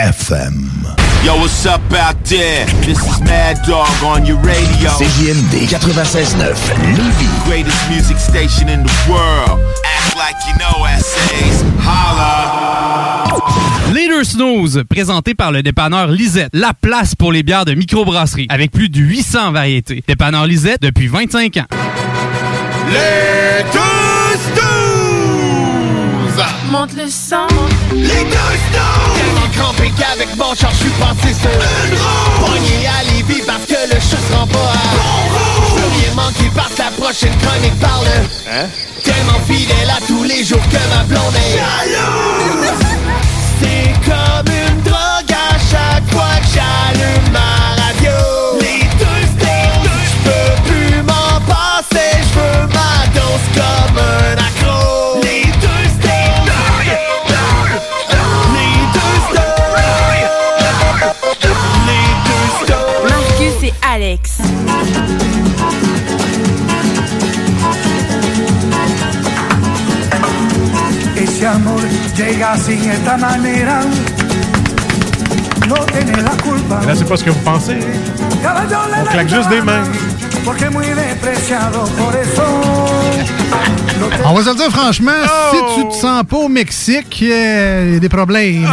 [0.00, 0.64] FM.
[1.22, 2.64] Yo, what's up out there?
[2.86, 4.88] This is Mad Dog on your radio.
[4.88, 6.38] CJMD 96.9
[6.96, 7.28] Lévis.
[7.44, 9.60] Greatest music station in the world.
[9.84, 11.62] Act like you know essays.
[11.84, 13.36] Holla.
[13.92, 18.70] Leader Snooze, présenté par le dépanneur Lisette, la place pour les bières de microbrasserie, avec
[18.70, 20.02] plus de 800 variétés.
[20.08, 21.66] Dépanneur Lisette depuis 25 ans.
[22.88, 26.46] Les deux snooze!
[26.70, 27.48] Monte le sang.
[27.92, 29.19] Les deux snooze!
[29.60, 32.46] Crampé qu'avec mon char, je suis passé sur une roue.
[32.46, 35.12] Pogné à Lévis parce que le chat se rend pas à bon.
[35.76, 38.06] Je rien manquer parce que la prochaine chronique parle.
[38.50, 38.66] Hein?
[39.04, 42.40] Tellement fidèle à tous les jours que ma blonde est jalouse.
[63.70, 64.38] Et Alex.
[71.16, 71.80] Ese amor
[72.16, 73.82] llega así de esta manera.
[75.68, 76.80] No tiene la culpa.
[76.84, 77.78] Là, c'est pas ce que vous pensez.
[79.00, 79.84] On claque juste des mains.
[84.24, 85.12] On va se le dire franchement,
[85.52, 88.62] si tu te sens pas au Mexique, il y a des problèmes.
[88.62, 88.68] De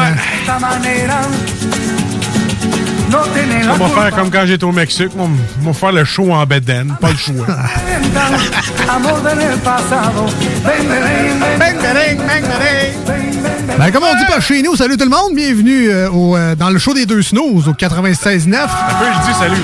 [3.09, 5.11] On va faire comme quand j'étais au Mexique.
[5.17, 5.29] On
[5.65, 6.95] va faire le show en bedaine.
[6.99, 7.45] Pas le choix.
[13.77, 16.55] Ben, comme on dit par chez nous, salut tout le monde, bienvenue euh, au, euh,
[16.55, 18.55] dans le show des deux snooze au 96.9.
[18.55, 19.61] Un peu, je dis salut.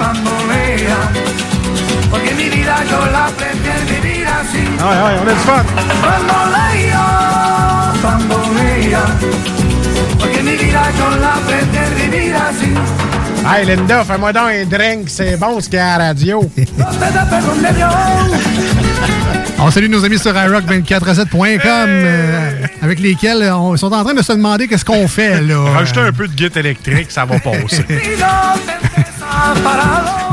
[4.80, 5.64] Ah ouais, ouais, on a du fun.
[6.04, 7.06] Bambolea,
[8.04, 9.06] bambolea.
[10.20, 13.03] Porque mi vida yo la prefiero vivir así.
[13.46, 15.10] Hey Linda, fais-moi donc un drink.
[15.10, 16.50] C'est bon ce qu'il y a à la radio.
[19.60, 24.14] On salue nos amis sur iRock247.com euh, avec lesquels euh, on, ils sont en train
[24.14, 25.58] de se demander qu'est-ce qu'on fait là.
[25.74, 27.86] Rajouter un peu de guitare électrique, ça va passer.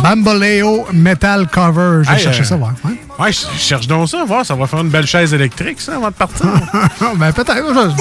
[0.03, 2.03] Bamboleo Metal Cover.
[2.03, 2.72] Je vais Hey, chercher euh, ça, voir.
[2.84, 2.92] Ouais.
[3.21, 6.09] Ouais, je cherche donc ça, voir, ça va faire une belle chaise électrique, ça, avant
[6.09, 6.47] de partir.
[7.17, 7.57] ben, peut-être.
[7.69, 7.93] je- verdad.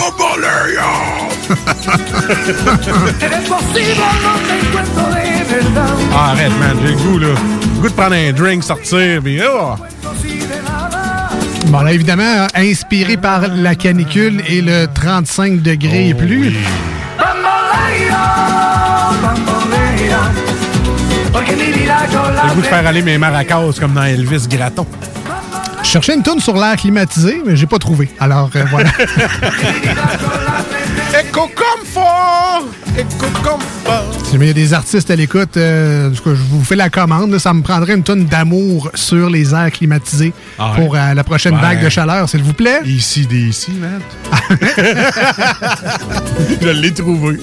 [6.14, 7.28] Ah, arrête, man, j'ai le goût, là.
[7.28, 9.76] Le goût de prendre un drink, sortir, puis oh!
[11.68, 16.56] Bon, là, évidemment, inspiré par la canicule et le 35 degrés et plus.
[17.18, 18.20] Bambolea,
[21.34, 24.86] J'ai le goût de faire aller mes maracas comme dans Elvis Graton.
[25.84, 28.10] Je cherchais une toune sur l'air climatisé, mais j'ai pas trouvé.
[28.20, 28.90] Alors, euh, voilà.
[31.14, 32.66] Eco Comfort!
[32.98, 34.14] Eco Comfort!
[34.26, 37.32] Si il y a des artistes à l'écoute, euh, je vous fais la commande.
[37.32, 40.78] là, ça me prendrait une tonne d'amour sur les airs climatisés Ah ouais?
[40.86, 42.82] pour euh, la prochaine vague de chaleur, s'il vous plaît.
[42.86, 44.02] Ici, des ici, man.
[46.62, 47.40] Je l'ai trouvé.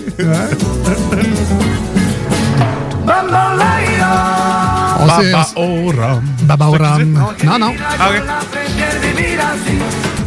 [4.98, 6.22] On Baba au rhum.
[6.42, 7.24] Baba au rhum.
[7.44, 7.74] Non, non.
[7.98, 8.22] Ah, ok.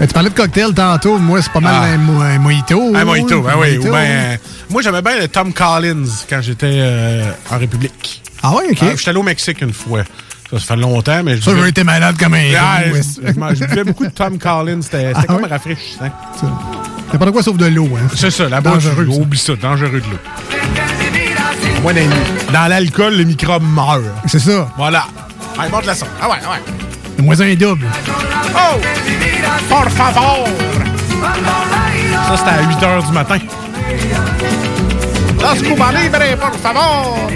[0.02, 1.18] Tu parlais de cocktail tantôt.
[1.18, 1.84] Moi, c'est pas mal Ah.
[1.94, 2.96] un, mo- un mojito.
[2.96, 3.76] Un mojito, ben oui.
[3.78, 3.88] Mojito.
[3.90, 4.38] Ou ben,
[4.70, 8.22] moi, j'aimais bien le Tom Collins quand j'étais euh, en République.
[8.42, 8.78] Ah ouais, OK.
[8.82, 10.04] Ah, J'étais allé au Mexique une fois.
[10.50, 12.82] Ça, ça fait longtemps, mais je Ça, j'aurais été malade comme un Ah,
[13.54, 14.82] je, buvais beaucoup de Tom Collins.
[14.82, 15.50] C'était Ah comme ouais?
[15.50, 16.10] rafraîchissant.
[17.12, 17.90] N'importe quoi sauf de l'eau.
[17.98, 18.08] Hein.
[18.16, 18.72] C'est ça, la ça.
[19.08, 20.20] Oublie ça, dangereux de l'eau.
[21.82, 21.94] Moi,
[22.52, 24.02] dans, l'alcool, les microbes meurent.
[24.26, 24.70] C'est ça.
[24.78, 25.06] Voilà.
[25.58, 26.06] Allez, monte la son.
[26.22, 26.58] Ah ouais, ah ouais.
[27.18, 27.88] Le moins un double.
[28.56, 28.80] Oh!
[29.70, 30.48] Por favor!
[32.28, 33.38] Ça, c'était à 8 h du matin.
[35.64, 37.30] Cuba Libre, por favor!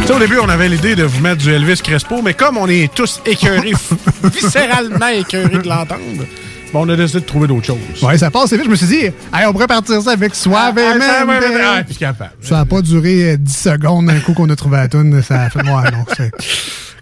[0.00, 2.58] Tu sais, au début, on avait l'idée de vous mettre du Elvis Crespo, mais comme
[2.58, 3.72] on est tous écœurés,
[4.24, 6.24] viscéralement écœurés de l'entendre,
[6.74, 8.02] bon, on a décidé de trouver d'autres choses.
[8.02, 8.64] Ouais, ça passe vite.
[8.64, 12.32] Je me suis dit, hey, on pourrait partir ça avec Suave Ah, capable.
[12.40, 15.22] Ça n'a pas duré euh, 10 secondes d'un coup qu'on a trouvé la toune.
[15.22, 16.04] Ça a fait moi, non.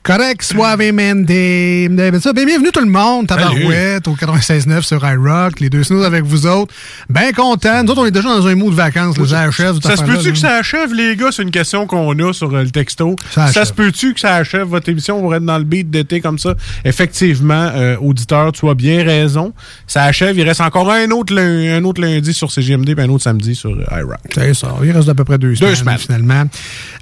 [0.05, 1.29] Correct, Suavemente.
[1.29, 6.25] Ça, ben, bienvenue tout le monde, Tabarouette, au 96.9 sur iRock, les deux snows avec
[6.25, 6.75] vous autres.
[7.09, 7.85] Bien content.
[7.85, 9.77] Nous autres, on est déjà dans un mood de vacances, le ça achève.
[9.81, 11.29] Ça se peut-tu que ça achève, les gars?
[11.31, 13.15] C'est une question qu'on a sur euh, le texto.
[13.31, 15.21] Ça se peut-tu que ça achève votre émission?
[15.23, 16.55] Vous être dans le beat d'été comme ça?
[16.85, 19.53] Effectivement, euh, auditeur, tu as bien raison.
[19.87, 20.37] Ça achève.
[20.37, 23.55] Il reste encore un autre, lun- un autre lundi sur CGMD puis un autre samedi
[23.55, 24.19] sur euh, iRock.
[24.35, 24.75] C'est ça.
[24.83, 25.99] Il reste à peu près deux semaines, semaines.
[25.99, 26.43] finalement.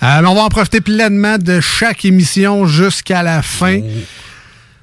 [0.03, 3.81] Mais on va en profiter pleinement de chaque émission jusqu'à la fin.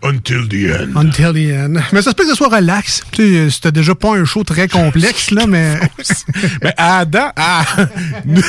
[0.03, 0.95] Until the end.
[0.95, 1.81] Until the end.
[1.91, 3.01] Mais ça se peut que ce soit relax.
[3.11, 5.79] Tu sais, c'était déjà pas un show très complexe, là, mais.
[6.63, 7.65] Mais Adam, ah,
[8.25, 8.41] nous,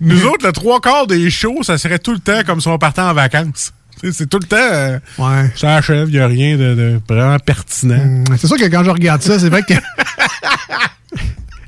[0.00, 2.78] nous autres, le trois quarts des shows, ça serait tout le temps comme si on
[2.78, 3.72] partait en vacances.
[4.12, 4.56] C'est tout le temps.
[4.58, 5.50] euh, Ouais.
[5.56, 8.00] Ça achève, il n'y a rien de, de vraiment pertinent.
[8.00, 9.74] Hum, C'est sûr que quand je regarde ça, c'est vrai que.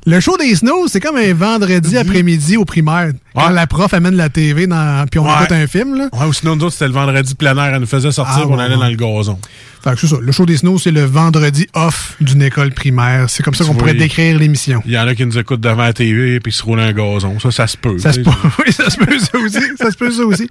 [0.05, 3.11] Le show des Snows, c'est comme un vendredi après-midi au primaire.
[3.47, 3.53] Ouais.
[3.53, 5.33] la prof amène la TV dans, puis on Ouais.
[5.39, 5.95] écoute un film.
[5.97, 6.09] Là.
[6.13, 7.73] Ouais, ou sinon, nous autres, c'était le vendredi plein air.
[7.73, 9.39] Elle nous faisait sortir, Ah, on ouais, allait dans le gazon.
[9.81, 10.17] Fait que c'est ça.
[10.21, 13.29] Le show des Snows, c'est le vendredi off d'une école primaire.
[13.29, 14.81] C'est comme ça qu'on pourrait décrire l'émission.
[14.85, 16.91] Il y en a qui nous écoutent devant la TV puis qui se roulent un
[16.91, 17.39] gazon.
[17.39, 17.97] Ça, ça se peut.
[17.97, 18.29] Ça se peut,
[18.65, 19.61] oui, ça se peut ça aussi.
[19.77, 20.49] Ça se peut ça aussi.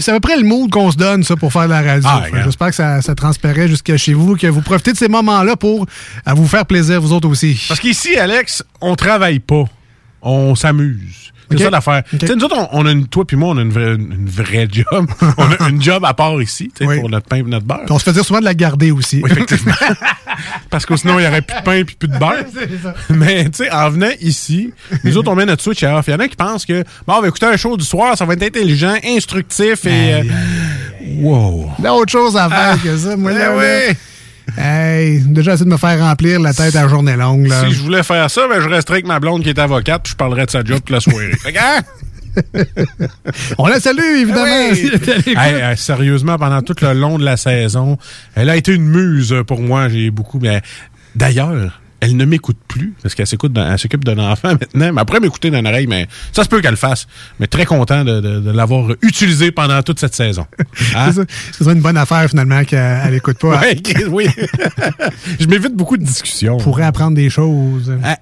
[0.00, 2.08] C'est à peu près le mood qu'on se donne, ça, pour faire de la radio.
[2.10, 2.24] Ah.
[2.44, 5.86] J'espère que ça, ça transparaît jusqu'à chez vous, que vous profitez de ces moments-là pour
[6.24, 7.62] à vous faire plaisir, vous autres aussi.
[7.68, 9.64] Parce qu'ici, Alex, on travaille pas.
[10.22, 11.32] On s'amuse.
[11.50, 12.02] C'est ça l'affaire.
[12.12, 12.18] Ok.
[12.20, 13.94] Tu sais, Nous autres, on, on a une, toi puis moi, on a une vraie,
[13.94, 15.06] une vraie job.
[15.38, 17.00] on a une job à part ici, Oui.
[17.00, 17.80] pour notre pain et notre beurre.
[17.90, 19.20] On se fait dire souvent de la garder aussi.
[19.22, 19.74] Oui, effectivement.
[20.70, 22.44] Parce que sinon, il n'y aurait plus de pain et plus de beurre.
[23.10, 24.72] Mais, tu sais, en venant ici,
[25.04, 26.06] nous autres, on met notre switch off.
[26.08, 28.16] Il y en a qui pensent que, bon, on va écouter un show du soir,
[28.18, 30.14] ça va être intelligent, instructif et.
[30.14, 30.22] euh,
[31.20, 31.70] wow.
[31.78, 33.16] Il y a autre chose à faire que ça.
[33.16, 33.62] Moi, Eh là, oui.
[33.88, 33.94] là.
[34.58, 37.46] Hey, déjà essayé de me faire remplir la tête à la journée longue.
[37.46, 37.64] Là.
[37.64, 40.12] Si je voulais faire ça, ben, je resterais avec ma blonde qui est avocate, puis
[40.12, 41.32] je parlerais de sa job toute la soirée.
[41.42, 41.80] Fait que, hein?
[43.58, 44.44] On la salue, évidemment.
[44.44, 44.90] Oui.
[44.92, 45.36] l'écoute.
[45.36, 47.96] Hey, hey, sérieusement, pendant tout le long de la saison,
[48.34, 49.88] elle a été une muse pour moi.
[49.88, 50.40] J'ai beaucoup.
[50.40, 50.60] Mais
[51.14, 54.92] d'ailleurs, elle ne m'écoute plus parce qu'elle s'écoute, d'un- elle s'occupe d'un enfant maintenant.
[54.92, 57.06] Mais après m'écouter d'une oreille, mais ça se peut qu'elle le fasse.
[57.40, 60.46] Mais très content de, de- de l'avoir utilisé pendant toute cette saison.
[60.96, 61.10] Hein?
[61.12, 61.26] C'est ça.
[61.52, 63.58] Ce serait une bonne affaire, finalement, qu'elle n'écoute pas.
[63.60, 63.76] Ouais,
[64.10, 64.26] oui.
[65.40, 66.58] Je m'évite beaucoup de discussions.
[66.58, 67.92] Pourrait apprendre des choses.
[68.02, 68.18] Ah,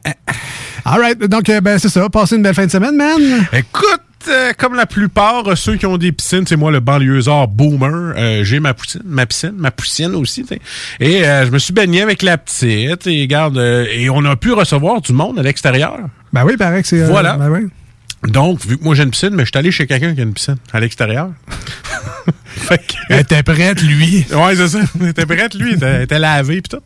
[0.84, 1.18] All right.
[1.24, 2.08] Donc, euh, ben, c'est ça.
[2.08, 3.20] Passez une belle fin de semaine, man.
[3.52, 7.48] Écoute, euh, comme la plupart, euh, ceux qui ont des piscines, c'est moi le banlieusard
[7.48, 8.14] boomer.
[8.16, 10.44] Euh, j'ai ma piscine, ma piscine, ma poussienne aussi.
[11.00, 13.06] Et je me suis baigné avec la petite.
[13.06, 15.98] Et regarde, et on a pu recevoir du monde à l'extérieur.
[16.32, 17.04] Ben oui, paraît que c'est.
[17.04, 17.36] Voilà.
[17.36, 17.68] ben oui.
[18.28, 20.22] Donc, vu que moi j'ai une piscine, mais je suis allé chez quelqu'un qui a
[20.22, 21.30] une piscine à l'extérieur.
[22.46, 22.94] fait que...
[23.08, 24.24] Elle était prête, lui.
[24.32, 24.78] Ouais, c'est ça.
[25.00, 25.70] Il était prête, lui.
[25.72, 26.82] Il était, il était lavé pis tout.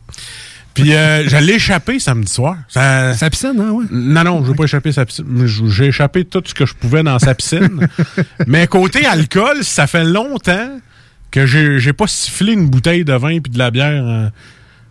[0.81, 2.55] Puis euh, je l'ai échappé samedi soir.
[2.67, 3.85] Ça- Sa piscine, hein, ouais.
[3.91, 5.25] non, non, je veux pas échapper sa piscine.
[5.67, 7.87] J'ai échappé tout ce que je pouvais dans sa piscine.
[8.47, 10.79] Mais côté alcool, ça fait longtemps
[11.31, 14.03] que j'ai j'ai pas sifflé une bouteille de vin puis de la bière.
[14.05, 14.29] euh.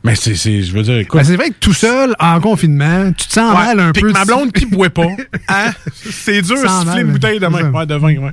[0.07, 1.19] Mais c'est, je veux dire, écoute.
[1.19, 4.03] Ben, c'est vrai que tout seul, en confinement, tu te sens Ouais, mal un peu.
[4.03, 5.09] que ma blonde qui boit pas.
[5.49, 5.73] Hein?
[5.93, 7.51] C'est dur de siffler une bouteille de ça.
[7.51, 8.31] Ouais, de vin, ouais.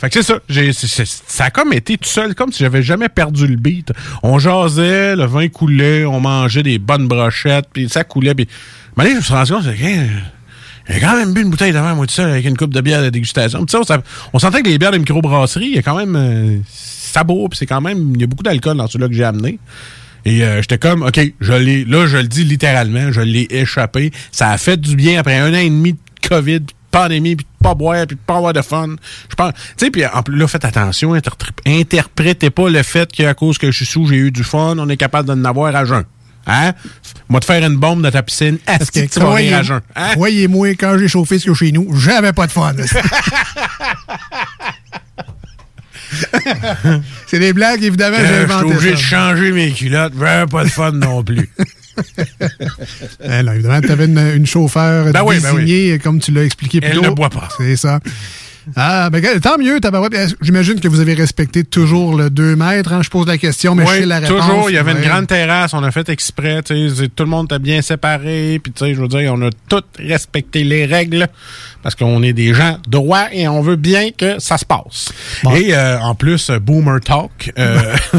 [0.00, 1.10] Fait que c'est ça.
[1.26, 3.92] Ça a comme été tout seul, comme si j'avais jamais perdu le beat.
[4.22, 8.36] On jasait, le vin coulait, on mangeait des bonnes brochettes, puis ça coulait.
[8.36, 8.46] Puis,
[8.96, 9.76] mais là, je me suis rendu compte, c'est
[10.88, 12.80] j'ai quand même bu une bouteille de vin, moi, tout seul, avec une coupe de
[12.80, 13.64] bière de dégustation.
[13.66, 14.00] Puis ça,
[14.32, 17.58] on, sentait que les bières de microbrasserie, il y a quand même euh, sabot, puis
[17.58, 19.58] c'est quand même, il y a beaucoup d'alcool dans celui-là que j'ai amené.
[20.24, 24.10] Et euh, j'étais comme, OK, je l'ai, là, je le dis littéralement, je l'ai échappé.
[24.32, 25.98] Ça a fait du bien après un an et demi de
[26.28, 28.96] COVID, puis de pandémie, puis de pas boire, puis de pas avoir de fun.
[29.30, 33.10] Je pense, tu sais, puis en plus, là, faites attention, interpr- interprétez pas le fait
[33.10, 35.74] qu'à cause que je suis sous, j'ai eu du fun, on est capable d'en avoir
[35.74, 36.04] à jeun.
[36.46, 36.72] Hein?
[37.28, 39.80] Moi, de faire une bombe dans ta piscine, est-ce que tu vas à jeun?
[39.94, 40.08] Hein?
[40.12, 42.72] Croyez-moi, quand j'ai chauffé ce que chez nous, j'avais pas de fun.
[47.26, 50.14] C'est des blagues, évidemment, j'ai Euh, Je suis inventé obligé de changer mes culottes.
[50.14, 51.48] Vraiment pas de fun non plus.
[53.24, 56.80] Eh non, évidemment, tu avais une, une chauffeur Ben oui, ben comme tu l'as expliqué
[56.80, 57.02] plus Elle tôt.
[57.02, 57.48] ne boit pas.
[57.56, 57.98] C'est ça.
[58.76, 59.76] Ah, ben, gars, tant mieux.
[59.78, 62.92] Est-ce- J'imagine que vous avez respecté toujours le 2 mètres.
[62.92, 63.02] hein.
[63.02, 64.40] Je pose la question, mais je Oui, sais la réponse.
[64.46, 64.70] toujours.
[64.70, 64.98] Il y avait Ouais.
[65.02, 65.72] une grande terrasse.
[65.74, 66.62] On a fait exprès.
[66.62, 68.60] tu sais, Tout le monde était bien séparé.
[68.62, 71.28] Puis, tu sais, je veux dire, on a tous respecté les règles
[71.82, 75.12] parce qu'on est des gens droits et on veut bien que ça se passe.
[75.56, 77.52] Et euh, en plus, Boomer Talk.
[77.58, 77.94] euh,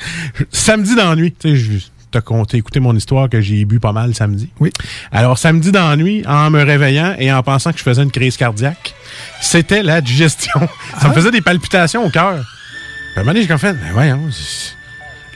[0.50, 1.32] samedi d'ennui.
[1.38, 4.48] Tu sais, je t'ai conté, écouté mon histoire que j'ai bu pas mal samedi.
[4.58, 4.72] Oui.
[5.12, 8.94] Alors, samedi d'ennui, en me réveillant et en pensant que je faisais une crise cardiaque,
[9.40, 10.60] c'était la digestion.
[11.00, 12.34] Ça me faisait des palpitations au cœur.
[12.34, 14.74] Puis, à un moment donné, j'ai comme fait, mais voyons, c'est-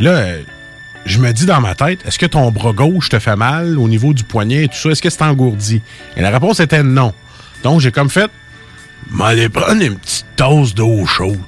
[0.02, 0.24] là,
[1.06, 3.86] je me dis dans ma tête, est-ce que ton bras gauche te fait mal au
[3.88, 4.88] niveau du poignet et tout ça?
[4.90, 5.80] Est-ce que c'est engourdi?
[6.16, 7.12] Et la réponse était non.
[7.62, 8.30] Donc, j'ai comme fait,
[9.10, 11.38] m'aller prendre une petite tasse d'eau chaude.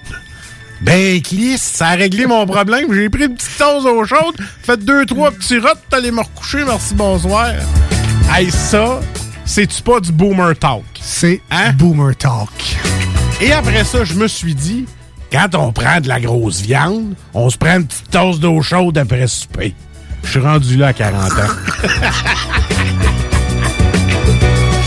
[0.83, 2.93] Ben, Clis, ça a réglé mon problème.
[2.93, 6.65] J'ai pris une petite tasse d'eau chaude, fait deux, trois petits rots, t'allais me recoucher,
[6.65, 7.53] merci, bonsoir.
[8.33, 9.01] Hey, ça,
[9.45, 10.85] c'est-tu pas du boomer talk?
[11.01, 11.73] C'est Hein?
[11.73, 12.51] Boomer Talk.
[13.41, 14.87] Et après ça, je me suis dit,
[15.33, 18.99] quand on prend de la grosse viande, on se prend une petite tasse d'eau chaude
[18.99, 19.75] après souper.
[20.25, 21.37] Je suis rendu là à 40 ans.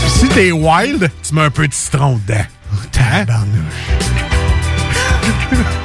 [0.08, 2.44] si t'es wild, tu mets un peu de citron dedans.
[2.98, 3.24] Hein?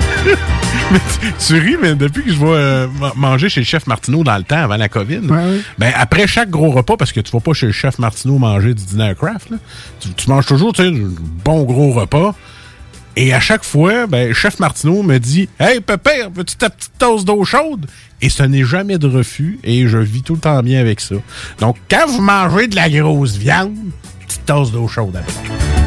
[0.92, 3.88] Mais tu, tu ris, mais depuis que je vais euh, ma- manger chez le chef
[3.88, 5.22] Martineau dans le temps, avant la COVID,
[5.78, 8.74] ben après chaque gros repas, parce que tu vas pas chez le chef Martineau manger
[8.74, 9.58] du dîner à craft, là,
[10.00, 11.10] tu, tu manges toujours tu sais, un
[11.44, 12.36] bon gros repas.
[13.18, 17.24] Et à chaque fois, ben, chef Martineau me dit Hey, Pépère, veux-tu ta petite tasse
[17.24, 17.86] d'eau chaude
[18.22, 21.16] Et ce n'est jamais de refus, et je vis tout le temps bien avec ça.
[21.60, 23.74] Donc, quand vous mangez de la grosse viande,
[24.26, 25.34] petite tasse d'eau chaude après.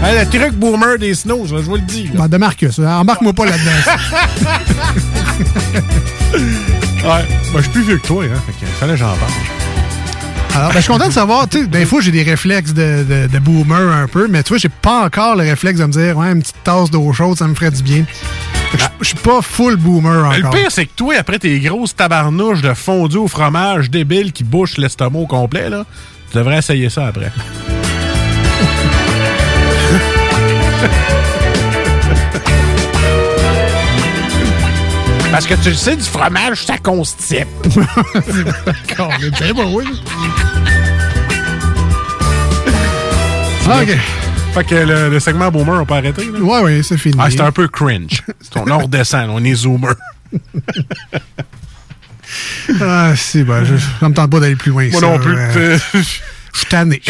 [0.03, 2.09] Hein, le truc boomer des snows, je vous le dis.
[2.15, 2.99] Ben, de Marcus, hein.
[3.01, 3.71] embarque-moi pas là-dedans.
[7.05, 8.39] Ouais, moi je suis plus vieux que toi, hein.
[8.47, 9.31] Fait que fallait que j'en parle.
[10.57, 13.05] Alors, ben, je suis content de savoir, tu sais, des fois, j'ai des réflexes de,
[13.09, 15.93] de, de boomer un peu, mais tu vois, j'ai pas encore le réflexe de me
[15.93, 18.05] dire, ouais, une petite tasse d'eau chaude, ça me ferait du bien.
[18.73, 20.51] Que Je suis pas full boomer Le encore.
[20.51, 24.77] pire, c'est que toi, après tes grosses tabarnouches de fondu au fromage débile qui bouchent
[24.79, 25.85] l'estomac au complet, là,
[26.33, 27.31] tu devrais essayer ça après.
[35.31, 37.47] Parce que tu le sais, du fromage, ça constipe.
[38.67, 39.85] D'accord, mais ben, oui.
[43.71, 43.97] Ah, OK.
[44.55, 46.25] Fait que le, le segment boomer, on peut arrêter.
[46.25, 46.39] Là?
[46.41, 47.15] Ouais, ouais, c'est fini.
[47.19, 48.23] Ah, c'était un peu cringe.
[48.41, 49.95] C'est- On redescend, on est zoomer.
[52.83, 54.87] Ah, si, ben, je, ça me tente pas d'aller plus loin.
[54.91, 55.35] Moi ça, non plus.
[55.35, 55.79] euh,
[56.59, 57.01] Je Je suis tanné.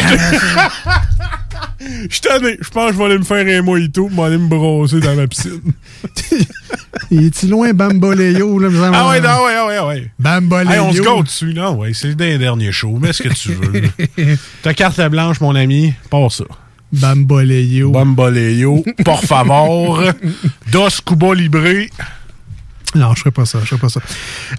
[2.09, 2.57] suis tanné.
[2.61, 5.15] Je pense que je vais aller me faire un mojito pour aller me brosser dans
[5.15, 5.61] la piscine.
[7.11, 8.59] Il est-tu loin, Bamboléo?
[8.59, 8.69] Là?
[8.93, 10.11] Ah ouais, non, ouais, ouais, ouais.
[10.19, 10.71] Bamboléo.
[10.71, 11.71] Hey, on se gâte dessus, là.
[11.71, 12.99] Ouais, c'est le dernier show.
[13.01, 13.89] Mais ce que tu veux.
[14.61, 16.43] Ta carte blanche, mon ami, pas ça.
[16.91, 17.89] Bamboléo.
[17.91, 20.03] Bamboléo, por favor.
[20.71, 21.87] Dos Cuba Libre.
[22.95, 23.99] Non, je ferais pas ça, je ferais pas ça.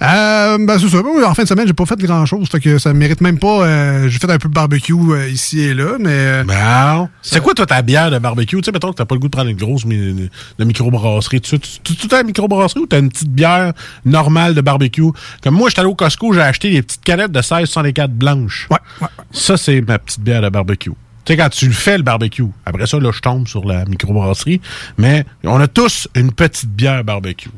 [0.03, 0.99] Euh, ben, c'est ça.
[0.99, 3.65] En fin de semaine, j'ai pas fait grand-chose, fait que ça mérite même pas...
[3.67, 6.45] euh, j'ai fait un peu de barbecue euh, ici et là, mais...
[6.45, 7.09] Bon.
[7.23, 8.57] C'est quoi, toi, ta bière de barbecue?
[8.59, 11.41] Tu sais, mettons que t'as pas le goût de prendre une grosse mi- de microbrasserie.
[11.41, 13.73] Tu tu- as une microbrasserie ou t'as une petite bière
[14.05, 15.03] normale de barbecue?
[15.43, 18.69] Comme moi, j'étais allé au Costco, j'ai acheté des petites canettes de 16,64 blanches.
[18.71, 19.09] Ouais, ouais.
[19.33, 20.91] Ça, c'est ma petite bière de barbecue.
[21.25, 22.45] Tu sais, quand tu le fais, le barbecue.
[22.65, 24.61] Après ça, là, je tombe sur la microbrasserie.
[24.99, 27.51] Mais on a tous une petite bière barbecue.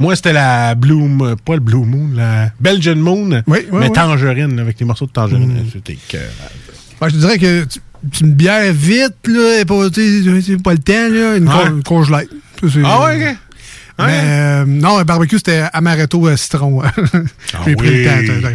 [0.00, 3.86] Moi, c'était la Blue Moon, pas le Blue Moon, la Belgian Moon, Oui, oui, mais
[3.86, 3.92] oui.
[3.92, 5.62] tangerine, avec des morceaux de tangerine.
[5.62, 5.66] Mm.
[5.72, 6.16] C'était que...
[6.16, 7.80] Ouais, je te dirais que tu-
[8.12, 12.28] tu une bière vite, là, pas, pas le temps, là, une con- congelette.
[12.84, 13.36] Ah ouais, ok.
[13.98, 14.12] Mais Ouais.
[14.24, 16.80] euh, non, un barbecue, c'était amaretto euh, citron.
[17.66, 18.04] J'ai pris le
[18.40, 18.48] temps.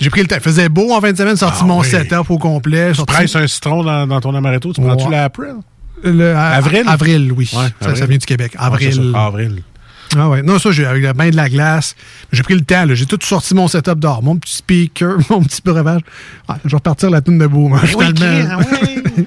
[0.00, 0.36] J'ai pris le temps.
[0.36, 2.92] Il faisait beau en fin de semaine, sorti Ah mon setup au complet.
[2.92, 5.10] Tu sorti- presses un citron dans, dans ton amaretto, tu prends-tu Ouais.
[5.10, 5.54] la April?
[6.02, 6.84] le- à- Avril?
[6.86, 7.50] Avril, oui.
[7.52, 7.96] Ouais, ça, avril.
[7.98, 8.52] ça vient du Québec.
[8.58, 9.12] Avril.
[9.14, 9.62] avril.
[10.16, 10.42] Ah ouais.
[10.42, 11.94] Non, ça, j'ai avec le bain de la glace.
[12.32, 12.94] J'ai pris le temps, là.
[12.94, 14.22] J'ai tout sorti mon setup dehors.
[14.22, 16.00] Mon petit speaker, mon petit breuvage.
[16.48, 18.14] Ouais, je vais repartir la tune de Boomer, Ben Oui.
[18.14, 19.26] Chris, oui.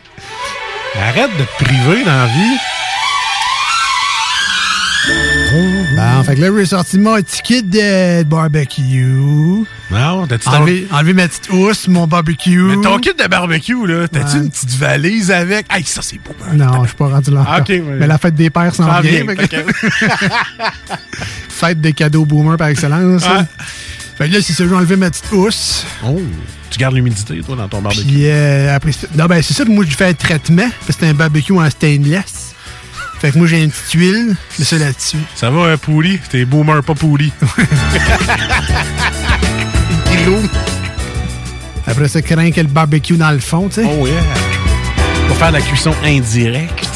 [1.00, 2.58] Arrête de te priver dans la vie.
[5.96, 9.64] Bon, fait que là, j'ai sorti mon ticket de barbecue.
[9.92, 10.52] Non, t'as-tu ton...
[10.52, 12.62] Enlevé, enlevé ma petite housse, mon barbecue.
[12.64, 14.44] Mais ton kit de barbecue, là, t'as-tu Ouais.
[14.44, 15.68] une petite valise avec?
[15.72, 16.32] Hey, ça, c'est beau.
[16.50, 16.54] hein.
[16.56, 17.46] Non, je suis pas rendu là.
[17.48, 17.60] Ah.
[17.70, 19.24] Mais la fête des pères s'en vient.
[19.26, 19.46] vient, que-
[21.50, 23.24] fête des cadeaux boomer par excellence.
[24.18, 25.86] Fait que là, c'est ça, j'ai enlevé ma petite housse.
[26.06, 26.20] Oh,
[26.70, 28.04] tu gardes l'humidité, toi, dans ton barbecue?
[28.06, 30.68] Puis euh, après Non, ben c'est ça, moi, je fais un traitement.
[30.90, 32.53] C'est un barbecue en stainless.
[33.24, 35.16] Fait que moi, j'ai une petite huile, mais ça là-dessus.
[35.34, 36.20] Ça va, euh, pourri?
[36.30, 37.32] T'es boomer, pas pourri.
[41.88, 43.86] Après ça, craint que le barbecue dans le fond, tu sais.
[43.86, 44.22] Oh yeah.
[45.30, 46.90] Pour faire la cuisson indirecte.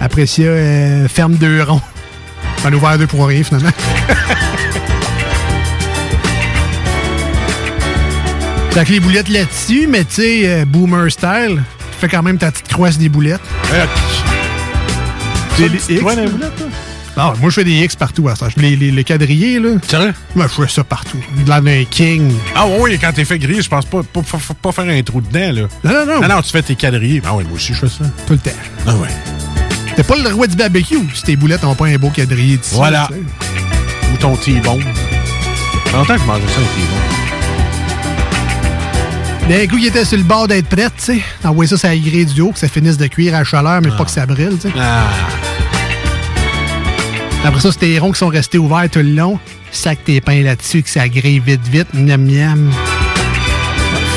[0.00, 1.82] Après ça, euh, ferme deux ronds.
[2.64, 3.68] On a ouvert deux pour rien, finalement.
[8.70, 12.38] T'as que les boulettes là-dessus, mais tu sais, euh, boomer style, tu fais quand même
[12.38, 13.42] ta petite croisse des boulettes.
[15.58, 16.00] Des?
[17.16, 18.46] Non, moi, je fais des X partout à ça.
[18.56, 19.70] Les, les, les quadrillés, là.
[19.88, 20.14] Sérieux?
[20.36, 21.18] Moi, je fais ça partout.
[21.36, 22.32] De l'air d'un king.
[22.54, 25.20] Ah oui, quand t'es fait gris, je pense pas, pas, pas, pas faire un trou
[25.20, 25.62] dedans, là.
[25.82, 26.20] Non, non, non.
[26.20, 27.20] Non, non, tu fais tes quadrillés.
[27.26, 28.04] Ah oui, moi aussi, je fais ça.
[28.24, 28.52] Tout le temps.
[28.86, 29.08] Ah ouais.
[29.96, 32.76] T'es pas le roi du barbecue si tes boulettes n'ont pas un beau quadrillé dessus.
[32.76, 33.08] Voilà.
[34.12, 34.84] Ou ton T-bone.
[35.90, 36.64] Ça longtemps que je mangeais ça, un
[39.48, 39.58] T-bone.
[39.58, 41.20] D'un coup, il était sur le bord d'être prêt, tu sais.
[41.42, 43.90] Envoyer ça la grille du haut, que ça finisse de cuire à la chaleur, mais
[43.90, 44.74] pas que ça brille, tu sais.
[44.78, 45.08] Ah.
[47.44, 49.38] Après ça, c'est tes ronds qui sont restés ouverts tout le long.
[49.70, 51.88] Sac tes pains là-dessus, que ça grille vite, vite.
[51.94, 52.70] Miam, miam.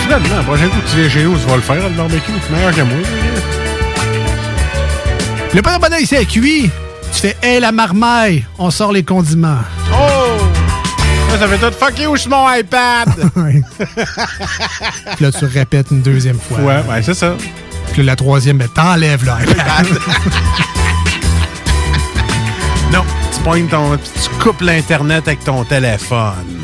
[0.04, 2.32] Finalement, la prochaine fois que tu viens chez nous, tu vas le faire, le barbecue.
[2.46, 2.98] C'est meilleur que moi.
[5.54, 6.70] Le pain bonheur ici est cuit.
[7.14, 9.60] Tu fais, hé, la marmaille, on sort les condiments.
[9.94, 10.38] Oh!
[11.30, 13.10] Ça, ça fait tout fuck you sur mon iPad!
[15.16, 16.60] Puis là, tu répètes une deuxième fois.
[16.60, 17.36] ouais, ouais, c'est ça.
[17.92, 19.88] Puis là, la troisième, ben, t'enlèves l'iPad.
[23.42, 23.98] Tu poignes ton.
[23.98, 26.60] Tu coupes l'Internet avec ton téléphone.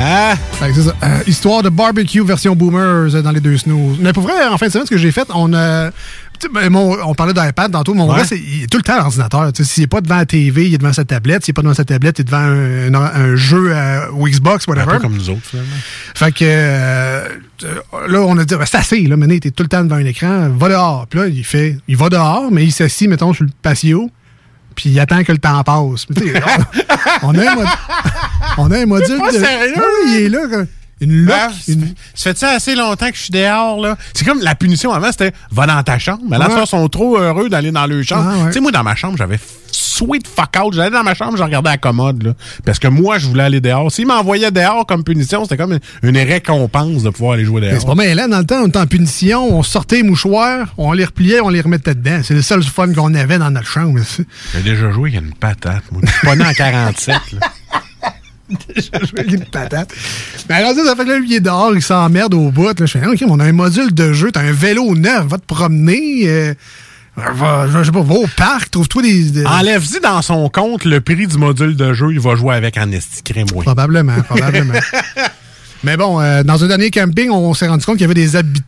[0.00, 0.34] Hein?
[0.52, 0.94] Fait que c'est ça.
[1.02, 3.98] Euh, histoire de barbecue version boomers euh, dans les deux snooze.
[4.00, 5.90] Mais pour vrai, en fin de semaine, ce que j'ai fait, on a.
[5.90, 7.92] tu sais, ben, mon- on parlait d'iPad tantôt.
[7.92, 8.22] Mon Ouais.
[8.22, 9.50] gars, il est tout le temps à l'ordinateur.
[9.60, 11.44] S'il n'est pas devant la TV, il est devant sa tablette.
[11.44, 14.26] S'il n'est pas devant sa tablette, il est devant un, un- un jeu euh, ou
[14.26, 14.92] Xbox, Un whatever.
[14.96, 15.76] peu comme nous autres, finalement.
[16.14, 17.28] Fait que euh,
[17.64, 17.74] euh,
[18.08, 20.06] là, on a dit, Ben, c'est assez, là, maintenant, t'es tout le temps devant un
[20.06, 21.06] écran, va dehors.
[21.06, 24.10] Puis là, il fait, il va dehors, mais il s'assit, mettons, sur le patio,
[24.74, 26.06] puis il attend que le temps passe.
[26.10, 26.32] Mais
[27.22, 27.66] on, on a un mod-
[28.58, 29.38] on a un module pas de...
[29.38, 29.74] sérieux?
[29.76, 30.66] Ah oui, il est là, comme
[31.00, 31.34] une loque.
[31.36, 31.50] Ah,
[32.14, 33.96] Ça fait ça assez longtemps que je suis dehors, là?
[34.14, 36.22] C'est comme la punition avant, c'était va dans ta chambre.
[36.28, 36.62] Mais là, Ouais.
[36.62, 38.28] ils sont trop heureux d'aller dans leur chambre.
[38.32, 38.46] Ah, ouais.
[38.48, 39.38] Tu sais, moi, dans ma chambre, j'avais
[39.70, 40.72] sweet fuck out.
[40.74, 42.34] J'allais dans ma chambre, je regardais la commode, là.
[42.64, 43.90] Parce que moi, je voulais aller dehors.
[43.90, 47.80] S'ils m'envoyaient dehors comme punition, c'était comme une, récompense de pouvoir aller jouer dehors.
[47.80, 50.72] C'est pas mal là, dans le temps, on était en punition, on sortait les mouchoirs,
[50.78, 52.20] on les repliait, on les remettait dedans.
[52.22, 54.00] C'est le seul fun qu'on avait dans notre chambre.
[54.54, 56.00] J'ai déjà joué avec une patate, moi.
[56.04, 57.40] Je suis pas né en 47, là.
[58.48, 59.92] déjà joué patate.
[60.48, 62.64] Mais alors, ça, ça fait que là, lui, il est dehors, il s'emmerde au bout.
[62.66, 62.72] Là.
[62.78, 65.38] Je fais, Ah, OK, on a un module de jeu, t'as un vélo neuf, va
[65.38, 66.22] te promener.
[66.28, 66.54] euh,
[67.16, 69.30] va, je sais pas, va au parc, trouve-toi des.
[69.30, 72.76] des- Enlève-y dans son compte le prix du module de jeu, il va jouer avec
[72.76, 73.62] en esti moi.
[73.62, 74.74] Probablement, probablement.
[75.84, 78.36] Mais bon, euh, dans un dernier camping, on s'est rendu compte qu'il y avait des,
[78.36, 78.62] habi-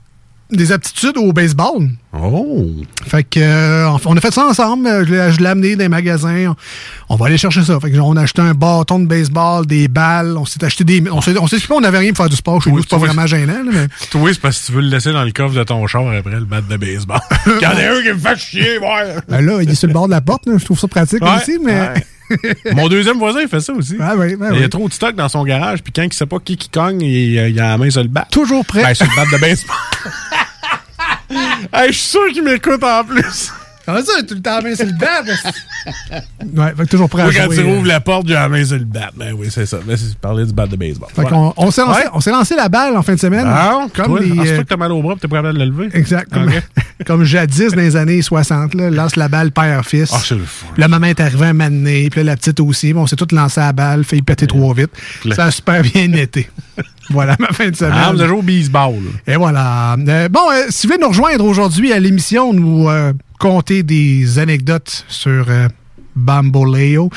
[0.51, 1.89] des aptitudes au baseball.
[2.13, 2.67] Oh!
[3.07, 4.87] Fait que euh, on a fait ça ensemble.
[5.07, 6.55] Je l'ai je l'ai amené dans les magasins.
[7.09, 7.79] On, on va aller chercher ça.
[7.81, 10.37] Fait que on a acheté un bâton de baseball, des balles.
[10.39, 11.03] On s'est acheté des.
[11.11, 12.81] On s'est on s'est expliqué qu'on n'avait rien pour faire du sport chez nous.
[12.81, 13.63] C'est pas vraiment gênant.
[13.65, 13.87] là, mais...
[14.11, 16.31] Toi, c'est parce que tu veux le laisser dans le coffre de ton char après
[16.37, 17.21] le bat de baseball.
[17.47, 19.17] Il y en a un qui me fait chier, ouais.
[19.29, 20.47] Ben là, il est sur le bord de la porte.
[20.47, 20.55] là.
[20.59, 21.93] Je trouve ça pratique Ouais, aussi, mais.
[22.75, 23.97] Mon deuxième voisin, il fait ça aussi.
[24.01, 24.71] Ah oui, ben il y a oui.
[24.71, 27.35] trop de stock dans son garage, puis quand il sait pas qui qui cogne, il,
[27.35, 28.27] il a la main sur le bat.
[28.31, 28.83] Toujours prêt.
[28.83, 29.77] Ben, sur le bat de baseball.
[31.73, 33.51] Hey, je suis sûr qu'il m'écoute en plus.
[33.87, 35.22] Comment ça, tout le temps main sur le bat?
[36.64, 37.64] ouais, fait que toujours prêt à Moi, quand tu euh.
[37.64, 39.11] rouvres la porte, j'ai la main sur le bat.
[39.16, 39.79] Ben oui, c'est ça.
[39.87, 41.09] Mais c'est parler du bat de baseball.
[41.14, 41.31] Fait Voilà.
[41.31, 42.07] qu'on on s'est lancé, Ouais.
[42.12, 43.46] on s'est lancé la balle en fin de semaine.
[43.46, 45.37] Ah, comme toi, les, c'est euh, toi que t'as mal au bras, puis t'es pas
[45.37, 45.88] capable de le lever.
[45.94, 46.33] Exact.
[46.33, 46.51] Comme,
[47.07, 50.11] comme jadis dans les années 60, là, lance la balle père-fils.
[50.12, 50.40] Ah, c'est le.
[50.42, 52.92] Puis La maman est arrivée un moment donné, puis là, la petite aussi.
[52.92, 54.90] Bon, on s'est toutes lancé la balle, fait y péter trop vite.
[55.35, 56.51] Ça a super bien été.
[57.11, 57.94] voilà ma fin de semaine.
[57.96, 58.94] Ah, vous avez joué au baseball.
[59.27, 59.94] Et voilà.
[59.94, 64.38] Euh, bon, euh, si vous voulez nous rejoindre aujourd'hui à l'émission, nous euh, compter des
[64.38, 65.68] anecdotes sur euh,
[66.14, 67.11] Bamboleo,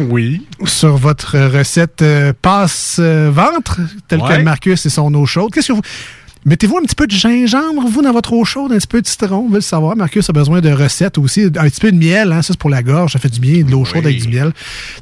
[0.00, 0.46] Oui.
[0.64, 4.38] sur votre recette euh, passe-ventre, telle Ouais.
[4.38, 5.52] que Marcus et son eau chaude.
[5.52, 5.82] Qu'est-ce que vous...
[6.46, 9.06] Mettez-vous un petit peu de gingembre, vous, dans votre eau chaude, un petit peu de
[9.06, 9.94] citron, on veut le savoir.
[9.94, 11.42] Marcus a besoin de recettes aussi.
[11.44, 13.62] Un petit peu de miel, hein, ça c'est pour la gorge, ça fait du bien,
[13.62, 14.52] de l'eau chaude avec du miel.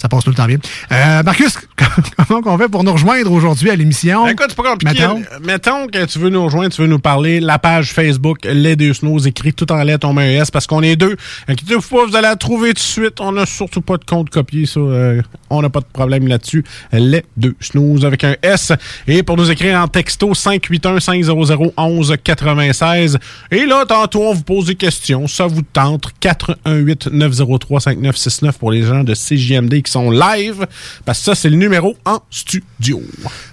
[0.03, 0.59] Ça passe tout le temps bien.
[0.91, 1.57] Euh, Marcus,
[2.29, 4.25] comment on fait pour nous rejoindre aujourd'hui à l'émission?
[4.25, 5.01] Ben, Écoute, c'est pas compliqué.
[5.01, 5.23] Mettons.
[5.45, 8.93] Mettons que tu veux nous rejoindre, tu veux nous parler, la page Facebook, Les Deux
[8.95, 11.17] Snows, écrit tout en lettres, on met un S parce qu'on est deux.
[11.47, 13.21] Inquiétez-vous pas, vous allez la trouver tout de suite.
[13.21, 14.81] On n'a surtout pas de compte copié, ça.
[14.81, 16.65] euh, on n'a pas de problème là-dessus.
[16.93, 18.73] Les Deux Snows avec un S.
[19.07, 23.19] Et pour nous écrire en texto, 581 0011 96.
[23.51, 25.27] Et là, tantôt, on vous pose des questions.
[25.27, 26.13] Ça vous tente.
[26.21, 30.67] 418 903 5969 pour les gens de CJMD qui sont live.
[31.05, 33.03] Parce que ça, c'est le numéro en studio.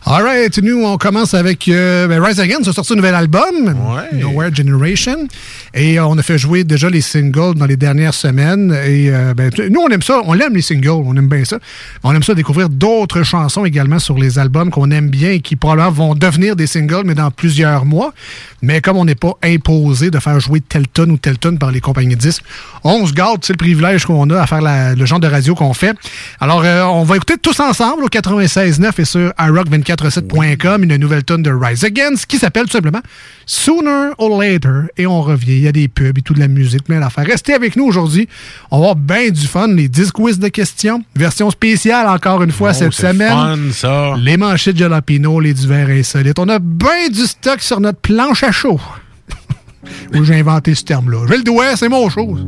[0.05, 2.63] All right, nous, on commence avec euh, ben, Rise Again.
[2.63, 3.75] Ça a sorti un nouvel album,
[4.13, 5.27] Nowhere Generation.
[5.73, 8.71] Et euh, on a fait jouer déjà les singles dans les dernières semaines.
[8.85, 10.21] Et euh, ben, nous, on aime ça.
[10.25, 10.89] On aime les singles.
[10.89, 11.59] On aime bien ça.
[12.03, 15.55] On aime ça découvrir d'autres chansons également sur les albums qu'on aime bien et qui
[15.55, 18.13] probablement vont devenir des singles, mais dans plusieurs mois.
[18.62, 21.71] Mais comme on n'est pas imposé de faire jouer telle tonne ou telle tonne par
[21.71, 22.43] les compagnies de disques,
[22.84, 25.54] on se garde, c'est le privilège qu'on a à faire la- le genre de radio
[25.56, 25.95] qu'on fait.
[26.39, 31.43] Alors, euh, on va écouter tous ensemble au 96.9 et sur iRock247.com une nouvelle tonne
[31.43, 33.01] de Rise Against qui s'appelle tout simplement
[33.45, 34.88] Sooner or Later.
[34.97, 35.54] Et on revient.
[35.58, 37.25] Il y a des pubs et toute la musique, plein d'affaires.
[37.25, 38.28] Restez avec nous aujourd'hui.
[38.71, 39.67] On va avoir bien du fun.
[39.67, 41.04] Les 10 quiz de questions.
[41.15, 43.30] Version spéciale encore une fois Oh, cette semaine.
[43.30, 44.15] fun, ça.
[44.17, 46.39] Les manchettes Jalapino, les divers insolites.
[46.39, 48.79] On a bien du stock sur notre planche à chaud.
[50.13, 51.25] Où j'ai inventé ce terme-là.
[51.29, 52.45] J'ai le doigt, c'est mon chose.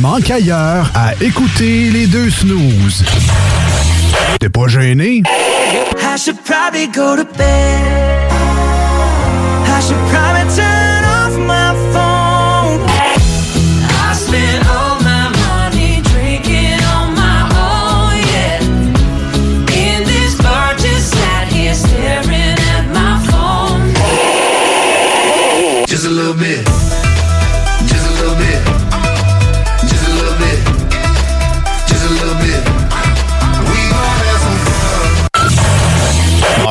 [0.00, 3.04] Ce que tu manques ailleurs à écouter les deux snooze.
[4.38, 5.22] T'es pas gêné?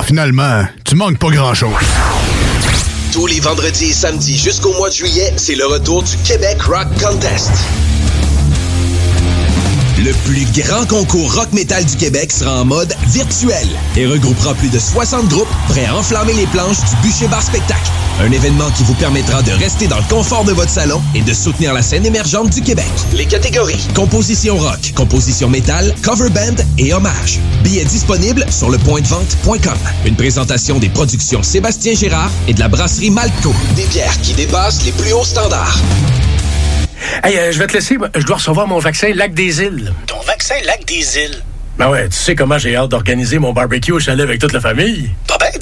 [0.10, 1.70] Finalement, tu manques pas grand-chose.
[3.14, 6.88] Tous les vendredis et samedis jusqu'au mois de juillet, c'est le retour du Québec Rock
[7.00, 7.52] Contest.
[10.00, 14.70] Le plus grand concours rock metal du Québec sera en mode virtuel et regroupera plus
[14.70, 17.92] de 60 groupes prêts à enflammer les planches du Bûcher Bar Spectacle.
[18.22, 21.34] Un événement qui vous permettra de rester dans le confort de votre salon et de
[21.34, 22.86] soutenir la scène émergente du Québec.
[23.14, 27.40] Les catégories composition rock, composition métal, cover band et hommage.
[27.64, 29.78] Billets disponibles sur lepointdevente.com.
[30.06, 33.54] Une présentation des productions Sébastien Gérard et de la brasserie Malco.
[33.78, 35.80] Des bières qui dépassent les plus hauts standards.
[37.24, 37.98] Hey, euh, je vais te laisser.
[38.16, 39.94] Je dois recevoir mon vaccin Lac des Îles.
[40.08, 41.42] Ton vaccin Lac des Îles.
[41.78, 44.60] Ben ouais, tu sais comment j'ai hâte d'organiser mon barbecue au chalet avec toute la
[44.60, 45.12] famille.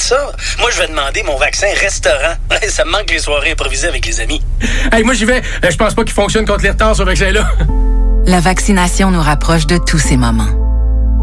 [0.07, 0.31] Ça.
[0.59, 2.35] Moi, je vais demander mon vaccin restaurant.
[2.69, 4.41] ça me manque les soirées improvisées avec les amis.
[4.89, 5.41] Hey, moi, j'y vais.
[5.65, 7.45] Euh, Je pense pas qu'il fonctionne contre les retards, ce vaccin-là.
[8.25, 10.47] La vaccination nous rapproche de tous ces moments.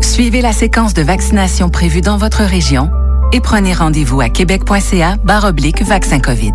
[0.02, 2.90] Suivez la séquence de vaccination prévue dans votre région
[3.32, 6.54] et prenez rendez-vous à québec.ca barre oblique vaccin COVID.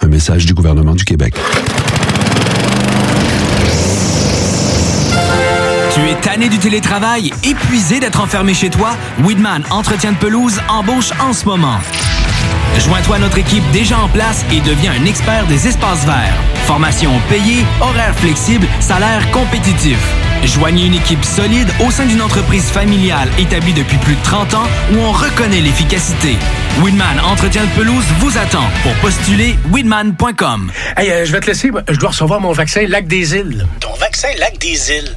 [0.00, 1.34] Un message du gouvernement du Québec.
[5.94, 8.90] Tu es tanné du télétravail, épuisé d'être enfermé chez toi?
[9.20, 11.78] Weedman Entretien de pelouse embauche en ce moment.
[12.78, 16.34] Joins-toi à notre équipe déjà en place et deviens un expert des espaces verts.
[16.66, 19.98] Formation payée, horaires flexibles, salaire compétitif.
[20.44, 24.66] Joignez une équipe solide au sein d'une entreprise familiale établie depuis plus de 30 ans
[24.92, 26.36] où on reconnaît l'efficacité.
[26.82, 28.64] Weedman Entretien de pelouse vous attend.
[28.82, 30.70] Pour postuler, weedman.com.
[30.96, 31.70] Hey, euh, je vais te laisser.
[31.88, 33.66] Je dois recevoir mon vaccin Lac des Îles.
[33.80, 35.16] Ton vaccin Lac des Îles.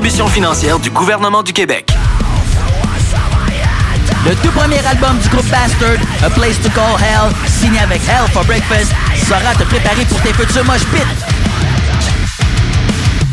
[0.09, 1.91] financière du gouvernement du Québec.
[4.25, 8.29] Le tout premier album du groupe Bastard, A Place to Call Hell, signé avec Hell
[8.31, 8.93] for Breakfast,
[9.27, 11.01] saura te préparer pour tes futurs mosh pits.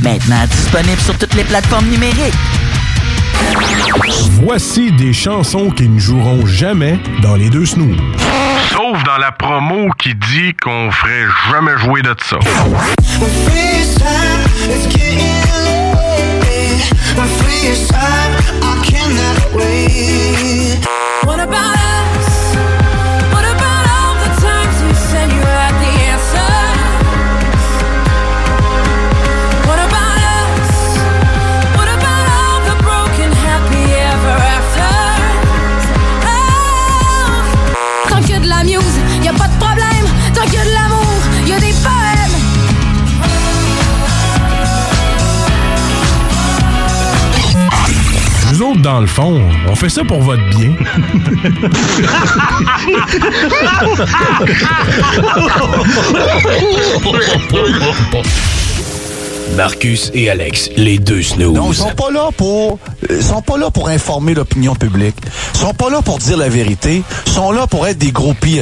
[0.03, 2.35] Maintenant disponible sur toutes les plateformes numériques.
[4.43, 7.97] Voici des chansons qui ne joueront jamais dans les deux snooze.
[8.71, 12.39] Sauf dans la promo qui dit qu'on ferait jamais jouer de ça.
[16.79, 20.79] Free as time, I cannot wait.
[21.25, 22.18] What about us?
[48.89, 50.73] Dans le fond, on fait ça pour votre bien.
[59.57, 61.55] Marcus et Alex, les deux snooze.
[61.55, 62.79] Non, ils sont pas là pour
[63.11, 65.17] ils sont pas là pour informer l'opinion publique.
[65.55, 67.03] Ils sont pas là pour dire la vérité.
[67.27, 68.61] Ils sont là pour être des groupies.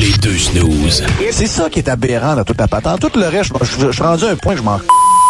[0.00, 1.04] Les deux snooze.
[1.30, 3.00] C'est ça qui est aberrant dans toute la patente.
[3.00, 4.80] Tout le reste, je, suis rendu à un point que je m'en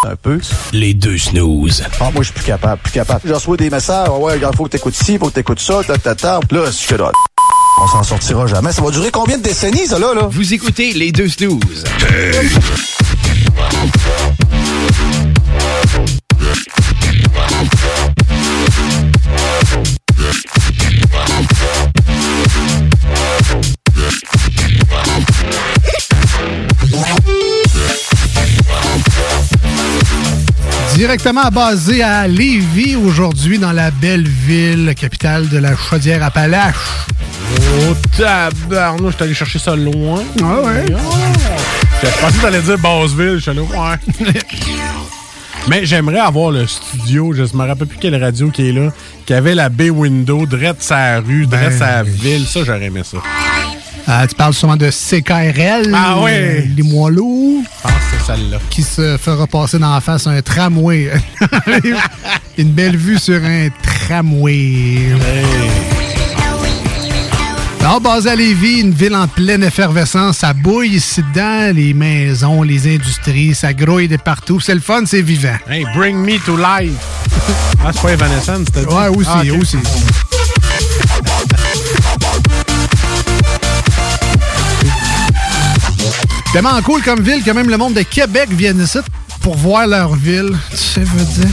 [0.05, 0.41] un peu.
[0.73, 1.85] Les deux snooze.
[2.01, 3.21] Ah, moi, je suis plus capable, plus capable.
[3.25, 5.81] Je reçois des messages, Ah ouais, il faut que t'écoutes ci, faut que t'écoutes ça,
[5.87, 6.41] ta, ta, ta.
[6.51, 7.11] Là, je suis là.
[7.83, 8.73] On s'en sortira jamais.
[8.73, 10.29] Ça va durer combien de décennies, ça, là, là?
[10.31, 11.85] Vous écoutez les deux snooze.
[31.05, 36.77] Directement basé à Lévis aujourd'hui, dans la belle ville, capitale de la Chaudière-Appalaches.
[37.53, 40.23] Oh, tabarnou, je suis allé chercher ça loin.
[40.43, 40.87] Ah ouais?
[42.03, 43.35] Je pensais que t'allais dire Basseville.
[43.35, 44.31] Je suis allé, ouais.
[45.69, 48.91] Mais j'aimerais avoir le studio, je me rappelle plus quelle radio qui est là,
[49.27, 52.47] qui avait la baie window, drette sa rue, drette Ben, sa ville.
[52.47, 53.19] Ça, j'aurais aimé ça.
[54.07, 55.91] Ah, tu parles sûrement de CKRL.
[55.95, 56.33] Ah ouais.
[56.39, 57.63] euh, Les.
[57.65, 58.59] Je pense que c'est celle-là.
[58.71, 61.11] Qui se fera passer dans la face un tramway.
[62.59, 64.99] Une belle vue sur un tramway.
[67.81, 72.63] Alors, basé à Lévis, une ville en pleine effervescence, ça bouille ici dedans, les maisons,
[72.63, 74.59] les industries, ça grouille de partout.
[74.59, 75.57] C'est le fun, c'est vivant.
[75.69, 76.93] Hey, bring me to life.
[77.85, 78.87] Ah, c'est pas Evanescence, t'as dit?
[78.95, 79.77] Ouais, aussi, Ah, aussi.
[86.55, 89.01] Tellement cool comme ville que même le monde de Québec vient ici
[89.41, 90.57] pour voir leur ville.
[90.71, 91.53] Tu sais, veux dire.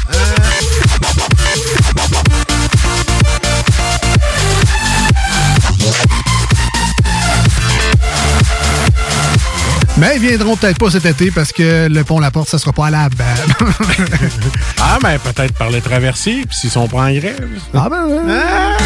[9.97, 12.71] Mais ils viendront peut-être pas cet été parce que le pont La Porte, ça sera
[12.71, 13.09] pas à la.
[14.79, 17.49] Ah, ben peut-être par les traversiers, puis s'ils sont pas en grève.
[17.73, 18.19] Ah ben ouais.
[18.29, 18.77] Ah,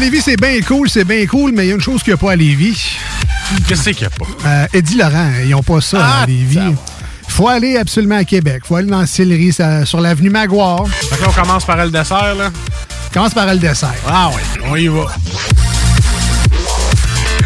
[0.00, 2.18] Lévis, c'est bien cool, c'est bien cool, mais il y a une chose qu'il n'y
[2.18, 2.96] a pas à Lévis.
[3.68, 4.26] Qu'est-ce qu'il n'y a pas?
[4.48, 6.58] Euh, Eddie Laurent, ils n'ont pas ça Ah, à Lévis.
[7.28, 8.62] faut aller absolument à Québec.
[8.66, 9.52] faut aller dans la Sillery,
[9.84, 10.84] sur l'avenue Maguire.
[11.08, 12.50] Fait que là, on commence par le dessert, là.
[13.12, 13.94] Commence par le dessert.
[14.08, 15.06] Ah oui, on y va.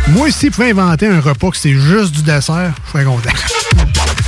[0.09, 3.31] Moi, si je pouvais inventer un repas que c'est juste du dessert, je serais content.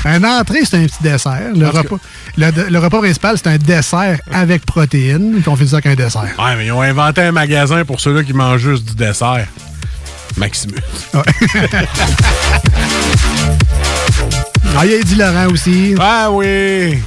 [0.04, 1.50] Un entrée, c'est un petit dessert.
[1.54, 1.96] Le repas,
[2.36, 5.38] le, le repas principal, c'est un dessert avec protéines.
[5.40, 6.22] Puis on fait ça avec un dessert.
[6.38, 9.46] Ouais, mais ils ont inventé un magasin pour ceux-là qui mangent juste du dessert.
[10.36, 10.74] Maximus.
[14.74, 15.94] Ah, il y a Eddie Laurent aussi.
[16.00, 16.44] Ah oui.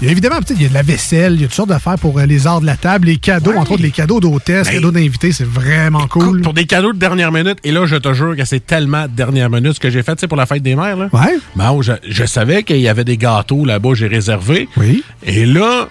[0.01, 1.69] Il y a évidemment, il y a de la vaisselle, il y a toutes sortes
[1.69, 4.67] d'affaires pour euh, les arts de la table, les cadeaux, entre autres les cadeaux d'hôtesse,
[4.69, 4.75] Hey.
[4.75, 6.41] cadeaux d'invités, c'est vraiment cool.
[6.41, 9.09] Pour des cadeaux de dernière minute, et là, je te jure que c'est tellement de
[9.13, 11.09] dernière minute ce que j'ai fait, tu sais, pour la fête des mères, là.
[11.11, 11.37] Ouais.
[11.55, 14.69] Ben, je, je savais qu'il y avait des gâteaux là-bas, j'ai réservé.
[14.77, 15.03] Oui.
[15.23, 15.89] Et là,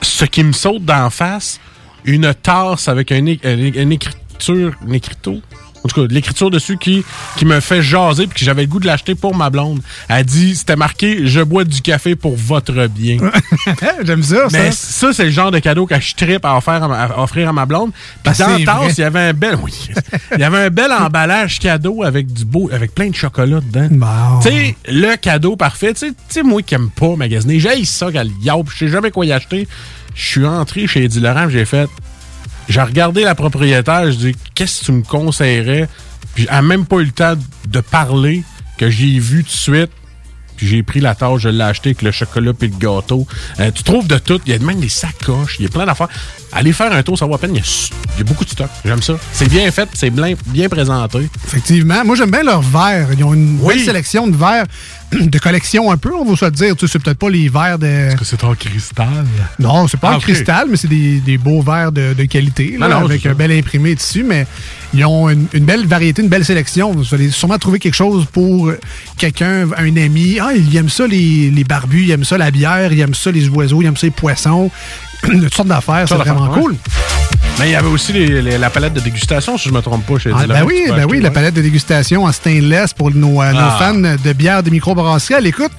[0.00, 1.60] ce qui me saute d'en face,
[2.04, 5.40] une tasse avec un, é- un une écriture, une écriteau.
[5.84, 7.04] En tout cas, de l'écriture dessus qui,
[7.36, 9.80] qui me fait jaser puis que j'avais le goût de l'acheter pour ma blonde.
[10.08, 13.18] Elle dit, c'était marqué, je bois du café pour votre bien.
[14.04, 14.58] J'aime ça, ça.
[14.58, 17.18] Mais ça, c'est le genre de cadeau que je tripe à, offrir à, ma, à
[17.20, 17.90] offrir à ma blonde.
[18.22, 19.72] Puis que dans la tasse, il y avait un bel, oui,
[20.34, 23.88] il y avait un bel emballage cadeau avec du beau, avec plein de chocolat dedans.
[24.42, 25.94] Tu sais, le cadeau parfait.
[25.94, 29.26] Tu sais- moi qui aime pas magasiner, j'ai ça qu'elle yaup, je sais jamais quoi
[29.26, 29.66] y acheter.
[30.14, 31.88] Je suis entré chez Eddie Laurent, j'ai fait,
[32.68, 35.88] j'ai regardé la propriétaire, je dis, qu'est-ce que tu me conseillerais?
[36.34, 37.34] Puis elle même pas eu le temps
[37.68, 38.42] de parler
[38.78, 39.90] que j'ai vu tout de suite.
[40.56, 43.26] Puis j'ai pris la tâche, je l'ai acheté avec le chocolat puis le gâteau.
[43.58, 44.40] Euh, tu trouves de tout.
[44.46, 46.08] Il y a même des sacoches, il y a plein d'affaires.
[46.54, 47.54] Allez faire un tour, ça vaut à peine.
[47.54, 48.68] Il y a, su- il y a beaucoup de stock.
[48.84, 49.14] J'aime ça.
[49.32, 51.28] C'est bien fait, c'est bien, bien présenté.
[51.46, 52.04] Effectivement.
[52.04, 53.08] Moi, j'aime bien leurs verres.
[53.16, 53.76] Ils ont une Oui.
[53.76, 54.66] belle sélection de verres.
[55.12, 56.74] de collection un peu, on va se le dire.
[56.74, 57.86] Tu sais, c'est peut-être pas les verres de.
[57.86, 59.26] Est-ce que c'est en cristal?
[59.58, 60.22] Non, c'est pas Ah, en ok.
[60.22, 63.34] cristal, mais c'est des, des beaux verres de, de qualité, là, Non, non, avec un
[63.34, 64.46] bel imprimé dessus, mais
[64.94, 66.92] ils ont une, une belle variété, une belle sélection.
[66.92, 68.72] Vous allez sûrement trouver quelque chose pour
[69.18, 70.38] quelqu'un, un ami.
[70.40, 73.30] Ah, il aime ça les, les barbus, il aime ça la bière, il aime ça
[73.30, 74.70] les oiseaux, il aime ça les poissons.
[75.26, 76.76] Toutes sortes d'affaires, c'est vraiment cool.
[77.58, 80.04] Mais il y avait aussi les- les- la palette de dégustation, si je me trompe
[80.06, 83.40] pas, chez Ah, ben oui, ben oui, la palette de dégustation en stainless pour nos,
[83.42, 83.76] euh, nos Ah.
[83.78, 85.34] fans de bière de microbrasserie.
[85.34, 85.70] À l'écoute,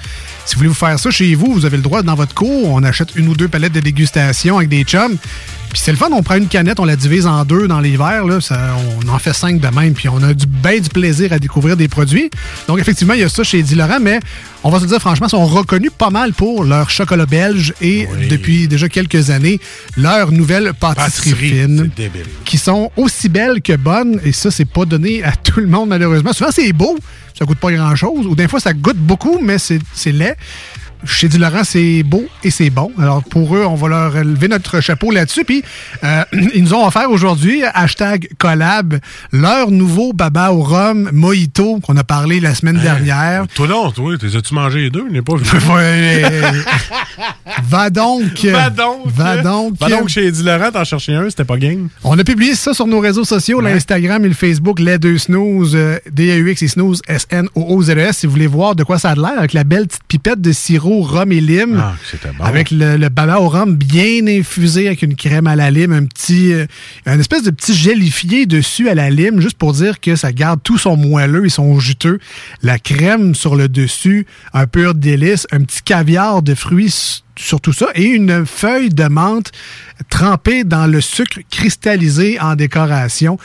[0.46, 2.70] si vous voulez vous faire ça chez vous, vous avez le droit dans votre cour.
[2.72, 5.18] On achète une ou deux palettes de dégustation avec des chums.
[5.72, 7.98] Puis c'est le fun, on prend une canette, on la divise en deux dans les
[7.98, 8.26] verres.
[8.26, 8.60] Là, ça,
[9.04, 11.76] on en fait cinq de même, puis on a du bien du plaisir à découvrir
[11.76, 12.30] des produits.
[12.68, 14.20] Donc effectivement, il y a ça chez Dilaurent, mais
[14.64, 18.08] on va se dire franchement, ils sont reconnus pas mal pour leur chocolat belge et
[18.30, 19.60] depuis déjà quelques années,
[19.98, 21.63] leur nouvelle pâtisserie, Pâtisserie,
[22.46, 25.90] qui sont aussi belles que bonnes, et ça, c'est pas donné à tout le monde,
[25.90, 26.34] malheureusement.
[26.34, 26.98] Souvent, c'est beau,
[27.38, 30.36] ça coûte pas grand-chose, ou des fois, ça goûte beaucoup, mais c'est c'est laid.
[31.06, 32.92] Chez Du Laurent, c'est beau et c'est bon.
[32.98, 35.44] Alors, pour eux, on va leur lever notre chapeau là-dessus.
[35.44, 35.64] Puis,
[36.04, 36.24] euh,
[36.54, 38.96] ils nous ont offert aujourd'hui, hashtag collab,
[39.32, 43.48] leur nouveau baba au rhum mojito qu'on a parlé la semaine dernière.
[43.54, 45.08] Toi non, toi, t'es as-tu mangé les deux?
[45.10, 45.44] N'ai pas vu.
[47.64, 48.46] Va donc.
[48.46, 49.08] Va donc.
[49.08, 49.80] Va donc.
[49.80, 51.88] Va donc chez Eddie Laurent, t'en cherchais un, c'était pas gang.
[52.04, 55.74] On a publié ça sur nos réseaux sociaux, l'Instagram et le Facebook, les deux snooze,
[55.76, 59.38] euh, D-A-U-X et snooze, S-N-O-O-Z-E-S, E si vous voulez voir de quoi ça a l'air,
[59.38, 61.82] avec la belle petite pipette de sirop, rhum et lime.
[61.82, 62.44] Ah, c'était bon.
[62.44, 66.06] Avec le, le baba au rhum bien infusé avec une crème à la lime, un
[66.06, 66.66] petit, euh,
[67.06, 70.62] un espèce de petit gélifié dessus à la lime, juste pour dire que ça garde
[70.64, 72.20] tout son moelleux et son juteux.
[72.62, 77.62] La crème sur le dessus, un pur délice, un petit caviar de fruits s- sur
[77.62, 79.52] tout ça et une feuille de menthe
[80.10, 83.38] trempée dans le sucre cristallisé en décoration.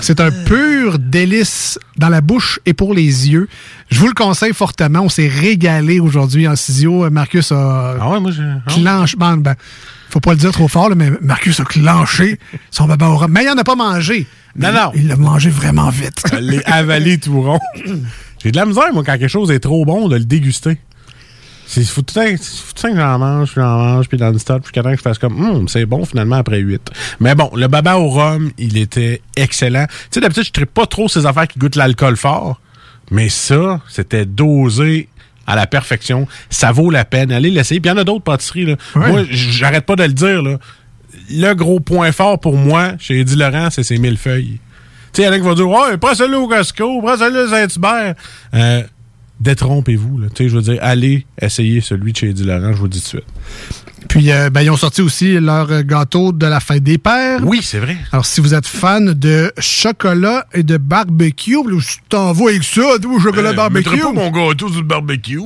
[0.00, 3.48] C'est un pur délice dans la bouche et pour les yeux.
[3.90, 5.00] Je vous le conseille fortement.
[5.00, 7.08] On s'est régalé aujourd'hui en Cisio.
[7.10, 8.30] Marcus a Ah ouais, moi,
[8.68, 9.16] clenché.
[9.18, 9.42] Ben,
[10.10, 12.38] faut pas le dire trop fort, là, mais Marcus a clenché
[12.70, 13.30] son baba au rhum.
[13.32, 14.26] Mais il en a pas mangé.
[14.56, 14.92] Non, non.
[14.94, 16.22] Il l'a mangé vraiment vite.
[16.32, 17.58] Elle l'est avalé tout rond.
[18.42, 20.78] J'ai de la misère, moi, quand quelque chose est trop bon, de le déguster.
[21.76, 24.62] Il faut tout le temps que j'en mange, puis j'en mange, puis dans le stade,
[24.62, 26.90] puis qu'attends que je fasse comme, Hum, c'est bon finalement après 8.
[27.20, 29.86] Mais bon, le baba au rhum, il était excellent.
[29.88, 32.60] Tu sais, d'habitude, je ne pas trop ces affaires qui goûtent l'alcool fort,
[33.10, 35.08] mais ça, c'était dosé
[35.46, 36.26] à la perfection.
[36.50, 37.30] Ça vaut la peine.
[37.32, 37.80] Allez l'essayer.
[37.80, 38.66] Puis il y en a d'autres pâtisseries.
[38.66, 38.76] Là.
[38.94, 40.42] Moi, j'arrête pas de le dire.
[40.42, 40.58] Là.
[41.30, 44.58] Le gros point fort pour moi, chez Eddie Laurent, c'est ses millefeuilles.
[45.12, 47.16] Tu sais, il y en a qui vont dire Ouais, prends celui-là au Costco, prends
[47.16, 48.14] celui-là à Saint-Hubert.
[48.54, 48.82] Euh,
[49.40, 50.18] détrompez-vous.
[50.18, 50.28] là.
[50.34, 52.88] Tu sais, je veux dire, allez essayer celui de chez Eddie Laurent, je vous le
[52.90, 53.34] dis tout de suite.
[54.08, 57.40] Puis, euh, ben, ils ont sorti aussi leur euh, gâteau de la fête des pères.
[57.42, 57.96] Oui, c'est vrai.
[58.12, 63.18] Alors, si vous êtes fan de chocolat et de barbecue, je t'envoie avec ça, toi,
[63.20, 63.90] chocolat Euh, barbecue.
[63.90, 65.40] mettrais pas mon gâteau sur le barbecue.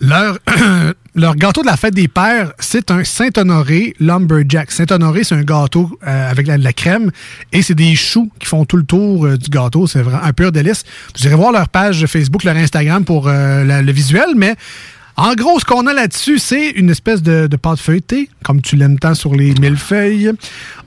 [0.00, 0.38] Leur,
[1.18, 4.70] leur gâteau de la fête des pères, c'est un Saint-Honoré Lumberjack.
[4.70, 7.10] Saint-Honoré, c'est un gâteau euh, avec la, de la crème
[7.52, 9.86] et c'est des choux qui font tout le tour euh, du gâteau.
[9.86, 10.84] C'est vraiment un pur délice.
[11.16, 14.54] Vous irez voir leur page Facebook, leur Instagram pour euh, le visuel, mais
[15.18, 18.76] en gros, ce qu'on a là-dessus, c'est une espèce de, de pâte feuilletée, comme tu
[18.76, 20.30] l'aimes tant sur les millefeuilles.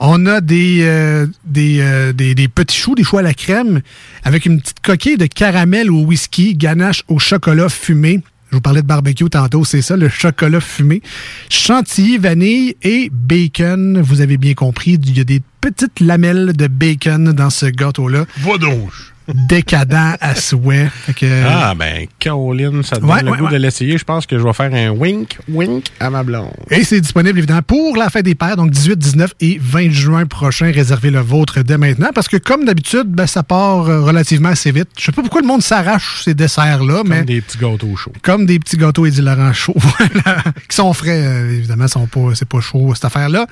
[0.00, 3.82] On a des, euh, des, euh, des, des petits choux, des choux à la crème,
[4.24, 8.22] avec une petite coquille de caramel au whisky, ganache au chocolat fumé.
[8.52, 11.00] Je vous parlais de barbecue tantôt, c'est ça, le chocolat fumé.
[11.48, 14.02] Chantilly, vanille et bacon.
[14.02, 18.26] Vous avez bien compris, il y a des petites lamelles de bacon dans ce gâteau-là.
[18.40, 18.90] Va donc.
[19.28, 20.88] Décadent à souhait.
[21.16, 23.52] Que- Ah, ben, Caroline, ça te donne Ouais, le ouais, goût ouais.
[23.52, 23.96] de l'essayer.
[23.98, 26.50] Je pense que je vais faire un wink, wink à ma blonde.
[26.70, 30.26] Et c'est disponible évidemment pour la fête des pères, donc 18, 19 et 20 juin
[30.26, 30.70] prochain.
[30.72, 34.72] Réservez le vôtre dès maintenant parce que comme d'habitude, ben, ça part euh, relativement assez
[34.72, 34.88] vite.
[34.98, 38.12] Je sais pas pourquoi le monde s'arrache ces desserts-là, mais Comme des petits gâteaux chauds.
[38.22, 42.48] comme des petits gâteaux Laurent chauds, voilà, qui sont frais, euh, évidemment, sont pas, c'est
[42.48, 43.46] pas chaud cette affaire-là.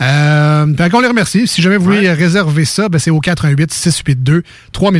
[0.00, 1.46] Euh, qu'on les remercie.
[1.46, 4.42] Si jamais vous voulez réserver ça, ben, c'est au 88 682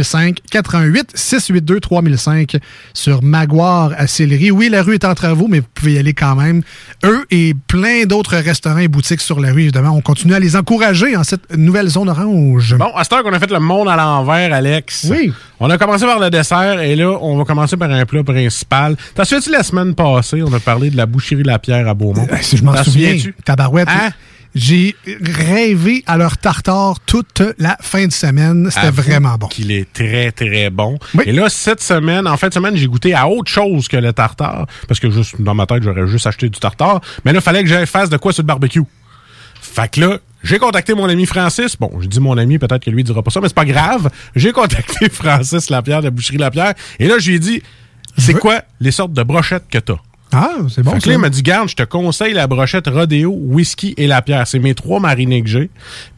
[0.03, 0.39] 3005.
[0.51, 2.57] 88 682 3005
[2.95, 4.51] sur Maguire à Sillery.
[4.51, 6.63] Oui, la rue est en travaux, mais vous pouvez y aller quand même.
[7.05, 9.91] Eux et plein d'autres restaurants et boutiques sur la rue, évidemment.
[9.91, 12.77] On continue à les encourager en cette nouvelle zone orange.
[12.77, 15.07] Bon, à cette heure qu'on a fait le monde à l'envers, Alex.
[15.11, 15.33] Oui.
[15.61, 18.97] On a commencé par le dessert et là, on va commencer par un plat principal.
[19.15, 22.27] T'as souviens-tu la semaine passée, on a parlé de la boucherie La Pierre à Beaumont?
[22.31, 23.89] Euh, Si je m'en souviens, tabarouette.
[23.89, 24.11] Hein?
[24.55, 28.69] J'ai rêvé à leur tartare toute la fin de semaine.
[28.71, 29.47] C'était vraiment bon.
[29.49, 30.99] Qu'il est très, très bon.
[31.25, 34.13] Et là, cette semaine, en fin de semaine, j'ai goûté à autre chose que le
[34.13, 34.67] tartare.
[34.89, 37.01] Parce que juste dans ma tête, j'aurais juste acheté du tartare.
[37.25, 38.83] Mais là, il fallait que j'aille fasse de quoi sur le barbecue.
[39.61, 41.77] Fait que là, j'ai contacté mon ami Francis.
[41.79, 44.11] Bon, je dis mon ami, peut-être que lui dira pas ça, mais c'est pas grave.
[44.35, 46.75] J'ai contacté Francis Lapierre de Boucherie Lapierre.
[46.99, 47.63] Et là, je lui ai dit,
[48.19, 49.97] c'est quoi les sortes de brochettes que t'as?
[50.33, 50.93] Ah, c'est bon.
[50.93, 54.07] Fait que là, il m'a dit, garde, je te conseille la brochette Rodeo, whisky et
[54.07, 54.47] la pierre.
[54.47, 55.71] C'est mes trois marinés que j'ai.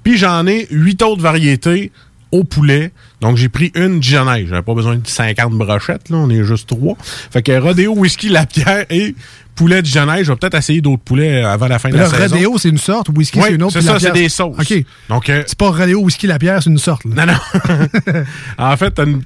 [0.03, 1.91] Puis j'en ai huit autres variétés
[2.35, 2.91] au poulet.
[3.20, 4.49] Donc j'ai pris une Dijonnaise.
[4.49, 6.16] J'avais pas besoin de 50 brochettes, là.
[6.16, 6.97] On est juste trois.
[7.01, 9.14] Fait que Rodeo, whisky, la pierre et
[9.55, 10.24] poulet Dijonnaise.
[10.26, 12.35] Je vais peut-être essayer d'autres poulets avant la fin de la saison.
[12.37, 13.72] Rodeo, c'est une sorte, whisky, Oui, c'est une autre.
[13.74, 14.57] c'est ça, c'est des sauces.
[14.59, 14.85] OK.
[15.09, 17.05] Donc, euh, C'est pas Rodeo, whisky, la pierre, c'est une sorte.
[17.05, 17.24] là.
[17.24, 18.24] non, non.
[18.59, 19.22] en fait, t'as une,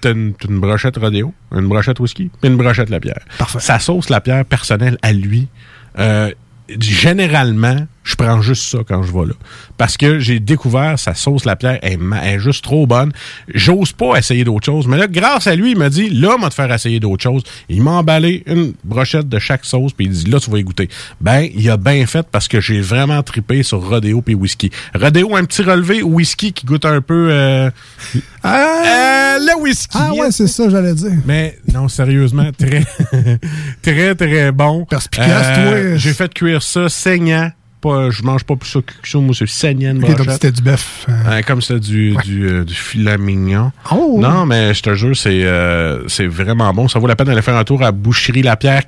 [0.49, 3.21] une brochette rodéo, une brochette whisky, puis une brochette la pierre.
[3.59, 5.49] Sa sauce la pierre personnelle à lui,
[5.99, 6.31] euh,
[6.79, 9.35] généralement, je prends juste ça quand je vais là.
[9.77, 13.13] Parce que j'ai découvert sa sauce la pierre est, est juste trop bonne.
[13.55, 14.87] J'ose pas essayer d'autres choses.
[14.87, 17.23] Mais là, grâce à lui, il m'a dit, là, on va te faire essayer d'autres
[17.23, 17.43] choses.
[17.69, 20.63] Il m'a emballé une brochette de chaque sauce, puis il dit, là, tu vas y
[20.63, 20.89] goûter.
[21.21, 24.71] Ben, il a bien fait parce que j'ai vraiment tripé sur Rodeo puis whisky.
[24.95, 27.29] Rodeo, un petit relevé, whisky qui goûte un peu...
[27.31, 27.71] euh,
[28.45, 29.99] euh, le whisky.
[30.01, 31.13] Ah ouais, c'est ça, j'allais dire.
[31.27, 32.85] Mais non, sérieusement, très,
[33.83, 34.87] très, très bon.
[34.87, 35.97] Perspicace, Euh, toi.
[35.99, 37.51] J'ai fait cuire ça saignant.
[37.81, 39.19] Pas, je mange pas plus ça que ça.
[39.19, 40.33] Moi, c'est saignant de Ok, donc brochette.
[40.35, 41.07] c'était du bœuf.
[41.09, 43.71] euh, Ouais, comme c'était du, du, euh, du filet mignon.
[43.93, 44.17] Oh!
[44.19, 46.89] Non, mais je te jure, c'est euh, c'est vraiment bon.
[46.89, 48.83] Ça vaut la peine d'aller faire un tour à Boucherie Lapierre,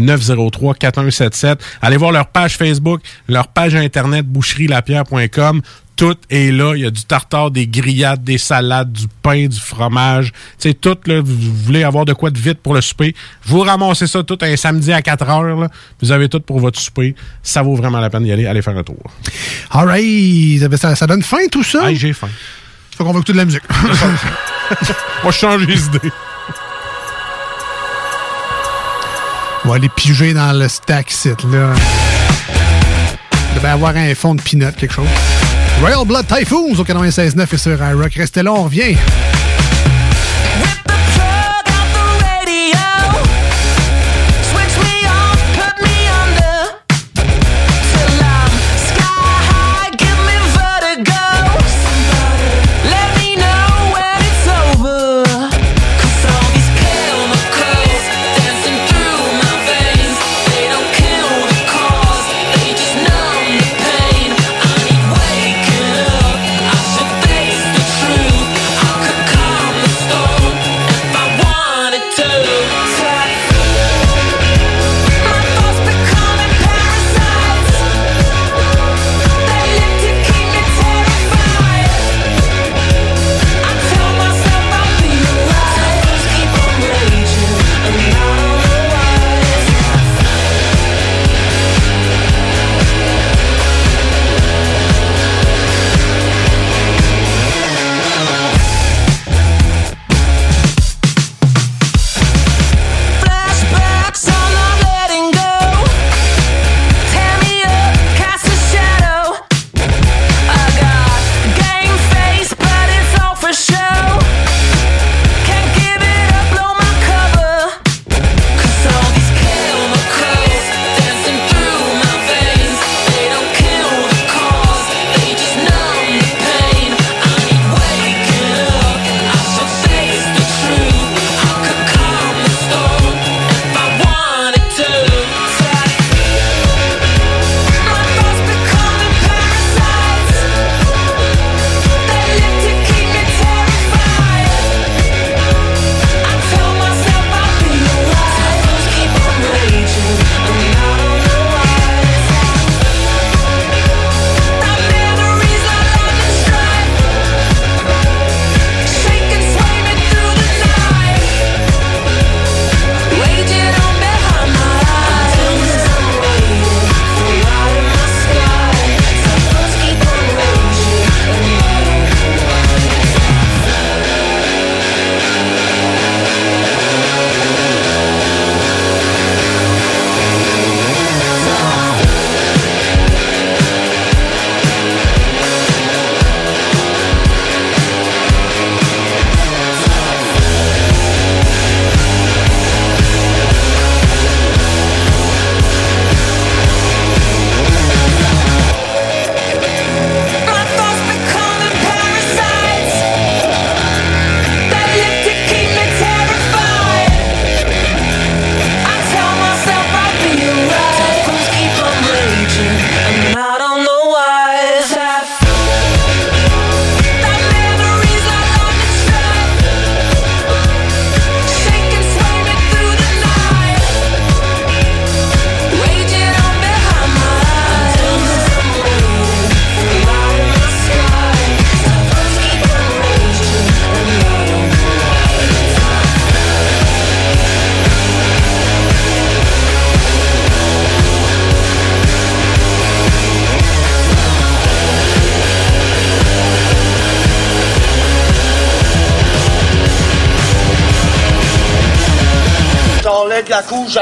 [0.00, 1.58] 418-903-4177.
[1.82, 5.60] Allez voir leur page Facebook, leur page Internet, boucherielapierre.com.
[5.96, 6.74] Tout est là.
[6.76, 10.32] Il y a du tartare, des grillades, des salades, du pain, du fromage.
[10.58, 13.14] Tu sais, tout, là, vous voulez avoir de quoi de vite pour le souper.
[13.46, 15.42] Vous ramassez ça tout un samedi à 4 heures.
[15.58, 15.68] là.
[16.02, 17.14] Vous avez tout pour votre souper.
[17.42, 18.46] Ça vaut vraiment la peine d'y aller.
[18.46, 18.96] Allez faire un tour.
[19.70, 20.76] All right.
[20.78, 21.80] Ça, ça donne faim, tout ça?
[21.84, 22.28] Ah, j'ai faim.
[22.96, 23.62] Faut qu'on va écouter de la musique.
[25.22, 26.12] Moi, je change les idées.
[29.64, 31.72] On va aller piger dans le stack site, là.
[33.50, 35.08] Il devait avoir un fond de peanut, quelque chose.
[35.80, 38.14] Royal Blood Typhoons au 96.9 et sur iRock.
[38.14, 38.96] Restez là, on revient.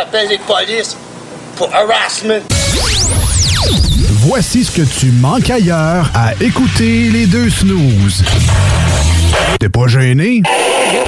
[0.05, 0.97] La cour, j'appelle les polices
[1.57, 2.43] pour harassment.
[4.27, 8.25] Voici ce que tu manques ailleurs à écouter les deux snooze.
[9.59, 10.43] T'es pas gêné?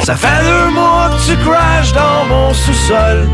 [0.03, 3.29] Ça fait deux mois que tu crashes dans mon sous-sol.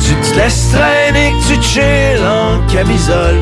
[0.00, 3.40] Tu te laisses traîner, que tu chill en camisole.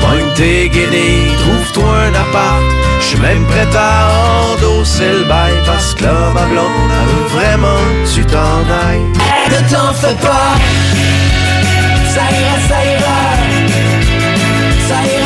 [0.00, 2.75] Pogne tes guenilles, trouve-toi un appart.
[3.00, 6.66] J'suis même prêt à endosser le bail parce que là, ma blonde,
[7.08, 7.82] veut vraiment
[8.12, 9.06] tu t'en ailles.
[9.50, 10.54] Ne t'en fais pas,
[12.14, 12.56] ça ira.
[12.68, 13.18] Ça ira,
[14.88, 15.25] ça ira.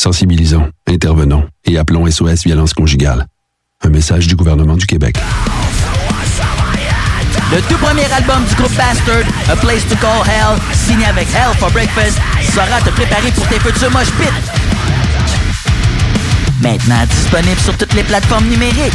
[0.00, 3.26] Sensibilisons, intervenons et appelons SOS Violence Conjugale.
[3.84, 5.18] Un message du gouvernement du Québec.
[7.52, 11.54] Le tout premier album du groupe Bastard, A Place to Call Hell, signé avec Hell
[11.58, 12.18] for Breakfast,
[12.50, 14.50] saura te préparer pour tes futurs moches pits.
[16.62, 18.94] Maintenant disponible sur toutes les plateformes numériques.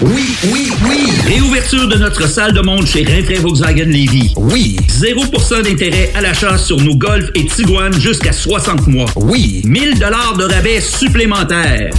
[0.00, 1.12] Oui, oui, oui!
[1.26, 4.32] Réouverture de notre salle de monde chez Rinfrae Volkswagen Lévy.
[4.36, 4.76] Oui!
[4.88, 9.06] 0% d'intérêt à l'achat sur nos Golf et Tiguan jusqu'à 60 mois.
[9.16, 9.60] Oui!
[9.64, 11.90] 1000 dollars de rabais supplémentaires.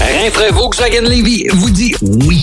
[0.00, 2.42] Rinfrae Volkswagen Lévy vous dit oui.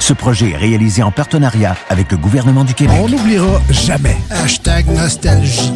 [0.00, 2.96] Ce projet est réalisé en partenariat avec le gouvernement du Québec.
[3.00, 4.16] On n'oubliera jamais.
[4.30, 5.72] Hashtag nostalgie.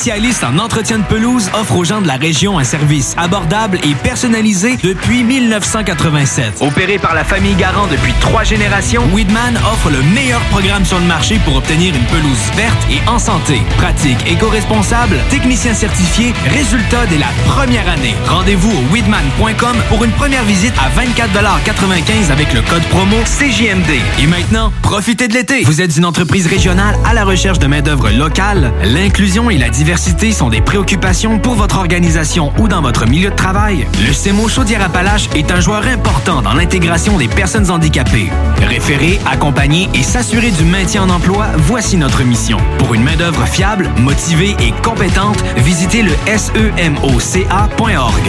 [0.00, 3.94] Spécialistes en entretien de pelouse, offrent aux gens de la région un service abordable et
[3.94, 6.62] personnalisé depuis 1987.
[6.62, 11.04] Opéré par la famille Garant depuis trois générations, Weedman offre le meilleur programme sur le
[11.04, 13.60] marché pour obtenir une pelouse verte et en santé.
[13.76, 18.14] Pratique éco-responsable, technicien certifié, résultat dès la première année.
[18.26, 24.00] Rendez-vous au weedman.com pour une première visite à 24,95 avec le code promo CJMD.
[24.18, 25.62] Et maintenant, profitez de l'été.
[25.64, 28.72] Vous êtes une entreprise régionale à la recherche de main-d'œuvre locale.
[28.82, 33.34] L'inclusion et la diversité sont des préoccupations pour votre organisation ou dans votre milieu de
[33.34, 33.86] travail.
[34.06, 38.30] Le CEMO Chaudière-Appalaches est un joueur important dans l'intégration des personnes handicapées.
[38.60, 42.58] Référer, accompagner et s'assurer du maintien en emploi, voici notre mission.
[42.78, 47.02] Pour une main-d'œuvre fiable, motivée et compétente, visitez le semoca.org.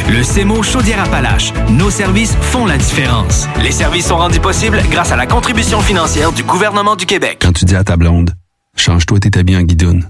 [0.10, 1.54] Le CEMO Chaudière-Appalaches.
[1.70, 3.48] Nos services font la différence.
[3.62, 7.38] Les services sont rendus possibles grâce à la contribution financière du gouvernement du Québec.
[7.42, 8.34] Quand tu dis à ta blonde,
[8.76, 10.10] change-toi tes habits en guidoune.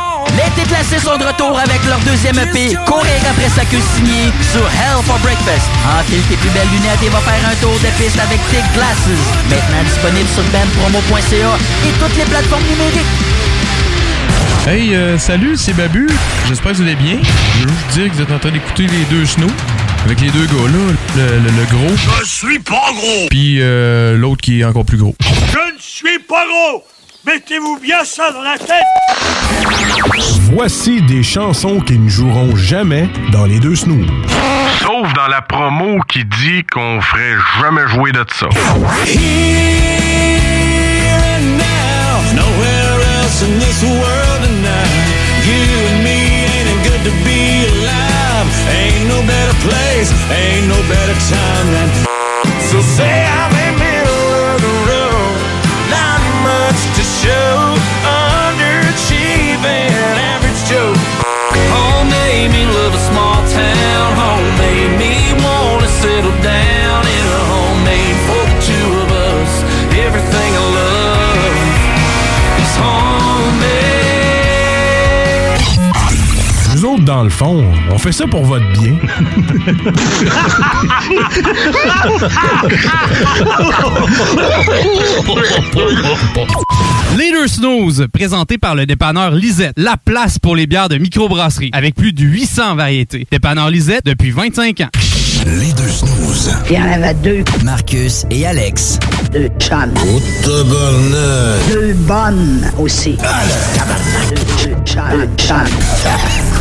[0.37, 4.61] Les déplacés sont de retour avec leur deuxième EP, Courir après sa queue signée sur
[4.61, 5.67] Hell for Breakfast.
[5.99, 9.11] Enfile tes plus belles lunettes et va faire un tour de piste avec Thick Glasses.
[9.49, 11.57] Maintenant disponible sur bandpromo.ca
[11.87, 13.11] et toutes les plateformes numériques.
[14.67, 16.07] Hey, euh, salut, c'est Babu.
[16.47, 17.17] J'espère que vous allez bien.
[17.59, 19.47] Je veux juste dire que vous êtes en train d'écouter les deux snows.
[20.05, 21.95] Avec les deux gars là, le, le- le gros.
[22.21, 23.27] Je suis pas gros!
[23.29, 25.15] Puis euh, l'autre qui est encore plus gros.
[25.21, 26.83] Je ne suis pas gros!
[27.23, 28.81] Mettez-vous bien ça dans la tête!
[30.53, 34.07] Voici des chansons qui ne joueront jamais dans les deux snooze.
[34.79, 38.47] Sauf dans la promo qui dit qu'on ferait jamais jouer de ça.
[42.33, 44.89] Nowhere else in this world tonight.
[45.45, 45.61] You
[45.91, 46.17] and me
[46.47, 48.47] ain't it good to be alive.
[48.71, 51.89] Ain't no better place, ain't no better time than.
[52.71, 53.60] So say I'm
[77.01, 78.95] autres, dans le fond, on fait ça pour votre bien.
[87.17, 91.69] Les deux snooze, présenté par le dépanneur Lisette, la place pour les bières de microbrasserie,
[91.73, 93.27] avec plus de 800 variétés.
[93.31, 94.89] Dépanneur Lisette depuis 25 ans.
[95.45, 96.51] Les deux snooze.
[96.69, 97.43] Il y en avait deux.
[97.63, 98.99] Marcus et Alex.
[99.31, 99.93] Deux chums.
[100.43, 101.73] tabarnak.
[101.73, 103.17] Deux bonnes aussi.
[103.17, 105.03] Deux, deux chums.
[105.11, 106.60] Deux chums.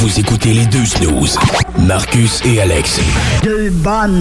[0.00, 1.38] Vous écoutez les deux snooze.
[1.78, 3.00] Marcus et Alex.
[3.44, 4.20] Deux bonnes.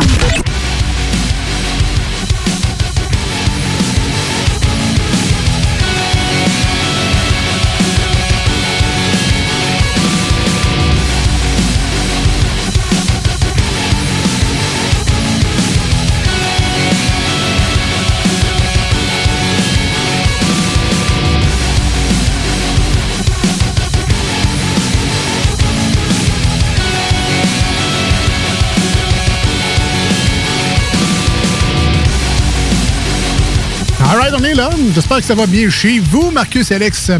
[34.94, 37.12] J'espère que ça va bien chez vous, Marcus et Alex.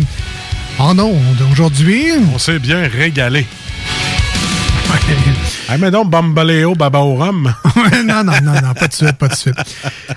[0.78, 2.06] En ondes aujourd'hui.
[2.34, 3.46] On s'est bien régalé.
[5.68, 9.56] Ah, mais donc, Bambaleo, non, non, non, non, pas de suite, pas de suite.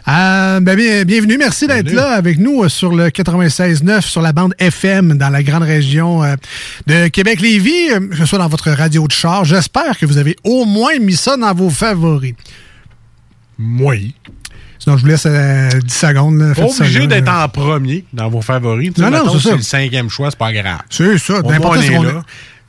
[0.09, 4.33] Euh, ben, bien- bienvenue, merci d'être là avec nous euh, sur le 96.9 sur la
[4.33, 6.37] bande FM dans la grande région euh,
[6.87, 9.45] de Québec-Lévis, euh, que ce soit dans votre radio de char.
[9.45, 12.35] J'espère que vous avez au moins mis ça dans vos favoris.
[13.59, 14.15] Oui.
[14.83, 16.39] Sinon, je vous laisse euh, 10 secondes.
[16.41, 16.55] là.
[16.57, 18.91] Pas obligé d'être en premier dans vos favoris.
[18.99, 19.55] Non, non, c'est ça.
[19.55, 20.81] le cinquième choix, c'est pas grave.
[20.91, 21.35] C'est ça.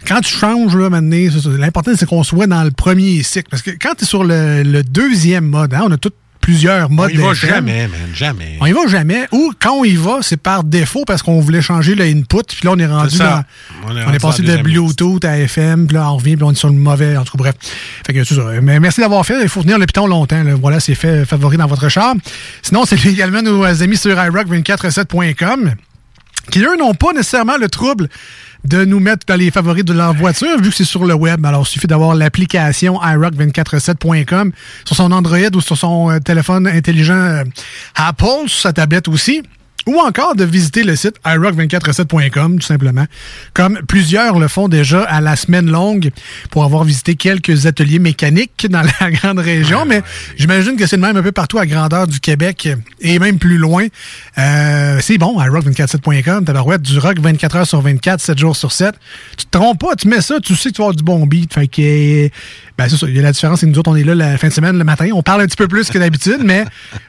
[0.05, 1.17] Quand tu changes, là, maintenant,
[1.57, 3.49] l'important, c'est qu'on soit dans le premier cycle.
[3.49, 6.11] Parce que quand tu es sur le, le deuxième mode, hein, on a tous
[6.43, 8.57] plusieurs On modes y va jamais, man, jamais.
[8.59, 9.27] On y va jamais.
[9.31, 12.43] Ou quand on y va, c'est par défaut parce qu'on voulait changer le input.
[12.47, 13.43] Puis là, on est rendu dans.
[13.87, 16.55] On est On passé de Bluetooth à FM, puis là, on revient, puis on est
[16.55, 17.15] sur le mauvais.
[17.15, 17.55] En tout cas, bref.
[18.05, 18.43] Fait que c'est ça.
[18.61, 19.41] Mais merci d'avoir fait.
[19.41, 20.43] Il faut tenir le piton longtemps.
[20.43, 20.55] là.
[20.55, 22.13] Voilà, c'est fait favori dans votre char.
[22.61, 25.75] Sinon, c'est également nos amis sur iRock247.com.
[26.51, 28.09] qui, eux, n'ont pas nécessairement le trouble
[28.63, 31.45] de nous mettre dans les favoris de leur voiture, vu que c'est sur le web.
[31.45, 34.51] Alors, il suffit d'avoir l'application iRock247.com
[34.85, 37.43] sur son Android ou sur son euh, téléphone intelligent euh,
[37.95, 39.43] Apple, sur sa tablette aussi.
[39.85, 43.05] Ou encore de visiter le site iRock247.com, tout simplement.
[43.53, 46.11] Comme plusieurs le font déjà à la semaine longue
[46.51, 49.85] pour avoir visité quelques ateliers mécaniques dans la grande région.
[49.85, 50.01] mais
[50.37, 52.69] j'imagine que c'est le même un peu partout à grandeur du Québec
[53.01, 53.87] et même plus loin.
[54.37, 58.71] Euh, c'est bon, iRock247.com, t'as ouais, du rock 24 heures sur 24, 7 jours sur
[58.71, 58.95] 7.
[59.37, 61.25] Tu te trompes pas, tu mets ça, tu sais que tu vas avoir du bon
[61.25, 61.53] beat.
[61.53, 62.29] Fait que,
[62.77, 64.15] ben c'est ça, il y a la différence, c'est que nous autres, on est là
[64.15, 65.09] la fin de semaine, le matin.
[65.13, 66.65] On parle un petit peu plus que d'habitude, mais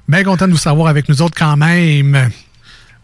[0.09, 2.31] bien content de vous savoir avec nous autres quand même.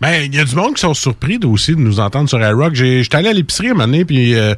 [0.00, 2.74] Ben, il y a du monde qui sont surpris aussi de nous entendre sur iRock.
[2.74, 4.54] J'ai- J'étais allé à l'épicerie un moment donné, puis euh,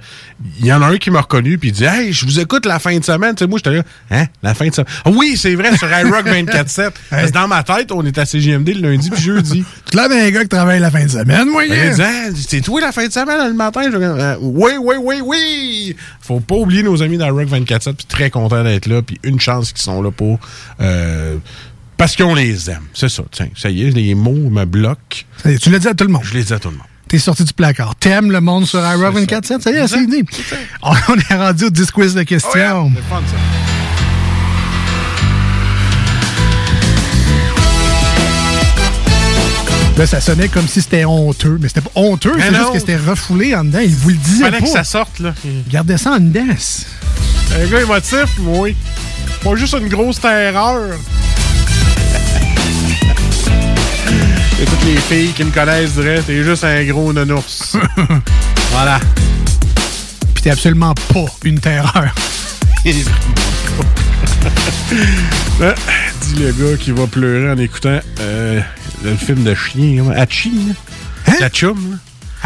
[0.60, 2.64] il y en a un qui m'a reconnu, puis il dit Hey, je vous écoute
[2.64, 3.34] la fin de semaine.
[3.34, 3.82] Tu sais, moi, j'étais là,
[4.12, 4.90] hein, la fin de semaine.
[5.04, 6.90] Ah oui, c'est vrai, sur iRock 24-7.
[7.10, 9.64] Parce que dans ma tête, on est à CGMD le lundi puis jeudi.
[9.90, 12.30] Tu l'as un gars qui travaille la fin de semaine, moi, Ben, il dit, Hein,
[12.48, 13.82] c'est toi la fin de semaine le matin?
[13.90, 15.96] Je, euh, oui, oui, oui, oui!
[16.20, 19.72] Faut pas oublier nos amis d'Irock 24-7, puis très content d'être là, puis une chance
[19.72, 20.38] qu'ils sont là pour.
[20.80, 21.36] euh,
[22.02, 22.82] parce qu'on les aime.
[22.94, 23.46] C'est ça, tiens.
[23.56, 25.18] Ça y est, les mots me bloquent.
[25.40, 26.22] Ça est, Tu l'as dit à tout le monde.
[26.24, 26.86] Je les dis à tout le monde.
[27.06, 27.94] T'es sorti du placard.
[27.94, 29.60] T'aimes le monde sur iRock 24-7?
[29.60, 30.24] Ça y est, c'est dit.
[30.82, 32.50] On est rendu au 10 quiz de questions.
[32.92, 33.36] C'est fun, ça.
[39.96, 41.56] Là, ça sonnait comme si c'était honteux.
[41.60, 43.78] Mais c'était pas honteux, c'est juste que c'était refoulé en dedans.
[43.80, 44.64] Il vous le disait Fallait pas.
[44.64, 45.34] que ça sorte, là.
[45.70, 46.48] Gardez ça en dedans.
[47.54, 48.70] Un gars émotif, moi.
[49.44, 50.98] Pas juste une grosse terreur.
[54.60, 57.76] Et toutes les filles qui me connaissent diraient, t'es juste un gros nounours.
[58.70, 59.00] voilà.
[60.34, 62.14] Puis t'es absolument pas une terreur.
[65.62, 65.74] Ah,
[66.22, 68.60] Dis le gars qui va pleurer en écoutant euh,
[69.04, 70.10] le film de chien, comment?
[70.10, 70.50] Hachi,
[71.28, 71.34] là.
[71.40, 71.96] La chum, là.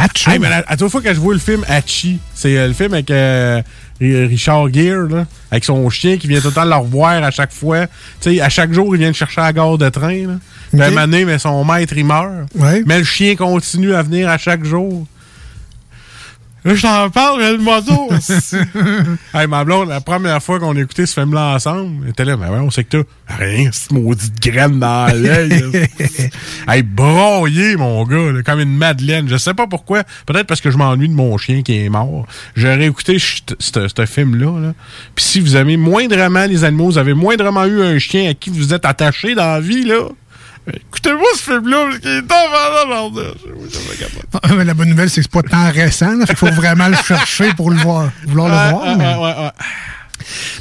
[0.04, 0.30] Hachi?
[0.30, 2.74] Hey, mais la- à toute fois que je vois le film Hachi, c'est euh, le
[2.74, 3.62] film avec euh,
[4.00, 7.30] Ri- Richard Gere, là, avec son chien qui vient tout le temps le revoir à
[7.30, 7.86] chaque fois.
[8.20, 10.26] Tu sais, à chaque jour, il vient le chercher à la gare de train.
[10.26, 10.34] Là.
[10.76, 10.94] Puis à un Ok.
[10.94, 12.30] moment donné, mais son maître, il meurt.
[12.54, 12.82] Ouais.
[12.86, 15.06] Mais le chien continue à venir à chaque jour.
[16.64, 18.10] Là, je t'en parle, le moto.
[19.34, 22.36] hey, ma blonde, la première fois qu'on a écouté ce film-là ensemble, elle était là,
[22.36, 25.88] mais ouais, on sait que t'as rien, cette maudite graine dans l'œil.
[26.68, 29.28] hey, broyé, mon gars, là, comme une madeleine.
[29.28, 30.02] Je sais pas pourquoi.
[30.26, 32.26] Peut-être parce que je m'ennuie de mon chien qui est mort.
[32.56, 34.60] J'aurais écouté ce film-là.
[34.60, 34.74] Là.
[35.14, 38.50] Puis si vous aimez moindrement les animaux, vous avez moindrement eu un chien à qui
[38.50, 40.00] vous êtes attaché dans la vie, là,
[40.74, 42.46] écoutez-moi ce film-là, parce qu'il est dans
[44.56, 46.18] mais la bonne nouvelle, c'est que c'est pas tant récent.
[46.28, 48.96] Il faut vraiment le chercher pour le voir, vouloir le voir.
[48.96, 49.50] mais-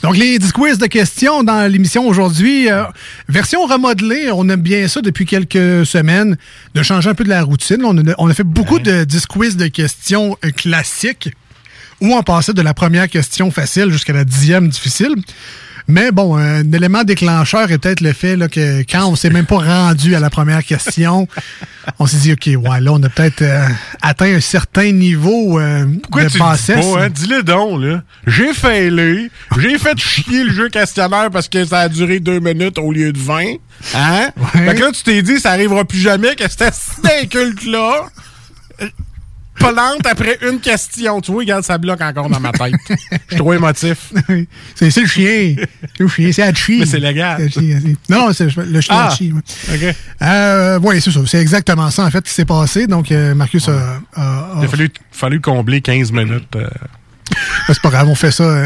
[0.03, 2.83] Donc, les 10 quiz de questions dans l'émission aujourd'hui, euh,
[3.29, 6.37] version remodelée, on aime bien ça depuis quelques semaines,
[6.75, 7.81] de changer un peu de la routine.
[7.83, 11.29] On a, on a fait beaucoup de 10 quiz de questions euh, classiques,
[12.01, 15.15] où on passait de la première question facile jusqu'à la dixième difficile.
[15.87, 19.45] Mais bon, un élément déclencheur est peut-être le fait là, que quand on s'est même
[19.45, 21.27] pas rendu à la première question,
[21.99, 23.67] on s'est dit, OK, ouais, là, on a peut-être euh,
[24.01, 27.09] atteint un certain niveau euh, Pourquoi de tu le dis hein?
[27.09, 28.01] Dis-le donc, là.
[28.25, 29.29] J'ai failé.
[29.59, 33.13] J'ai fait chier le jeu questionnaire parce que ça a duré deux minutes au lieu
[33.13, 33.43] de 20.
[33.93, 34.29] Hein?
[34.53, 38.07] Fait que là, tu t'es dit, ça arrivera plus jamais que c'était cet inculte-là.
[39.63, 41.21] Euh, Plante après une question.
[41.21, 42.73] Tu vois, regarde, ça bloque encore dans ma tête.
[42.89, 42.95] Je
[43.29, 44.11] suis trop émotif.
[44.75, 45.55] C'est le chien.
[45.95, 46.79] C'est le chien, c'est Hachi.
[46.79, 47.49] Mais c'est légal.
[48.09, 49.31] Non, non, c'est le chien Ah, Hachi.
[49.33, 49.41] ouais.
[49.89, 49.95] OK.
[50.21, 51.19] Euh, oui, c'est ça.
[51.25, 52.87] C'est exactement ça, en fait, qui s'est passé.
[52.87, 53.99] Donc, euh, Marcus a.
[54.15, 56.55] a- a- Il a fallu, fallu combler 15 minutes.
[56.55, 56.67] euh.
[57.67, 58.65] C'est pas grave, on fait ça.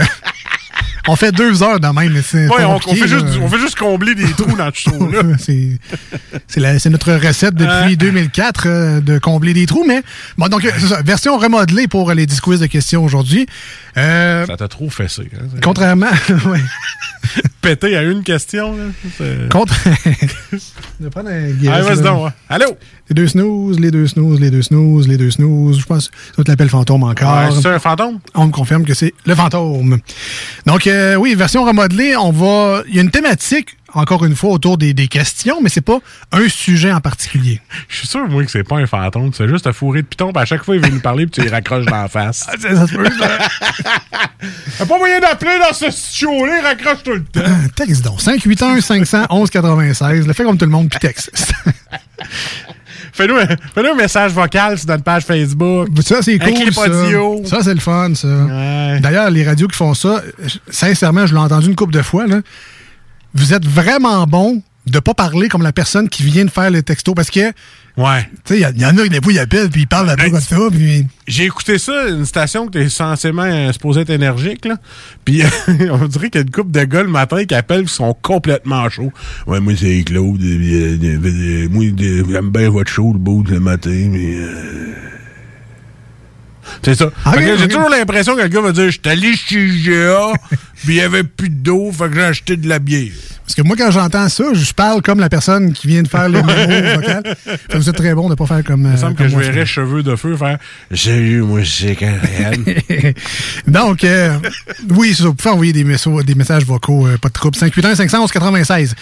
[1.07, 2.47] Euh, on fait deux heures de même, mais c'est.
[2.47, 5.21] Ouais, on, fait juste, on fait juste combler des trous dans le show, là.
[5.39, 5.77] c'est
[6.47, 9.85] c'est la- c'est notre recette depuis 2004 euh, de combler des trous.
[9.87, 10.01] Mais
[10.37, 11.01] bon, donc, euh, c'est ça.
[11.01, 13.47] Version remodelée pour les 10 quiz de questions aujourd'hui.
[13.97, 15.29] Euh, Ça t'a trop fessé.
[15.35, 15.45] Hein?
[15.63, 16.07] contrairement.
[16.45, 16.61] ouais.
[17.61, 18.83] Pété à une question, là.
[19.17, 19.75] C'est- Contre.
[21.01, 22.01] On va prendre un Ah, vas-y là.
[22.03, 22.31] donc, ouais.
[22.49, 22.77] Allô?
[23.09, 25.79] Les deux snooze, les deux snooze, les deux snooze, les deux snooze.
[25.79, 27.37] Je pense que ça l'appelle fantôme encore.
[27.37, 28.19] Ouais, c'est un fantôme?
[28.35, 29.97] On me confirme que c'est le fantôme.
[30.67, 32.83] Donc, euh, oui, version remodelée, on va.
[32.87, 35.99] Il y a une thématique, encore une fois, autour des, des questions, mais c'est pas
[36.31, 37.61] un sujet en particulier.
[37.87, 39.31] Je suis sûr, moi, que c'est pas un fantôme.
[39.33, 41.31] C'est juste un fourré de piton, puis à chaque fois, il vient nous parler, puis
[41.31, 42.47] tu les raccroches dans la face.
[42.47, 44.85] Ah, ça, se peut, ça.
[44.85, 47.41] Pas moyen d'appeler dans ce show-là, il raccroche tout le temps.
[47.45, 48.21] Ah, texte donc.
[48.21, 50.27] 581 511 96.
[50.27, 51.31] Le fait comme tout le monde, puis texte.
[53.13, 55.89] Fais-nous un, fais-nous un message vocal sur notre page Facebook.
[56.01, 56.73] Ça, c'est cool.
[56.73, 56.85] ça.
[57.45, 58.27] Ça, c'est le fun, ça.
[58.99, 60.21] D'ailleurs, les radios qui font ça,
[60.69, 62.39] sincèrement, je l'ai entendu une couple de fois, là.
[63.33, 66.81] Vous êtes vraiment bon de pas parler comme la personne qui vient de faire le
[66.81, 67.13] texto.
[67.13, 67.51] Parce que,
[67.97, 68.23] Ouais.
[68.45, 70.39] tu sais, il y, en a des fois, ils appellent, puis ils parlent après comme
[70.39, 71.05] ça, puis...
[71.27, 74.77] J'ai écouté ça, une station que t'es censément euh, supposé être énergique, là.
[75.25, 75.43] Puis
[75.91, 78.15] on dirait qu'il y a une couple de gars le matin qui appellent qui sont
[78.21, 79.11] complètement chauds.
[79.45, 80.41] Ouais, moi, c'est Claude.
[80.41, 84.37] euh, euh, euh, moi, euh, j'aime bien votre show, le beau le matin, mais...
[86.83, 87.09] C'est ça.
[87.57, 90.33] J'ai toujours l'impression que le gars va dire «Je suis allé chez IGA,
[90.83, 93.11] puis il y avait plus d'eau, fait que j'ai acheté de la bière.»
[93.45, 96.29] Parce que moi, quand j'entends ça, je parle comme la personne qui vient de faire
[96.29, 97.35] le mémo vocal.
[97.43, 98.81] Fait c'est très bon de pas faire comme.
[98.81, 100.59] Il me euh, semble que je verrais cheveux de feu faire
[100.93, 102.63] «Salut, moi, c'est Karen.»
[103.67, 104.37] Donc, euh,
[104.91, 105.29] oui, c'est ça.
[105.29, 107.55] Vous pouvez envoyer des, messages- des messages vocaux, euh, pas de trouble.
[107.57, 108.95] 581 511 96.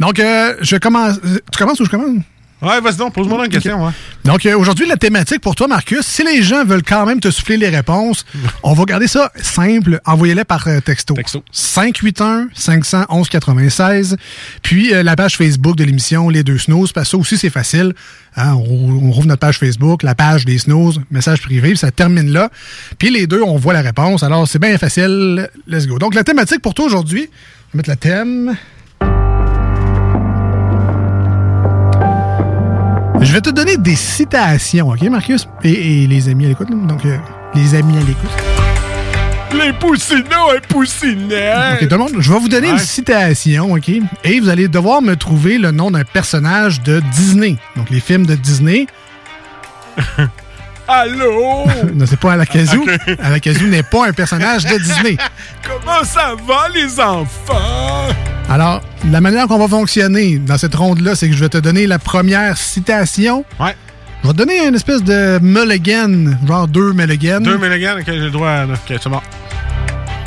[0.00, 1.20] Donc, je commence.
[1.52, 2.16] Tu commences ou je commence?
[2.62, 3.90] Ouais, vas-y donc, pose-moi une question, ouais.
[4.24, 7.28] Donc, euh, aujourd'hui, la thématique pour toi, Marcus, si les gens veulent quand même te
[7.28, 8.24] souffler les réponses,
[8.62, 10.00] on va garder ça simple.
[10.06, 11.14] Envoyez-les par euh, texto.
[11.14, 11.42] Texto.
[11.52, 14.16] 581-511-96.
[14.62, 17.50] Puis, euh, la page Facebook de l'émission Les Deux Snooze, parce que ça aussi, c'est
[17.50, 17.94] facile.
[18.36, 21.90] Hein, on, on rouvre notre page Facebook, la page des Snooze, message privé, puis ça
[21.90, 22.48] termine là.
[22.96, 24.22] Puis, les deux, on voit la réponse.
[24.22, 25.50] Alors, c'est bien facile.
[25.66, 25.98] Let's go.
[25.98, 28.56] Donc, la thématique pour toi aujourd'hui, je vais mettre le thème.
[33.22, 35.48] Je vais te donner des citations, OK, Marcus?
[35.62, 37.16] Et, et les amis à l'écoute, donc euh,
[37.54, 38.30] les amis à l'écoute.
[39.54, 41.52] Les poussinons et poussinets.
[41.74, 42.72] OK, tout le monde, je vais vous donner Ouais.
[42.72, 43.90] une citation, OK?
[44.24, 47.56] Et vous allez devoir me trouver le nom d'un personnage de Disney.
[47.76, 48.86] Donc, les films de Disney.
[50.92, 51.64] Allô?
[51.94, 52.82] non, c'est pas Alakazoo.
[53.08, 53.16] Ok.
[53.22, 55.16] Alakazoo n'est pas un personnage de Disney.
[55.62, 58.08] Comment ça va, les enfants?
[58.50, 61.86] Alors, la manière qu'on va fonctionner dans cette ronde-là, c'est que je vais te donner
[61.86, 63.44] la première citation.
[63.58, 63.74] Ouais.
[64.22, 67.40] Je vais te donner une espèce de mulligan, genre deux mulligans.
[67.40, 68.66] Deux Milligan, ok, j'ai le droit.
[68.66, 68.74] là.
[68.74, 69.20] Ok, c'est bon.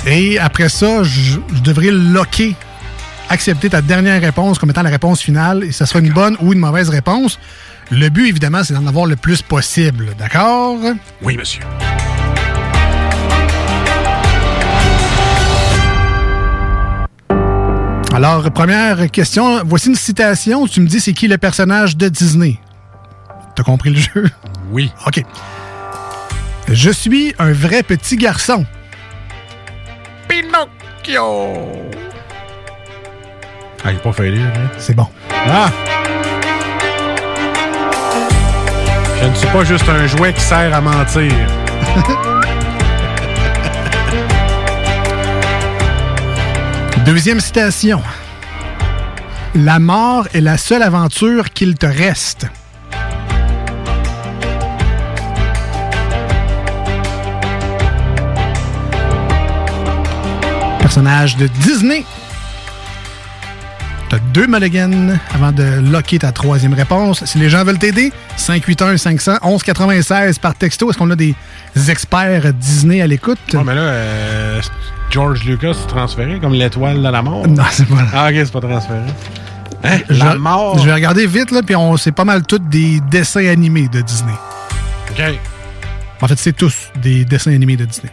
[0.08, 2.56] Et après ça, je, je devrais locker,
[3.30, 6.54] accepter ta dernière réponse comme étant la réponse finale, et ça sera une bonne ou
[6.54, 7.40] une mauvaise réponse.
[7.92, 10.16] Le but, évidemment, c'est d'en avoir le plus possible.
[10.18, 10.78] D'accord?
[11.22, 11.62] Oui, monsieur.
[18.14, 19.62] Alors, première question.
[19.66, 20.68] Voici une citation.
[20.68, 22.60] Tu me dis c'est qui le personnage de Disney?
[23.56, 24.30] T'as compris le jeu?
[24.72, 24.92] Oui.
[25.06, 25.22] OK.
[26.70, 28.66] Je suis un vrai petit garçon.
[30.28, 31.54] Pinocchio!
[33.84, 34.52] Ah, il est pas failli, là.
[34.80, 35.08] C'est bon.
[35.32, 35.70] Ah!
[39.26, 41.34] Je ne suis pas juste un jouet qui sert à mentir.
[47.06, 48.04] Deuxième citation.
[49.56, 52.46] La mort est la seule aventure qu'il te reste.
[60.80, 62.06] Personnage de Disney.
[64.10, 67.26] T'as deux mulligans avant de locker ta troisième réponse.
[67.26, 70.90] Si les gens veulent t'aider, 581 500 1196 par texto.
[70.90, 71.36] Est-ce qu'on a des
[71.90, 73.40] experts Disney à l'écoute?
[73.54, 74.62] Ouais, mais là, euh,
[75.10, 77.48] George Lucas est transféré comme l'étoile de la mort?
[77.48, 79.00] Non, c'est pas Ah, ok, c'est pas transféré.
[79.84, 80.00] Hein?
[80.10, 80.80] Je- La mort.
[80.80, 84.02] Je vais regarder vite, là, puis on c'est pas mal tous des dessins animés de
[84.02, 84.34] Disney.
[85.12, 85.22] Ok.
[86.22, 88.12] En fait, c'est tous des dessins animés de Disney.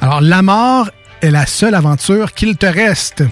[0.00, 0.90] Alors, la mort
[1.22, 3.22] est la seule aventure qu'il te reste.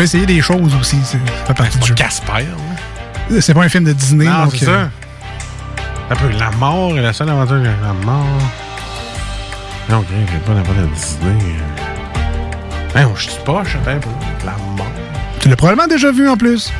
[0.00, 1.94] Peux essayer des choses aussi, c'est- ça fait partie du jeu.
[1.94, 2.46] Casper,
[3.30, 3.40] là.
[3.42, 4.24] C'est pas un film de Disney.
[4.24, 4.90] Non, donc, c'est euh, ça.
[6.10, 8.24] Un peu, la mort est la seule aventure avec la mort.
[9.90, 11.54] Non, ok, j'ai pas n'importe quel Disney.
[12.94, 14.08] Hein, on pas, sais un peu.
[14.46, 14.86] La mort.
[15.38, 16.72] Tu l'as probablement déjà vu en plus.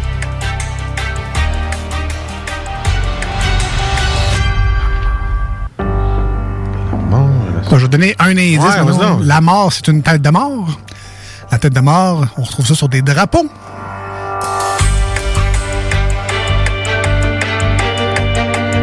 [7.72, 8.58] Je vais donner un indice.
[8.58, 10.66] Ouais, la mort, c'est une tête de mort.
[11.50, 13.50] La tête de mort, on retrouve ça sur des drapeaux.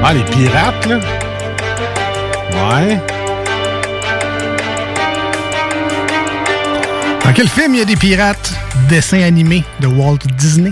[0.03, 0.99] Ah, les pirates, là.
[2.51, 3.01] Ouais.
[7.23, 8.53] Dans quel film il y a des pirates?
[8.89, 10.71] Dessin animé de Walt Disney.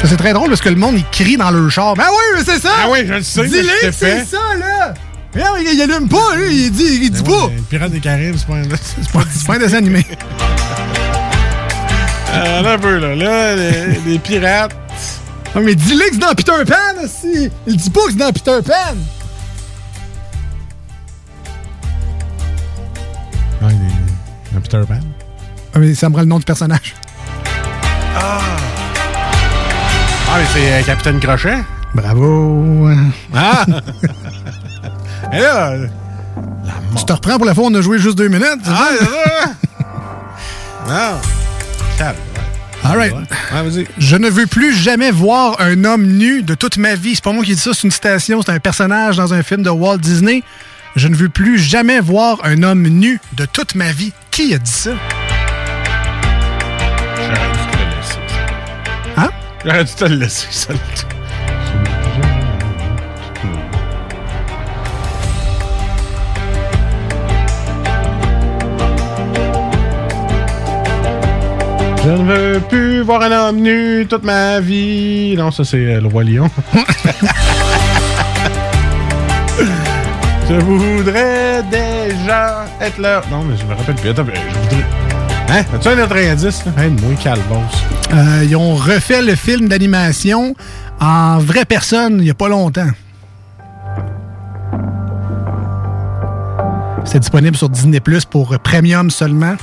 [0.00, 1.94] Ça, c'est très drôle parce que le monde, il crie dans leur char.
[1.94, 2.70] Ben oui, mais c'est ça!
[2.82, 4.73] Ah oui, je le sais, Dis-le c'est ça, là!
[5.36, 7.46] Non, il, il allume pas, lui, il dit, il dit Ben pas!
[7.46, 8.54] ouais, pirates des Caraïbes, c'est pas
[9.18, 10.06] pas, pas un dessin animé.
[12.36, 13.14] Euh, un peu, là.
[13.14, 14.74] Là, les, les pirates.
[15.54, 17.48] Non, mais dis-le que c'est dans Peter Pan, aussi!
[17.64, 18.96] Il dit pas que c'est dans Peter Pan!
[23.62, 24.98] Ah, les, Un Peter Pan.
[25.74, 26.94] Ah, mais ça me rend le nom du personnage.
[28.16, 28.40] Ah!
[30.28, 31.58] Ah, mais c'est euh, Capitaine Crochet.
[31.94, 32.88] Bravo.
[33.32, 33.64] Ah!
[35.40, 35.76] Là,
[36.96, 38.60] Tu te reprends pour la fois, on a joué juste deux minutes.
[38.64, 38.90] c'est Ah,
[40.86, 41.20] non.
[41.98, 42.16] Calme.
[42.84, 43.14] All right.
[43.96, 47.14] Je ne veux plus jamais voir un homme nu de toute ma vie.
[47.14, 49.62] C'est pas moi qui dis ça, c'est une citation, c'est un personnage dans un film
[49.62, 50.42] de Walt Disney.
[50.94, 54.12] Je ne veux plus jamais voir un homme nu de toute ma vie.
[54.30, 54.90] Qui a dit ça?
[57.16, 58.18] J'aurais dû te le laisser.
[59.16, 59.30] Hein?
[59.64, 60.74] J'aurais dû te le laisser, ça.
[72.04, 75.34] Je ne veux plus voir un homme nu toute ma vie.
[75.38, 76.50] Non, ça, c'est euh, le Roi Lion.
[80.46, 83.22] je voudrais déjà être là.
[83.30, 84.10] Non, mais je me rappelle plus.
[84.10, 84.84] Attends, je voudrais.
[85.48, 85.64] Hein?
[85.74, 86.62] As-tu un autre indice?
[86.66, 86.84] là?
[86.84, 87.56] Aide-moi, calvos.
[88.12, 90.54] Euh, ils ont refait le film d'animation
[91.00, 92.90] en vraie personne il n'y a pas longtemps.
[97.06, 99.56] C'est disponible sur Disney Plus pour premium seulement.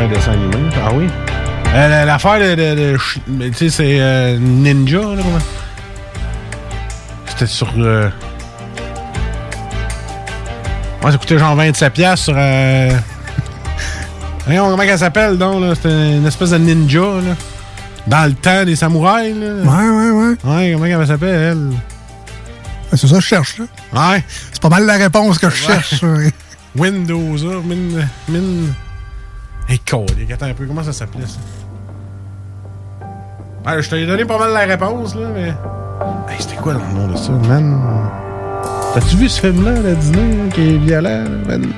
[0.00, 0.56] Pas un dessin animé.
[0.76, 1.06] Ah oui?
[1.74, 2.96] Euh, la- L'affaire de.
[2.96, 5.38] tu sais, c'est euh, Ninja, là, comment?
[7.26, 7.68] C'était sur.
[7.78, 8.08] Euh...
[11.02, 12.34] Ouais, ça coûtait genre 27$ piastres sur.
[12.36, 12.90] Euh...
[14.46, 15.74] Voyons, comment elle s'appelle, donc, là?
[15.74, 17.36] C'était une espèce de ninja, là.
[18.06, 19.46] Dans le temps des samouraïs, là.
[19.62, 20.36] Ouais, ouais, ouais.
[20.44, 21.56] Ouais, comment elle s'appelle, elle?
[22.90, 23.64] Ben, C'est ça que je cherche, là.
[23.92, 24.24] Ouais.
[24.52, 26.02] C'est pas mal la réponse que je cherche.
[26.02, 26.32] ouais.
[26.76, 27.36] Windows.
[27.64, 28.04] Min.
[28.28, 28.40] Min.
[29.70, 29.80] Hey,
[30.32, 31.38] attends un peu, comment ça s'appelait, ça?
[33.70, 35.48] Ouais, je t'ai donné pas mal la réponse, là, mais.
[36.32, 37.78] Hey, c'était quoi dans le nom de ça, man?
[38.94, 41.72] T'as-tu vu ce film-là, le dîner, là, qui est violent, là, man?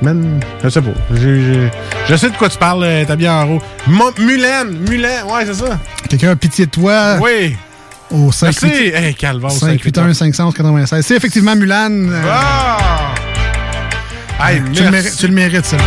[0.00, 0.90] Man, je sais pas.
[1.12, 3.62] Je sais de quoi tu parles, euh, t'as bien en haut.
[4.18, 5.78] Mulan, Mulan, ouais, c'est ça.
[6.08, 7.56] Quelqu'un a pitié de toi Oui.
[8.10, 8.66] au 5 Merci.
[8.94, 11.04] Hey, Calvas, 581 596.
[11.04, 11.90] C'est effectivement Mulan.
[11.90, 12.78] euh, Ah!
[14.40, 15.84] Hey, tu, le mérites, tu le mérites, celle-là.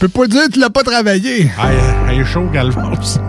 [0.00, 1.50] Peux pas dire que tu l'as pas travaillé.
[1.58, 1.78] Hey,
[2.18, 3.18] hey, chaud, Calvas.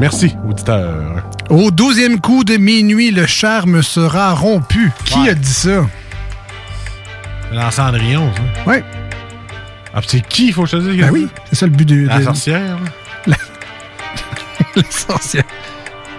[0.00, 1.22] Merci, auditeur.
[1.48, 4.92] Au douzième coup de minuit, le charme sera rompu.
[5.04, 5.30] Qui Ouais.
[5.30, 5.86] a dit ça?
[7.54, 8.70] Dans Cendrillon, ça.
[8.70, 8.84] Ouais.
[9.94, 11.00] Ah, c'est qui, faut je te dise?
[11.00, 12.06] Ben oui, c'est ça le but de...
[12.06, 12.76] La de- sorcière,
[13.26, 13.36] là.
[14.76, 15.44] la sorcière.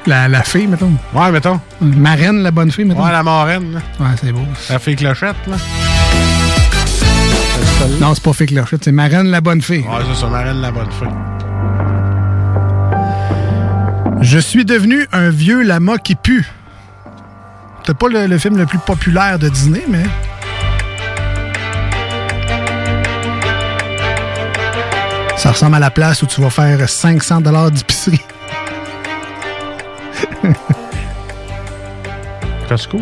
[0.07, 0.93] La, la fée, mettons.
[1.13, 1.59] Ouais, mettons.
[1.81, 3.03] Marraine, la bonne fée, mettons.
[3.05, 3.79] Ouais, la marraine, là.
[3.99, 4.41] Ouais, c'est beau.
[4.69, 5.57] La fée clochette, là.
[7.99, 9.79] Non, c'est pas fée clochette, c'est Marraine, la bonne fée.
[9.79, 11.05] Ouais, c'est ça, marraine, la bonne fée.
[14.21, 16.45] Je suis devenu un vieux lama qui pue.
[17.85, 20.03] C'est pas le, le film le plus populaire de Disney, mais.
[25.37, 28.21] Ça ressemble à la place où tu vas faire 500 d'épicerie.
[32.67, 32.99] Costco?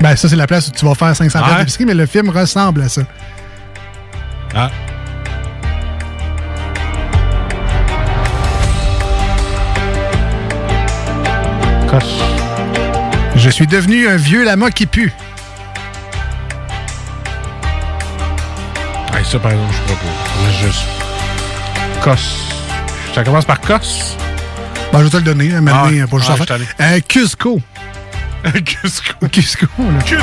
[0.00, 1.58] Ben, ça, c'est la place où tu vas faire 500 Ouais.
[1.58, 3.02] d'épicerie, mais le film ressemble à ça.
[4.54, 4.70] Ah.
[11.88, 11.98] Cos.
[13.36, 15.12] Je suis devenu un vieux lama qui pue.
[19.14, 19.94] Hey, ça, par exemple, je.
[20.60, 20.84] C'est juste.
[22.02, 22.16] Cos.
[23.14, 24.16] Ça commence par Cos?
[24.92, 25.88] Ben, je vais te le donner, maintenant, Ah
[26.18, 26.56] juste Ah, faire.
[26.80, 27.60] Euh, Cusco.
[28.64, 29.26] Cusco.
[29.30, 29.98] Cusco, là?
[30.04, 30.16] C'est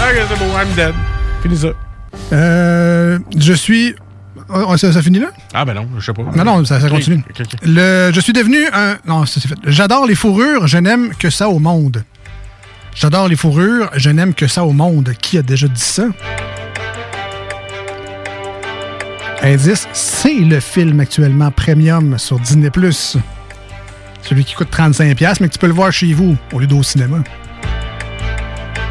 [0.00, 0.94] Ok, c'est bon, I'm dead.
[1.42, 1.68] Finis ça.
[2.32, 3.94] Euh, je suis.
[4.48, 5.28] Oh, ça, ça finit là?
[5.52, 6.22] Ah, ben non, je sais pas.
[6.22, 7.22] Non, non, ça, continue.
[7.62, 8.96] Le, je suis devenu un.
[9.06, 9.58] Non, ça c'est fait.
[9.66, 12.02] J'adore les fourrures, je n'aime que ça au monde.
[12.94, 15.12] J'adore les fourrures, je n'aime que ça au monde.
[15.20, 16.04] Qui a déjà dit ça?
[19.42, 22.70] Indice, c'est le film actuellement premium sur Disney+.
[24.28, 26.82] Celui qui coûte 35$, mais que tu peux le voir chez vous, au lieu d'au
[26.82, 27.18] cinéma.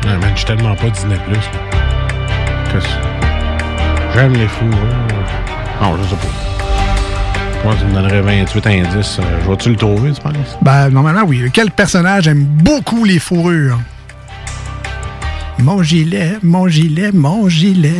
[0.06, 2.82] Non, man, je suis tellement pas Disney Plus.
[4.14, 4.66] J'aime les fous.
[4.66, 5.82] hein.
[5.82, 7.64] Non, je sais pas.
[7.64, 9.20] Moi, tu me donnerais 28 indices.
[9.20, 10.34] euh, Je vais-tu le trouver, tu penses?
[10.62, 11.44] Ben, normalement, oui.
[11.54, 13.80] Quel personnage aime beaucoup les fourrures?
[15.60, 17.92] Mon gilet, mon gilet, mon gilet.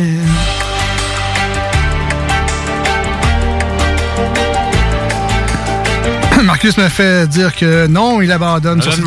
[6.44, 9.04] Marcus me fait dire que non, il abandonne sur cette.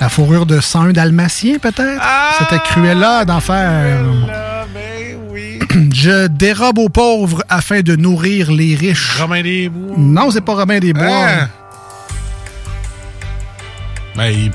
[0.00, 2.02] La fourrure de 101 dalmatien, peut-être?
[2.38, 4.00] C'était Cruella d'enfer.
[5.92, 9.18] Je dérobe aux pauvres afin de nourrir les riches.
[9.18, 9.96] Romain des Bois.
[9.96, 11.06] Non, c'est pas Robin des Bois.
[11.06, 11.48] Hein?
[14.16, 14.52] Ben, il...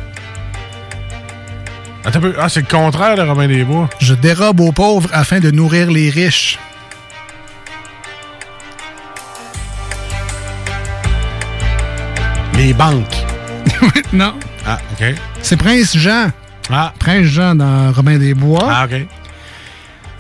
[2.06, 2.36] Attends un peu.
[2.40, 3.90] Ah, c'est le contraire de Romain des Bois.
[4.00, 6.58] Je dérobe aux pauvres afin de nourrir les riches.
[12.60, 13.26] Les banques.
[14.12, 14.34] non.
[14.68, 15.16] Ah, OK.
[15.42, 16.30] C'est Prince Jean.
[16.70, 16.94] Ah.
[17.00, 18.68] Prince Jean dans Robin des Bois.
[18.70, 19.08] Ah, OK.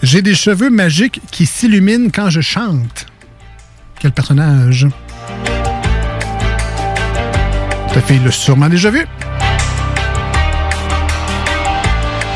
[0.01, 3.07] J'ai des cheveux magiques qui s'illuminent quand je chante.
[3.99, 4.87] Quel personnage?
[7.93, 9.05] Ta fille l'a sûrement déjà vu.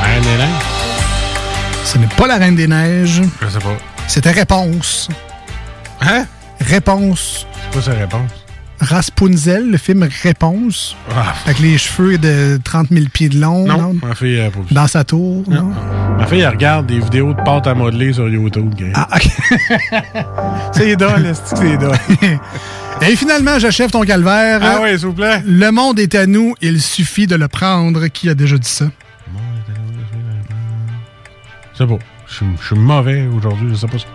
[0.03, 0.49] Reine des Neiges?
[1.85, 3.21] Ce n'est pas la Reine des Neiges.
[3.41, 3.77] Je sais pas.
[4.09, 5.07] C'était Réponse.
[6.01, 6.25] Hein?
[6.59, 7.47] Réponse.
[7.55, 8.42] C'est quoi sa réponse?
[8.83, 10.95] Raspunzel, le film Réponse.
[11.15, 11.33] Ah.
[11.45, 13.65] Avec les cheveux de 30 000 pieds de long.
[13.65, 14.59] Non, ma fille, elle pas.
[14.71, 15.43] Dans sa tour.
[15.47, 15.71] Non.
[16.17, 18.73] Ma fille, elle regarde des vidéos de pâte à modeler sur YouTube.
[18.93, 19.23] Ah, OK.
[20.73, 21.95] c'est drôle, c'est c'est drôle?
[23.01, 24.59] Et finalement, j'achève ton calvaire.
[24.61, 25.41] Ah oui, s'il vous plaît.
[25.45, 28.07] Le monde est à nous, il suffit de le prendre.
[28.07, 28.85] Qui a déjà dit ça?
[31.77, 31.97] Sais pas.
[32.27, 34.09] Je suis- je suis mauvais aujourd'hui, je sais pas ce que.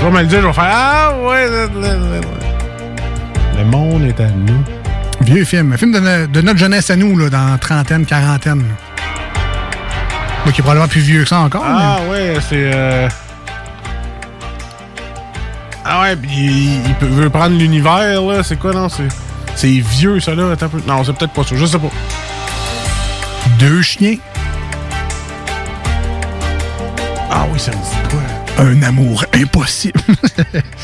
[0.00, 4.02] Je vais me le dire, je vais faire Ah ouais, le, le- le- le monde
[4.04, 4.64] est à nous.
[5.20, 5.72] Vieux film.
[5.74, 8.64] Un film de, de notre jeunesse à nous, là, dans trentaine, quarantaine.
[10.44, 11.62] Moi, qui est probablement plus vieux que ça encore.
[11.66, 12.70] Ah ouais, c'est.
[12.74, 13.06] euh,
[15.84, 18.42] Ah ouais, puis il, il peut- veut prendre l'univers, là.
[18.42, 18.88] C'est quoi, non?
[18.88, 19.08] C'est
[19.54, 20.50] c'est vieux, ça, là.
[20.52, 20.80] Attends un peu.
[20.86, 21.54] Non, c'est peut-être pas ça.
[21.54, 21.90] Je sais pas.
[23.58, 24.16] Deux chiens.
[27.30, 28.19] Ah oui, ça me dit quoi?
[28.60, 29.98] Un amour impossible.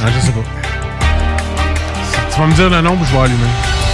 [0.00, 0.40] Ah, je sais pas.
[2.32, 3.85] Tu vas me dire le nom, je vais allumer.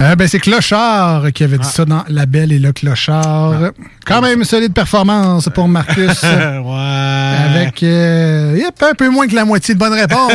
[0.00, 1.72] Euh, ben, c'est Clochard qui avait dit Ah.
[1.72, 3.72] ça dans La Belle et le Clochard.
[4.06, 6.22] Quand même, solide performance pour Marcus.
[6.22, 7.34] ouais.
[7.50, 10.32] Avec euh, yep, un peu moins que la moitié de bonnes réponses.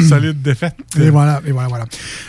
[0.08, 0.74] Solide défaite.
[0.98, 1.84] Et voilà, et voilà, voilà.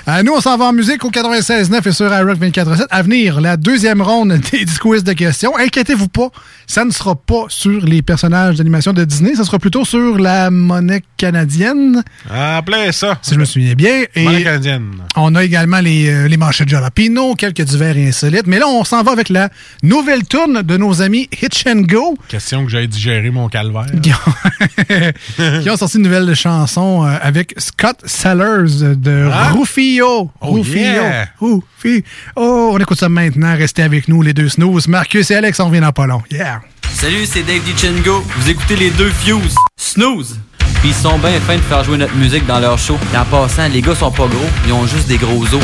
[0.09, 2.85] Euh, nous, on s'en va en musique au 96.9 et sur iRock 24.7.
[2.89, 5.57] À venir, la deuxième ronde des quiz de questions.
[5.57, 6.29] Inquiétez-vous pas,
[6.67, 10.51] ça ne sera pas sur les personnages d'animation de Disney, ça sera plutôt sur la
[10.51, 13.17] monnaie canadienne, Appelez ça.
[13.21, 14.03] si je me souviens bien.
[14.15, 14.91] Et Monnaie canadienne.
[15.15, 18.47] on a également les, euh, les manchettes jalapino, quelques divers et insolites.
[18.47, 19.49] Mais là, on s'en va avec la
[19.81, 22.17] nouvelle tourne de nos amis Hitch and Go.
[22.27, 23.85] Question que j'ai digéré mon calvaire.
[24.01, 29.51] qui ont, qui ont sorti une nouvelle chanson euh, avec Scott Sellers de Ah?
[29.51, 30.29] Rufio.
[30.41, 30.75] Oh, Rufio.
[30.81, 31.27] yeah.
[31.39, 32.01] Rufio.
[32.35, 33.55] Oh, on écoute ça maintenant.
[33.55, 34.87] Restez avec nous, les deux snooze.
[34.87, 36.21] Marcus et Alex, on revient dans pas long.
[36.31, 36.61] Yeah.
[36.93, 38.23] Salut, c'est Dave DiCengo.
[38.37, 39.55] Vous écoutez les deux Fuse.
[39.75, 40.39] Snooze.
[40.85, 42.97] Ils sont bien fins de faire jouer notre musique dans leur show.
[43.13, 45.63] Et en passant, les gars sont pas gros, ils ont juste des gros os.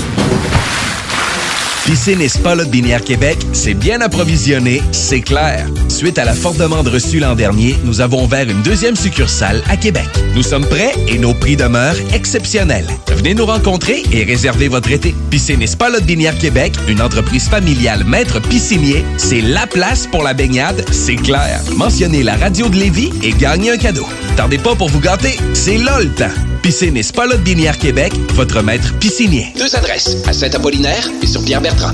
[1.91, 5.67] Piscine et Spa Lot Binière Québec, c'est bien approvisionné, c'est clair.
[5.89, 9.75] Suite à la forte demande reçue l'an dernier, nous avons ouvert une deuxième succursale à
[9.75, 10.07] Québec.
[10.33, 12.87] Nous sommes prêts et nos prix demeurent exceptionnels.
[13.21, 15.13] Venez nous rencontrer et réserver votre été.
[15.29, 20.33] Piscine et Spa Binière Québec, une entreprise familiale maître piscinier, c'est la place pour la
[20.33, 21.61] baignade, c'est clair.
[21.75, 24.07] Mentionnez la radio de Lévis et gagnez un cadeau.
[24.35, 26.33] Tardez pas pour vous gâter, c'est là le temps.
[26.63, 29.53] Piscine et Spa Binière Québec, votre maître piscinier.
[29.55, 31.93] Deux adresses, à Saint-Apollinaire et sur Pierre-Bertrand.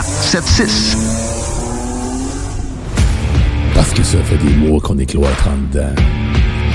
[0.01, 0.97] 681 4476.
[3.73, 5.21] Parce que ça fait des mois qu'on est en
[5.71, 5.95] dedans.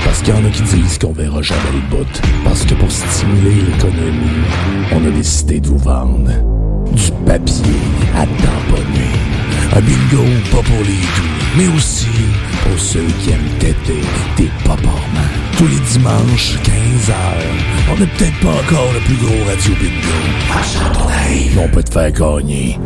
[0.03, 2.21] Parce qu'il y en a qui disent qu'on verra jamais le bout.
[2.43, 4.45] Parce que pour stimuler l'économie,
[4.93, 6.31] on a décidé de vous vendre
[6.93, 7.75] du papier
[8.15, 9.26] à tamponner.
[9.77, 12.07] Un bingo pas pour les doux, mais aussi
[12.63, 14.01] pour ceux qui aiment têter
[14.35, 14.89] des paparmans.
[15.55, 17.13] Tous les dimanches, 15h,
[17.91, 21.61] on n'est peut-être pas encore le plus gros radio bingo.
[21.63, 22.79] On peut te faire gagner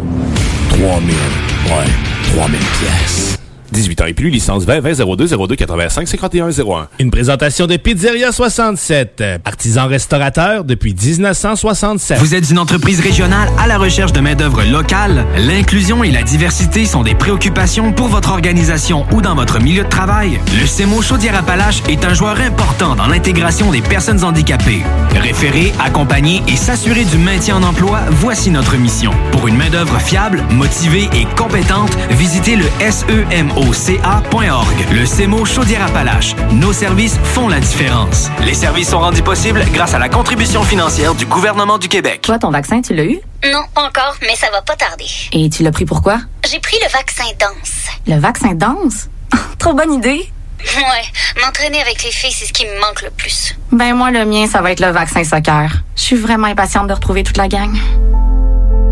[0.67, 3.40] 3000, ouais, 3000 pièces.
[3.71, 6.87] 18 ans et plus, licence 20 20 02 02 85 51 01.
[6.99, 12.17] Une présentation de Pizzeria 67, artisan restaurateur depuis 1967.
[12.19, 15.25] Vous êtes une entreprise régionale à la recherche de main-d'œuvre locale?
[15.37, 19.89] L'inclusion et la diversité sont des préoccupations pour votre organisation ou dans votre milieu de
[19.89, 20.39] travail.
[20.59, 24.83] Le CEMO Chaudière-Appalaches est un joueur important dans l'intégration des personnes handicapées.
[25.15, 29.11] Référer, accompagner et s'assurer du maintien en emploi, voici notre mission.
[29.31, 34.87] Pour une main-d'œuvre fiable, motivée et compétente, visitez le SEMO ca.org.
[34.91, 36.35] Le CEMO Chaudière-Appalaches.
[36.51, 38.29] Nos services font la différence.
[38.43, 42.21] Les services sont rendus possibles grâce à la contribution financière du gouvernement du Québec.
[42.21, 43.19] Toi, ton vaccin, tu l'as eu?
[43.51, 45.05] Non, pas encore, mais ça va pas tarder.
[45.31, 46.19] Et tu l'as pris pourquoi?
[46.49, 47.87] J'ai pris le vaccin danse.
[48.07, 49.09] Le vaccin danse?
[49.59, 50.29] Trop bonne idée!
[50.63, 53.55] Ouais, m'entraîner avec les filles, c'est ce qui me manque le plus.
[53.71, 55.71] Ben moi, le mien, ça va être le vaccin soccer.
[55.95, 57.75] Je suis vraiment impatiente de retrouver toute la gang.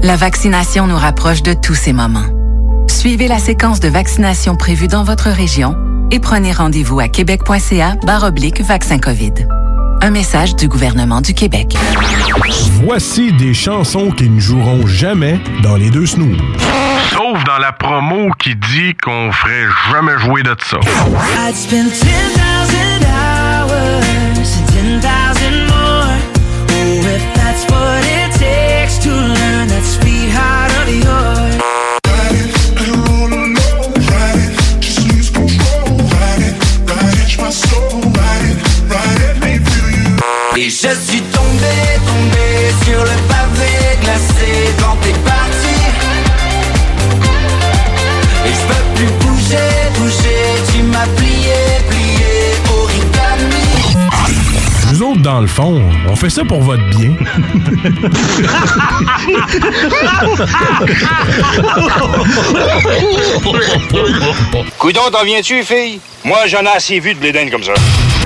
[0.01, 2.25] La vaccination nous rapproche de tous ces moments.
[2.89, 5.77] Suivez la séquence de vaccination prévue dans votre région
[6.11, 9.33] et prenez rendez-vous à québec.ca oblique vaccin COVID.
[10.01, 11.75] Un message du gouvernement du Québec.
[12.83, 16.35] Voici des chansons qui ne joueront jamais dans les deux snooze.
[17.11, 20.79] Sauf dans la promo qui dit qu'on ferait jamais jouer de ça.
[40.61, 41.75] Et je suis tombé,
[42.05, 45.77] tombé sur le pavé glacé quand t'es parti.
[48.45, 51.59] Et je peux plus bouger, bouger, tu m'as plié,
[51.89, 52.33] plié,
[52.73, 53.67] origami.
[54.91, 57.15] Nous autres, dans le fond, on fait ça pour votre bien.
[64.77, 66.01] Coudon, t'en viens-tu, fille?
[66.25, 67.75] Moi, j'en ai assez vu de blédaine comme ça.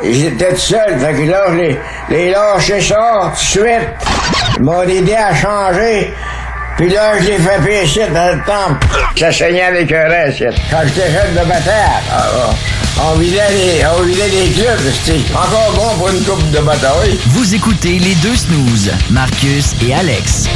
[0.03, 3.89] Étaient tout seuls, fait que là, je les, les lâchais ça tout de suite.
[4.57, 6.13] Ils m'ont aidé à changer.
[6.77, 8.85] Puis là, je l'ai frappé ici dans le temple.
[9.15, 10.43] Ça saignait avec un reste.
[10.69, 14.79] Quand j'étais jeune de bataille, ah, ah, on vidait les, on vidait les clubs.
[15.05, 17.17] C'était encore bon pour une coupe de bataille.
[17.27, 20.47] Vous écoutez les deux snooze, Marcus et Alex.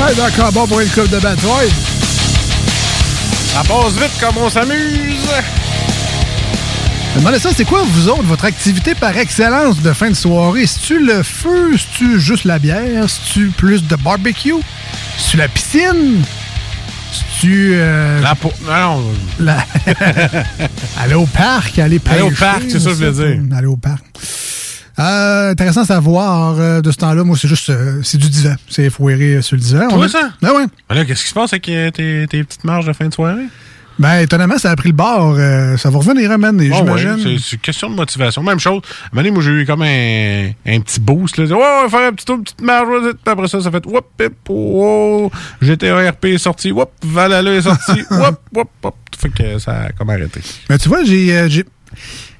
[0.00, 1.70] Ouais, d'accord, bon pour une coupe de bataille.
[3.52, 5.18] Ça passe vite comme on s'amuse.
[7.16, 10.66] Demandais ça, c'est quoi, vous autres, votre activité par excellence de fin de soirée?
[10.66, 11.72] C'est-tu le feu?
[11.76, 13.04] C'est-tu juste la bière?
[13.08, 14.54] C'est-tu plus de barbecue?
[15.18, 16.22] C'est-tu la piscine?
[17.12, 17.72] C'est-tu...
[17.74, 18.52] euh, La peau.
[18.64, 19.02] Non,
[19.40, 19.66] la-
[21.02, 22.14] aller au parc, aller pêcher.
[22.20, 23.56] Aller au parc, c'est ça que je voulais dire.
[23.58, 24.04] Aller au parc.
[25.00, 27.24] Euh, intéressant à savoir euh, de ce temps-là.
[27.24, 27.70] Moi, c'est juste...
[27.70, 28.54] euh, c'est du divan.
[28.68, 29.88] C'est foiré sur le divan.
[29.88, 30.30] Toi, a- ça?
[30.42, 30.64] Ah ouais.
[30.88, 31.90] Ben qu'est-ce qui se passe avec tes,
[32.28, 33.46] tes petites marges de fin de soirée?
[33.98, 35.36] Ben, étonnamment, ça a pris le bord.
[35.38, 37.18] Euh, ça va revenir, man, Ah ouais, j'imagine.
[37.22, 38.42] c'est- c'est une question de motivation.
[38.42, 38.80] Même chose.
[39.14, 41.36] À un moment j'ai eu comme un, un petit boost.
[41.36, 41.44] Là.
[41.44, 42.88] Va faire un petit tour, une petite marge.
[43.26, 46.72] Après ça, ça fait whoop, pip, oh, GTA RP est sorti.
[46.72, 47.92] Whoop, Valhalla est sorti.
[48.10, 48.94] whoop, whoop, whoop.
[49.18, 50.40] Fait que ça a comme arrêté.
[50.70, 51.36] Mais tu vois, j'ai.
[51.36, 51.64] euh, j'ai-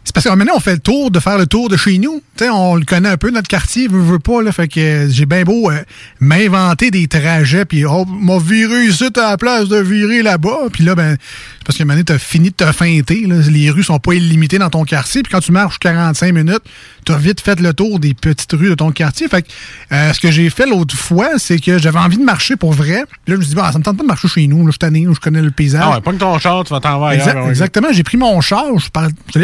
[0.04, 2.22] c'est parce que maintenant, on fait le tour de faire le tour de chez nous.
[2.52, 4.42] On le connaît un peu, notre quartier, veut, veut pas.
[4.42, 5.82] Là, fait que euh, j'ai bien beau euh,
[6.20, 10.68] m'inventer des trajets, puis oh, m'a viré ici à la place de virer là-bas.
[10.72, 13.26] Puis là, ben, c'est parce que maintenant, t'as fini de te feinter.
[13.26, 13.36] Là.
[13.50, 15.22] Les rues sont pas illimitées dans ton quartier.
[15.22, 16.62] Puis quand tu marches 45 minutes,
[17.04, 19.28] t'as vite fait le tour des petites rues de ton quartier.
[19.28, 19.48] Fait que
[19.92, 23.04] euh, ce que j'ai fait l'autre fois, c'est que j'avais envie de marcher pour vrai.
[23.24, 24.58] Puis là, je me suis dit, bah, ça me tente pas de marcher chez nous.
[24.60, 25.82] Là, je suis tanné, je connais le paysage.
[25.84, 27.50] Ah ouais, pas que ton char, tu vas t'en Exact- ouais.
[27.50, 27.88] exactement.
[27.92, 29.38] J'ai pris mon char, je suis par- je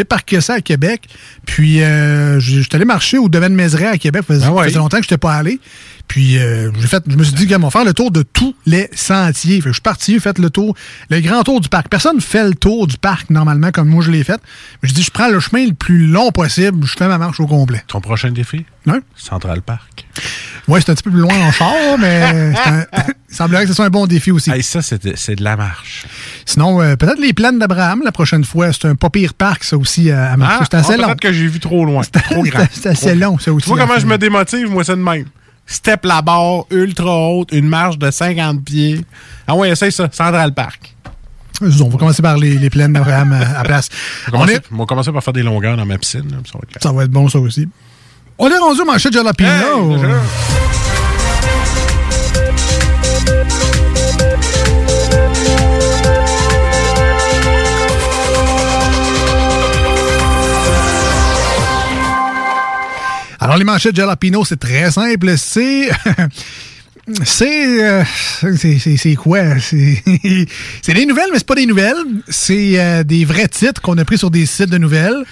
[0.53, 1.03] à Québec,
[1.45, 4.23] puis euh, je suis allé marcher au domaine Mézeray à Québec.
[4.27, 4.65] Ça faisait, Ah ouais.
[4.65, 5.59] faisait longtemps que je n'étais pas allé.
[6.07, 8.21] Puis euh, j'ai fait, je me suis dit, gars, on va faire le tour de
[8.23, 9.57] tous les sentiers.
[9.57, 10.75] Fait que je suis parti, j'ai fait le tour,
[11.09, 11.89] le grand tour du parc.
[11.89, 14.39] Personne ne fait le tour du parc normalement comme moi je l'ai fait.
[14.81, 17.39] Mais je dis, je prends le chemin le plus long possible, je fais ma marche
[17.39, 17.83] au complet.
[17.87, 18.65] Ton prochain défi?
[18.85, 18.99] Ouais.
[19.15, 20.07] Central Park.
[20.67, 22.85] Ouais, c'est un petit peu plus loin en char, mais c'est un-
[23.29, 24.49] il semblerait que ce soit un bon défi aussi.
[24.49, 26.05] Hey, ça, c'est c'est de la marche.
[26.45, 28.71] Sinon, euh, peut-être les plaines d'Abraham la prochaine fois.
[28.71, 30.57] C'est un pas pire parc, ça aussi, à, à marcher.
[30.61, 31.07] Ah, c'est assez ah, long.
[31.07, 32.01] Peut-être que j'ai vu trop loin.
[32.03, 32.65] Trop grand.
[32.71, 33.65] C'est assez long, ça aussi.
[33.65, 34.69] Tu vois comment je me démotive?
[34.71, 35.25] Moi, c'est de même.
[35.69, 39.01] Step la barre, ultra haute, une marche de 50 pieds.
[39.45, 40.07] Ah ouais, essaye ça.
[40.11, 40.95] Central Park.
[41.61, 43.89] On va commencer par les, les plaines d'Abraham à, à place.
[44.27, 46.21] On va On commencer, est, on va commencer par faire des longueurs dans ma piscine.
[46.29, 46.83] là, ça va être clair.
[46.83, 47.67] ça va être bon, ça aussi.
[48.37, 49.95] On est rendu au manchette jalapeno.
[49.95, 50.01] Hey,
[63.47, 65.37] Alors, les manchettes jalapeno, c'est très simple.
[65.37, 65.89] C'est...
[67.23, 68.03] C'est, euh,
[68.57, 69.57] c'est, quoi?
[69.61, 70.03] C'est,
[70.81, 71.95] c'est des nouvelles, mais c'est pas des nouvelles.
[72.27, 75.23] C'est euh, des vrais titres qu'on a pris sur des sites de nouvelles,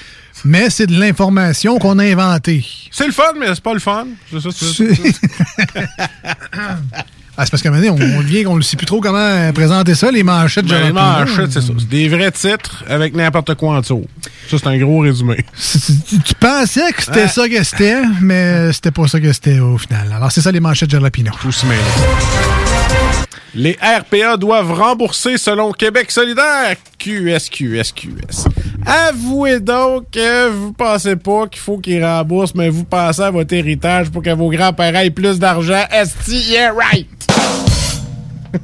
[0.45, 2.65] mais c'est de l'information qu'on a inventée.
[2.91, 4.07] C'est le fun, mais c'est pas le fun.
[4.31, 4.95] C'est ça, c'est ça.
[4.95, 5.85] C'est-
[7.37, 9.17] Ah, c'est parce qu'à un moment donné, on, devient qu'on ne sait plus trop comment
[9.17, 11.73] euh, présenter ça, les manchettes Ben, les manchettes, c'est ça.
[11.77, 14.05] C'est des vrais titres avec n'importe quoi en dessous.
[14.49, 15.43] Ça, c'est un gros résumé.
[16.07, 17.27] Tu, tu pensais que c'était Ah.
[17.27, 20.13] ça que c'était, mais c'était pas ça que c'était au final.
[20.15, 21.31] Alors, c'est ça les manchettes jalapeno.
[21.41, 21.77] Tout se mêle.
[23.53, 26.75] Les RPA doivent rembourser selon Québec solidaire.
[26.99, 28.45] QS, QS, QS.
[28.85, 33.53] Avouez donc que vous pensez pas qu'il faut qu'ils remboursent, mais vous pensez à votre
[33.53, 35.83] héritage pour que vos grands-parents aient plus d'argent.
[35.91, 37.07] Esti, yeah, right!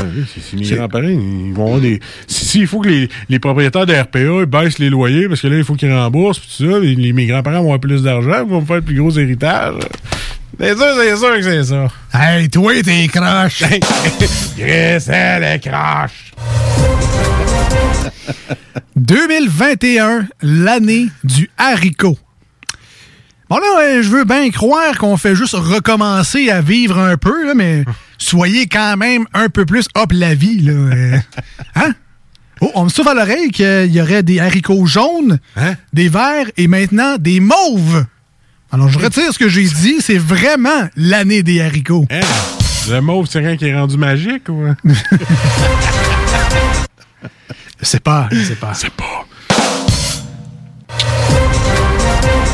[0.00, 2.00] Ah si, si mes grands-parents, ils vont avoir des.
[2.26, 5.40] Si, si, il faut que les, les propriétaires de RPA ils baissent les loyers parce
[5.40, 6.78] que là, il faut qu'ils remboursent, pis tout ça.
[6.78, 9.10] Les, les- mes grands-parents vont avoir plus d'argent, ils vont me faire le plus gros
[9.10, 9.74] héritage.
[10.60, 11.86] C'est sûr, c'est sûr que c'est ça.
[12.14, 13.62] Hey, toi, t'es croche!
[14.56, 16.32] Chris, elle est croche!
[18.96, 22.18] 2021, l'année du haricot.
[23.50, 27.54] Bon là, je veux bien croire qu'on fait juste recommencer à vivre un peu, là,
[27.54, 27.84] mais
[28.18, 30.72] soyez quand même un peu plus hop la vie, là.
[30.72, 31.18] euh.
[31.74, 31.94] Hein?
[32.60, 35.38] Oh, on me souffle à l'oreille qu'il y aurait des haricots jaunes,
[35.92, 38.04] des verts et maintenant des mauves.
[38.72, 42.04] Alors, je retire ce que j'ai dit, c'est vraiment l'année des haricots.
[42.10, 42.20] Hein?
[42.90, 44.64] Le mauve, c'est rien qui est rendu magique ou?
[47.80, 48.74] Je sais pas, je sais pas.
[48.74, 49.24] C'est pas.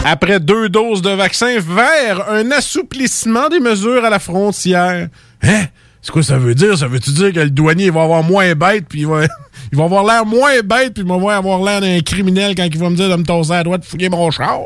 [0.05, 5.09] Après deux doses de vaccin vers un assouplissement des mesures à la frontière.
[5.43, 5.65] Hein?
[6.03, 6.77] C'est quoi ça veut dire?
[6.77, 9.23] Ça veut-tu dire que le douanier va avoir moins bête, puis il va,
[9.73, 12.79] il va avoir l'air moins bête, puis il va avoir l'air d'un criminel quand il
[12.79, 14.59] va me dire de me tosser à la droite de fouiller mon char?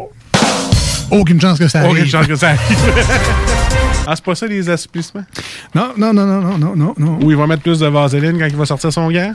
[1.13, 1.93] Aucune chance que ça arrive.
[1.93, 2.79] Aucune chance que ça arrive.
[4.11, 5.25] Ah, c'est pas ça, les assouplissements?
[5.75, 7.19] Non, non, non, non, non, non, non, non.
[7.23, 9.35] Ou il va mettre plus de vaseline quand il va sortir son gant?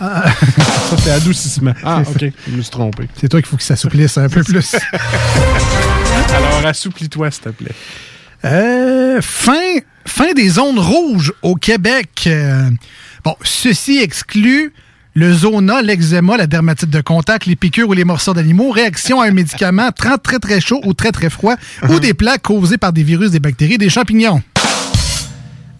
[0.00, 0.24] Ah.
[0.90, 1.74] ça, c'est adoucissement.
[1.84, 2.30] Ah, OK.
[2.48, 3.08] Je me suis trompé.
[3.20, 4.74] C'est toi qu'il faut qu'il s'assouplisse un peu plus.
[6.34, 7.74] Alors, assouplis-toi, s'il te plaît.
[8.44, 12.24] Euh, fin, fin des zones rouges au Québec.
[12.26, 12.70] Euh,
[13.24, 14.72] bon, ceci exclut
[15.14, 19.26] le zona, l'eczéma, la dermatite de contact, les piqûres ou les morsures d'animaux, réaction à
[19.26, 21.56] un médicament très très très chaud ou très très froid,
[21.88, 24.40] ou des plaques causées par des virus, des bactéries, des champignons.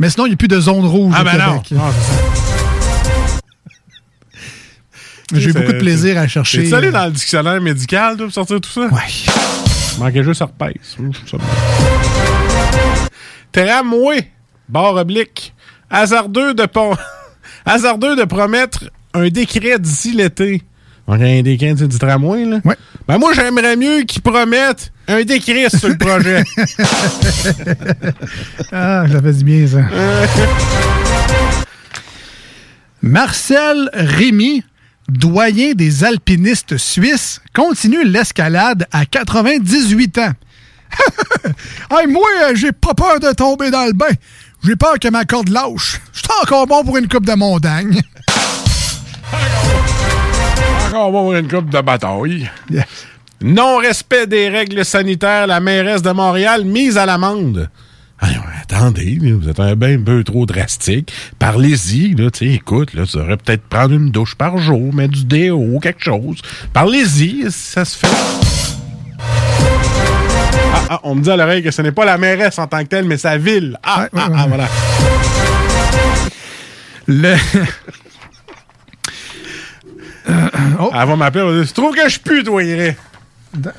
[0.00, 1.60] Mais sinon, il n'y a plus de zone rouge Ah, au ben.
[1.62, 1.80] Québec.
[1.80, 2.47] Ah, ça.
[5.34, 6.64] J'ai eu beaucoup de plaisir à chercher.
[6.64, 8.82] T'es allé dans le dictionnaire médical, toi, pour sortir tout ça?
[8.86, 9.00] Ouais.
[9.98, 10.42] Manquait juste.
[10.42, 10.50] Ouf,
[11.26, 11.42] ça me-
[13.52, 14.30] Tramway,
[14.68, 15.52] barre oblique.
[15.90, 16.96] Hasardeux de, pon-
[17.66, 18.84] Hasardeux de promettre
[19.14, 20.62] un décret d'ici l'été.
[21.06, 22.60] Donc, un décret du du tramway, là?
[22.64, 22.76] Ouais.
[23.06, 26.42] Ben, moi, j'aimerais mieux qu'ils promettent un décret sur le projet.
[28.72, 29.78] Ah, ça fait du bien, ça.
[33.02, 34.62] Marcel Rémy,
[35.08, 40.32] doyen des alpinistes suisses, continue l'escalade à 98 ans.
[41.90, 44.06] hey, moi, euh, j'ai pas peur de tomber dans le bain.
[44.64, 46.00] J'ai peur que ma corde lâche.
[46.12, 48.00] Je suis encore bon pour une coupe de montagne.
[50.88, 52.50] Encore bon pour une coupe de bataille.
[53.42, 57.70] Non-respect des règles sanitaires, la mairesse de Montréal mise à l'amende.
[58.70, 61.10] Attendez, vous êtes un bien peu trop drastique.
[61.38, 65.14] Parlez-y, là, tu sais, écoute, là, tu devrais peut-être prendre une douche par jour, mettre
[65.14, 66.42] du déo, quelque chose.
[66.74, 68.08] Parlez-y, ça se fait.
[69.18, 72.82] Ah, ah, on me dit à l'oreille que ce n'est pas la mairesse en tant
[72.82, 73.78] que telle, mais sa ville.
[73.82, 74.68] Ah, ah, ah, voilà.
[77.06, 77.36] Le...
[80.28, 82.96] Elle va m'appeler, elle va dire, tu trouves que je pue, toi, Iré?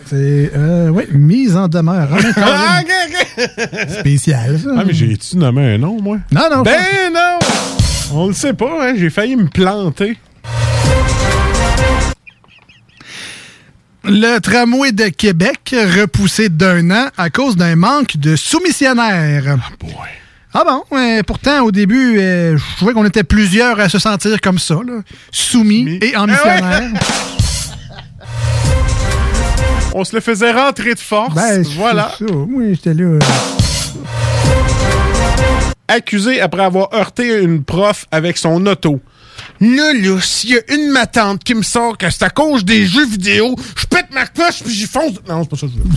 [0.05, 2.09] C'est, euh, oui, mise en demeure.
[2.11, 2.85] Ah, Caroline.
[3.37, 3.89] ok, ok.
[3.99, 4.69] Spécial, ça.
[4.77, 6.17] Ah, mais j'ai-tu nommé un nom, moi?
[6.31, 6.61] Non, non.
[6.63, 7.39] Ben non!
[8.11, 8.93] On le sait pas, hein?
[8.97, 10.17] J'ai failli me planter.
[14.03, 19.57] Le tramway de Québec repoussé d'un an à cause d'un manque de soumissionnaires.
[20.53, 20.97] Ah bon?
[20.97, 24.75] euh, pourtant, au début, euh, je trouvais qu'on était plusieurs à se sentir comme ça,
[24.75, 25.01] là,
[25.31, 26.89] soumis et en missionnaire.
[29.94, 31.34] On se le faisait rentrer de force.
[31.34, 32.11] Ben, voilà.
[32.18, 32.34] c'est ça.
[32.34, 33.20] Oui, j'étais là.
[35.88, 38.99] Accusé après avoir heurté une prof avec son auto.
[39.60, 42.86] Là, là, s'il y a une matante qui me sort que c'est à cause des
[42.86, 45.16] jeux vidéo, je pète ma cloche puis j'y fonce.
[45.28, 45.90] Non, c'est pas ça que je veux.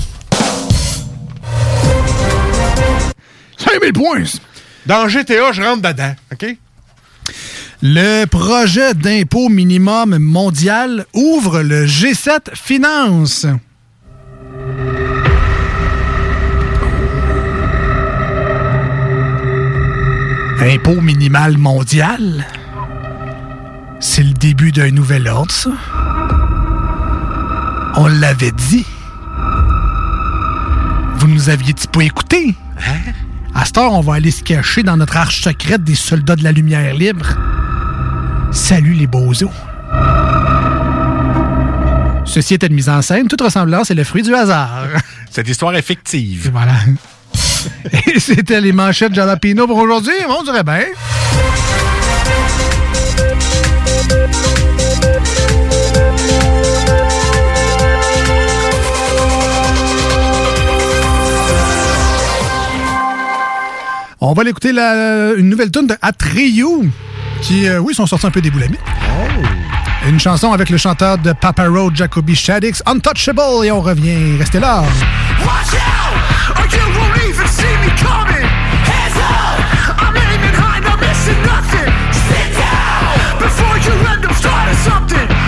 [3.59, 4.41] 5000 points!
[4.87, 6.57] Dans GTA, je rentre dedans, OK?
[7.83, 13.47] Le projet d'impôt minimum mondial ouvre le G7 Finance.
[20.65, 22.47] Impôt minimal mondial?
[23.99, 25.71] C'est le début d'un nouvel ordre, ça?
[27.97, 28.87] On l'avait dit.
[31.17, 32.55] Vous nous aviez-tu pas écouté?
[33.55, 36.45] À cette heure, on va aller se cacher dans notre arche secrète des soldats de
[36.45, 37.27] la lumière libre.
[38.53, 39.51] Salut les bozos.
[42.25, 43.27] Ceci était une mise en scène.
[43.27, 44.85] Toute ressemblance est le fruit du hasard.
[45.29, 46.51] Cette histoire est fictive.
[46.53, 46.75] Voilà.
[48.15, 50.13] Et c'était les manchettes Jalapino pour aujourd'hui.
[50.29, 50.81] On dirait bien.
[64.21, 66.91] On va aller écouter la- une nouvelle tune de Atreyu,
[67.43, 68.79] qui, euh, oui, sont sortis un peu des boulamites.
[70.09, 74.37] Une chanson avec le chanteur de Papa Road, Jacoby Shaddix, Untouchable, et on revient.
[74.39, 74.83] Restez là.
[75.45, 76.92] Watch out,
[77.33, 78.45] even see me coming.
[78.45, 81.89] Hands up, I'm aiming high, missing nothing.
[82.29, 85.42] Sit down before you end up starting something.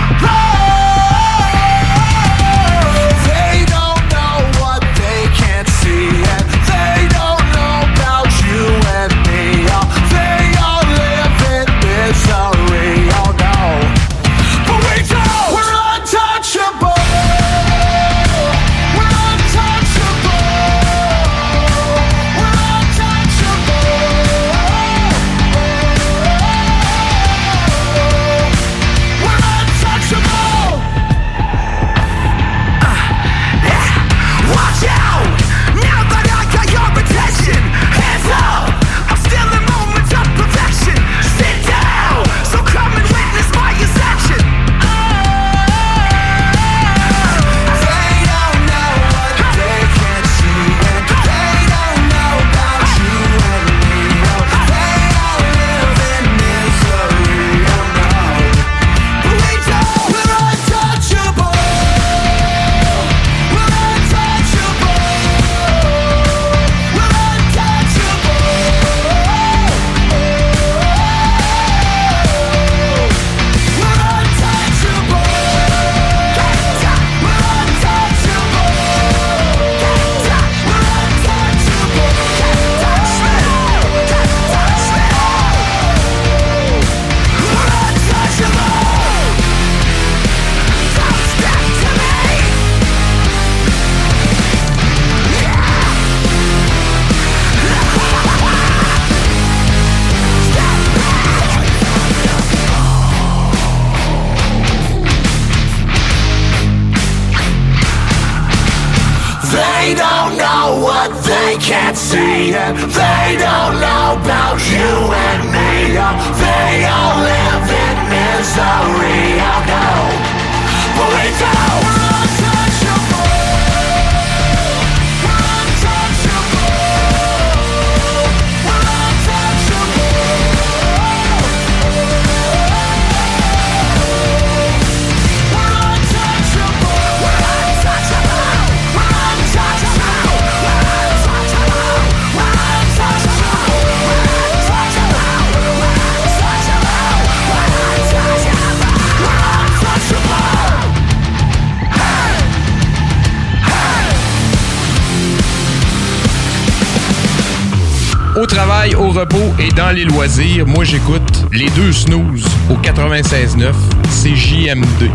[158.44, 163.72] Au travail, au repos et dans les loisirs, moi j'écoute les deux snooze au 96.9
[164.10, 165.10] CJMD.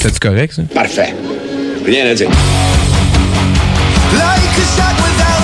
[0.00, 0.62] C'est correct ça?
[0.74, 1.14] Parfait.
[1.86, 2.28] Rien à dire.
[4.14, 5.41] Like a shot without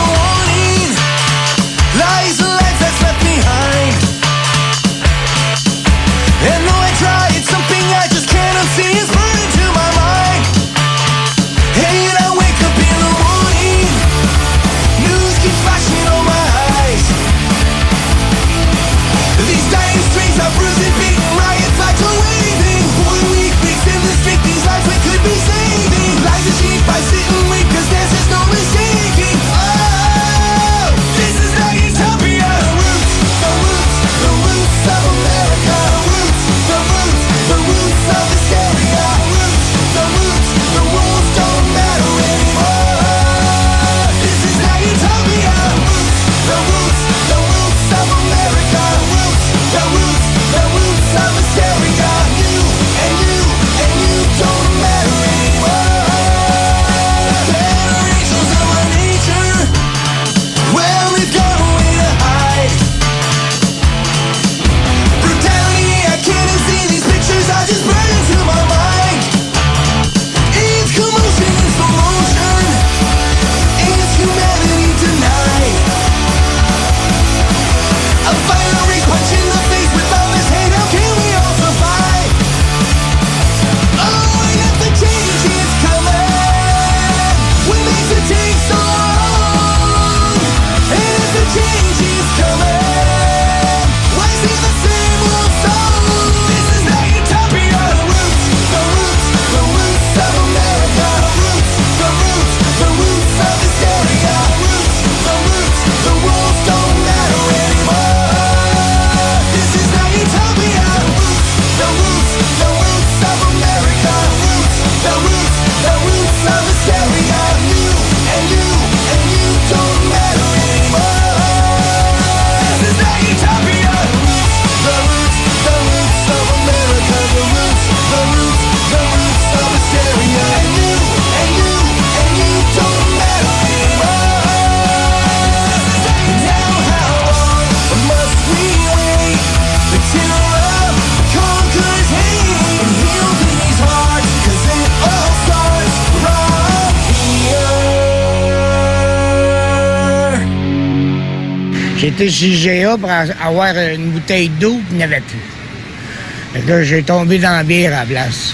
[152.19, 156.85] monté chez IGA pour avoir une bouteille d'eau, puis il n'y avait plus.
[156.85, 158.53] J'ai tombé dans la bière à la place.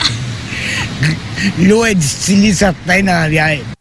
[1.58, 3.73] L'eau est distillée certains dans la bière.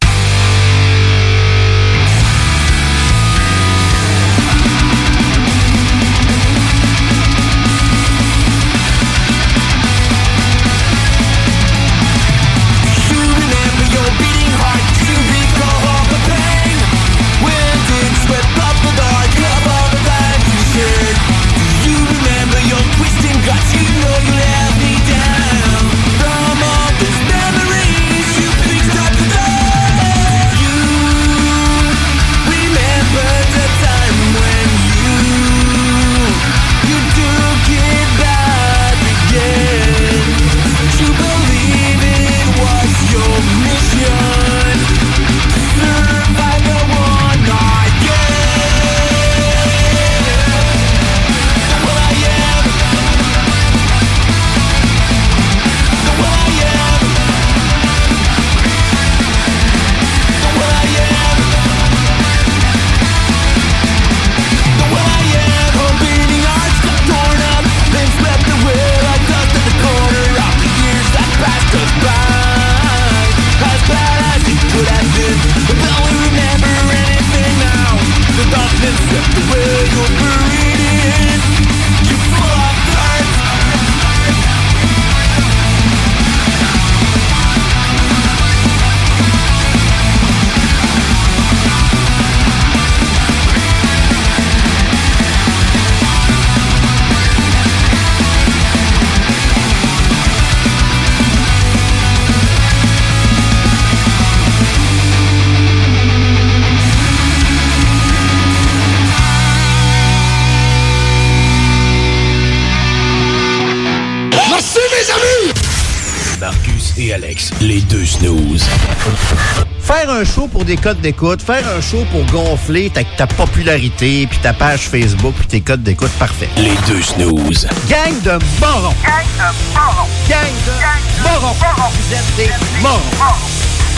[120.64, 124.88] Pour des codes d'écoute, faire un show pour gonfler ta, ta popularité, puis ta page
[124.88, 126.48] Facebook, puis tes codes d'écoute, parfait.
[126.56, 127.66] Les deux snooze.
[127.88, 128.94] Gang de morons!
[129.04, 130.08] Gang de morons!
[130.28, 131.54] Gang de morons!
[131.90, 132.50] Vous êtes des
[132.80, 133.34] morons!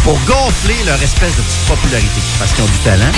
[0.02, 3.12] Pour gonfler leur espèce de petite popularité, parce qu'ils ont du talent.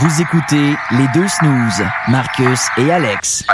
[0.00, 3.44] Vous écoutez les deux snooze, Marcus et Alex.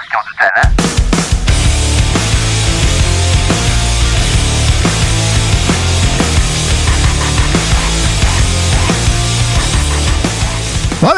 [11.03, 11.11] Ouais,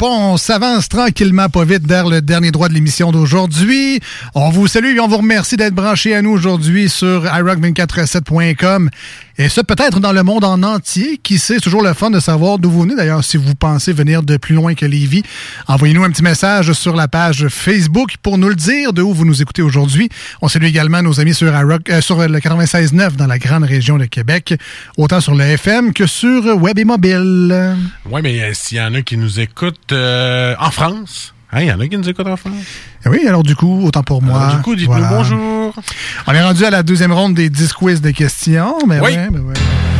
[0.00, 3.98] on s'avance tranquillement, pas vite, vers le dernier droit de l'émission d'aujourd'hui.
[4.36, 8.90] On vous salue et on vous remercie d'être branchés à nous aujourd'hui sur iRock247.com.
[9.36, 11.18] Et ça, peut-être dans le monde en entier.
[11.22, 12.94] Qui sait, c'est toujours le fun de savoir d'où vous venez.
[12.94, 15.22] D'ailleurs, si vous pensez venir de plus loin que Lévis,
[15.66, 19.24] envoyez-nous un petit message sur la page Facebook pour nous le dire de où vous
[19.24, 20.08] nous écoutez aujourd'hui.
[20.40, 23.98] On salue également nos amis sur, iRock, euh, sur le 96.9 dans la grande région
[23.98, 24.54] de Québec,
[24.96, 27.76] autant sur le FM que sur web et mobile.
[28.08, 31.68] Oui, mais euh, s'il y en a qui nous écoutent euh, en France, hein, il
[31.68, 32.52] y en a qui nous écoutent en France.
[33.04, 34.40] Eh Oui, alors du coup, autant pour moi.
[34.40, 35.74] Alors, du coup, dites-nous bonjour.
[36.26, 38.76] On est rendu à la deuxième ronde des 10 quiz de questions.
[38.86, 39.12] Mais Oui.
[39.16, 39.93] ouais, ouais.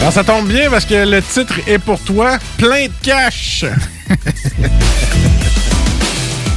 [0.00, 3.64] Alors, ça tombe bien parce que le titre est pour toi, plein de cash.
[4.10, 4.54] Est-ce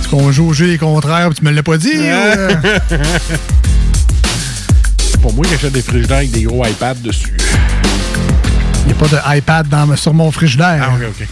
[0.09, 1.91] qu'on joue au jeu des contraires tu me l'as pas dit?
[1.93, 2.55] ou, euh?
[4.97, 7.35] C'est pour moi qui achète des frigidaires avec des gros iPads dessus.
[8.85, 10.89] Il n'y a pas de iPad dans, sur mon frigidaire.
[10.89, 11.27] Ah, ok, ok.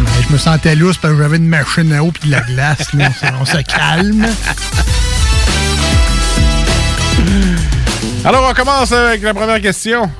[0.00, 2.40] Mais je me sentais lousse parce que j'avais une machine à eau puis de la
[2.40, 2.92] glace.
[2.94, 3.10] là.
[3.40, 4.26] on se calme.
[8.24, 10.10] Alors, on commence avec la première question.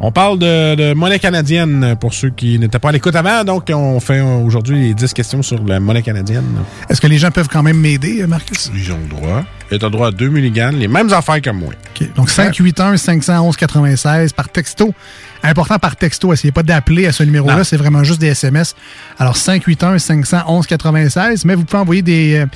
[0.00, 3.42] On parle de, de monnaie canadienne pour ceux qui n'étaient pas à l'écoute avant.
[3.42, 6.44] Donc, on fait euh, aujourd'hui les 10 questions sur la monnaie canadienne.
[6.88, 8.70] Est-ce que les gens peuvent quand même m'aider, Marcus?
[8.74, 9.42] Ils ont le droit.
[9.72, 11.72] Et tu as le droit à 2 mulligans, les mêmes affaires que moi.
[12.00, 12.14] OK.
[12.14, 14.94] Donc, 581-511-96 par texto.
[15.42, 16.32] Important par texto.
[16.32, 17.64] Essayez pas d'appeler à ce numéro-là.
[17.64, 18.74] C'est vraiment juste des SMS.
[19.18, 21.42] Alors, 581-511-96.
[21.44, 22.46] Mais vous pouvez envoyer des, euh,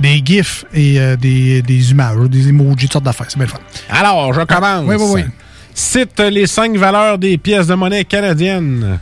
[0.00, 3.26] des GIFs et euh, des, des images, des emojis, toutes sortes d'affaires.
[3.28, 3.58] C'est bien le fun.
[3.90, 4.84] Alors, je commence.
[4.86, 5.24] Oui, oui, oui.
[5.74, 8.98] Cite les 5 valeurs des pièces de monnaie canadiennes.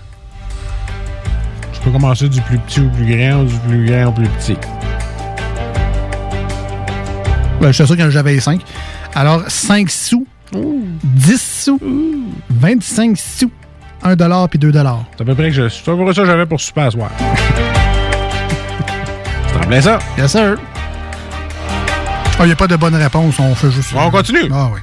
[1.73, 4.29] Je peux commencer du plus petit au plus grand ou du plus grand au plus
[4.29, 4.57] petit.
[7.61, 8.61] Ben, je suis sûr que j'avais 5.
[9.15, 11.81] Alors, 5 sous, 10 sous,
[12.51, 13.51] 25 sous,
[14.03, 14.17] 1
[14.49, 15.69] puis 2 C'est à peu près que je.
[15.69, 17.11] C'est à peu près ça que j'avais pour super soir.
[19.47, 19.99] Tu te rappelais ça?
[20.19, 20.57] Yes, sir.
[22.41, 23.91] Il n'y a pas de bonne réponse, on fait juste.
[23.95, 24.51] On continue.
[24.51, 24.81] Ah oui.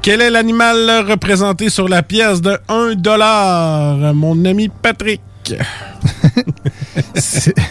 [0.00, 4.14] Quel est l'animal représenté sur la pièce de 1 dollar?
[4.14, 5.20] Mon ami Patrick.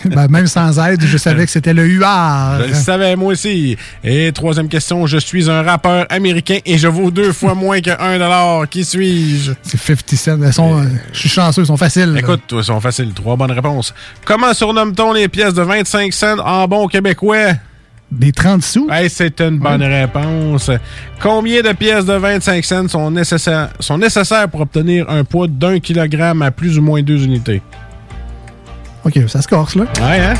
[0.05, 2.61] Ben, même sans aide, je savais que c'était le huard.
[2.61, 3.77] Je le savais, moi aussi.
[4.03, 7.91] Et troisième question, je suis un rappeur américain et je vaux deux fois moins que
[7.91, 8.67] 1 dollar.
[8.69, 9.51] Qui suis-je?
[9.63, 10.37] C'est 50 cents.
[10.43, 12.15] Elles sont, euh, je suis chanceux, ils sont faciles.
[12.17, 13.13] Écoute, ils sont faciles.
[13.13, 13.93] Trois bonnes réponses.
[14.25, 17.53] Comment surnomme-t-on les pièces de 25 cents en bon québécois?
[18.11, 18.89] Des 30 sous?
[18.91, 20.71] Hey, c'est une bonne réponse.
[21.21, 25.79] Combien de pièces de 25 cents sont nécessaires, sont nécessaires pour obtenir un poids d'un
[25.79, 27.61] kilogramme à plus ou moins deux unités?
[29.05, 29.83] OK, ça se corse, là.
[30.01, 30.33] Ouais, hein?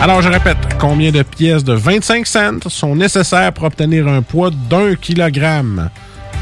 [0.00, 4.50] Alors, je répète, combien de pièces de 25 cents sont nécessaires pour obtenir un poids
[4.70, 5.90] d'un kilogramme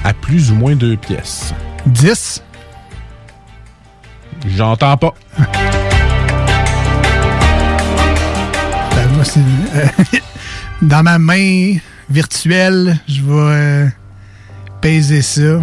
[0.04, 1.54] à plus ou moins deux pièces?
[1.86, 2.42] 10.
[4.46, 5.14] J'entends pas.
[9.20, 9.86] Euh,
[10.82, 11.74] dans ma main
[12.08, 13.86] virtuelle, je vais euh,
[14.80, 15.60] peser ça.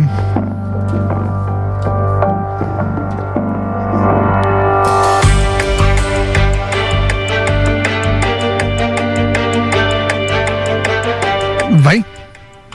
[11.72, 12.02] Vingt.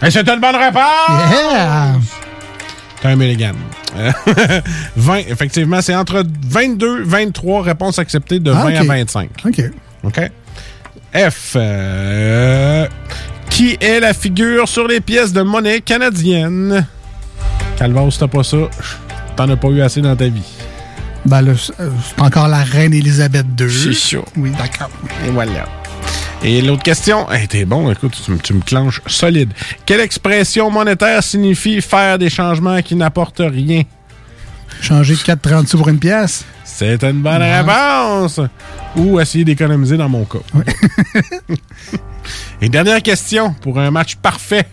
[0.02, 1.30] Et c'est une bonne réponse!
[3.04, 3.14] Yeah!
[3.16, 3.56] Milligramme.
[3.96, 4.10] Euh,
[4.96, 8.86] 20, effectivement, c'est entre 22 23 réponses acceptées de 20 Ah, à ok.
[8.88, 9.30] 25.
[9.46, 9.62] OK.
[10.04, 10.30] OK?
[11.14, 11.52] F.
[11.56, 12.86] euh,
[13.50, 16.86] qui est la figure sur les pièces de monnaie canadienne?
[17.76, 18.56] Calvas, t'as pas ça,
[19.36, 20.42] t'en as pas eu assez dans ta vie.
[21.24, 23.70] Ben là, c'est euh, encore la reine Elisabeth II.
[23.70, 24.24] C'est chaud.
[24.36, 24.90] Oui, d'accord.
[25.26, 25.66] Et voilà.
[26.42, 29.52] Et l'autre question, hey, t'es bon, écoute, tu, me- tu me clenches solide.
[29.86, 33.82] Quelle expression monétaire signifie faire des changements qui n'apportent rien?
[34.80, 36.44] Changer de 4,30 sous pour une pièce?
[36.82, 38.40] C'est une bonne réponse.
[38.96, 40.40] Ou essayer d'économiser dans mon cas.
[42.60, 44.66] Et dernière question pour un match parfait.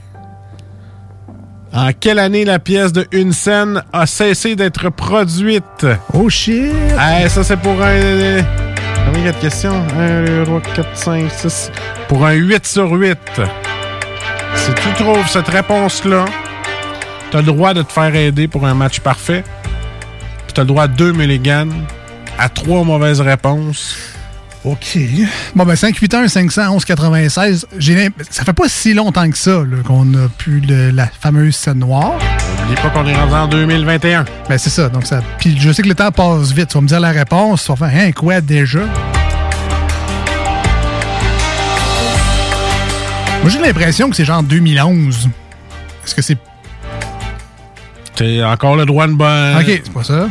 [1.72, 5.86] En quelle année la pièce de une scène a cessé d'être produite?
[6.15, 6.73] Oh shit!
[7.23, 8.41] Eh, ça, c'est pour un.
[9.06, 9.84] Combien il y a de questions?
[9.95, 11.72] 1, 2, 3, 4, 5, 6.
[12.07, 13.18] Pour un 8 sur 8.
[14.56, 16.26] Si tu trouves cette réponse-là,
[17.30, 19.44] tu as le droit de te faire aider pour un match parfait.
[20.48, 21.69] Puis tu as le droit à deux mulligans,
[22.40, 23.95] à trois mauvaises réponses.
[24.66, 24.98] OK.
[25.56, 27.66] Bon, ben 581 511 96.
[27.78, 31.56] J'ai l'imp- ça fait pas si longtemps que ça qu'on a pu le- la fameuse
[31.56, 32.14] scène noire.
[32.61, 34.26] N'oublie pas qu'on est rendu en 2021.
[34.49, 34.90] Ben c'est ça.
[34.90, 35.22] Donc ça.
[35.40, 36.68] Puis je sais que le temps passe vite.
[36.70, 37.64] Tu vas me dire la réponse.
[37.64, 38.80] Tu vas faire hein, quoi déjà?
[43.41, 45.30] Moi j'ai l'impression que c'est genre 2011.
[46.06, 46.38] Est-ce que c'est.
[48.16, 49.56] T'as encore le droit de bonne.
[49.57, 50.28] Ok, c'est pas ça.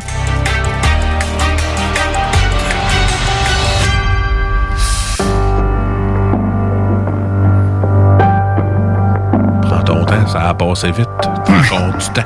[10.28, 11.08] Ça a passé vite.
[11.18, 12.22] Encore du temps.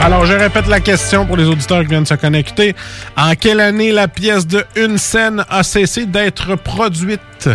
[0.00, 2.74] Alors, je répète la question pour les auditeurs qui viennent se connecter.
[3.16, 7.48] En quelle année la pièce de une scène a cessé d'être produite?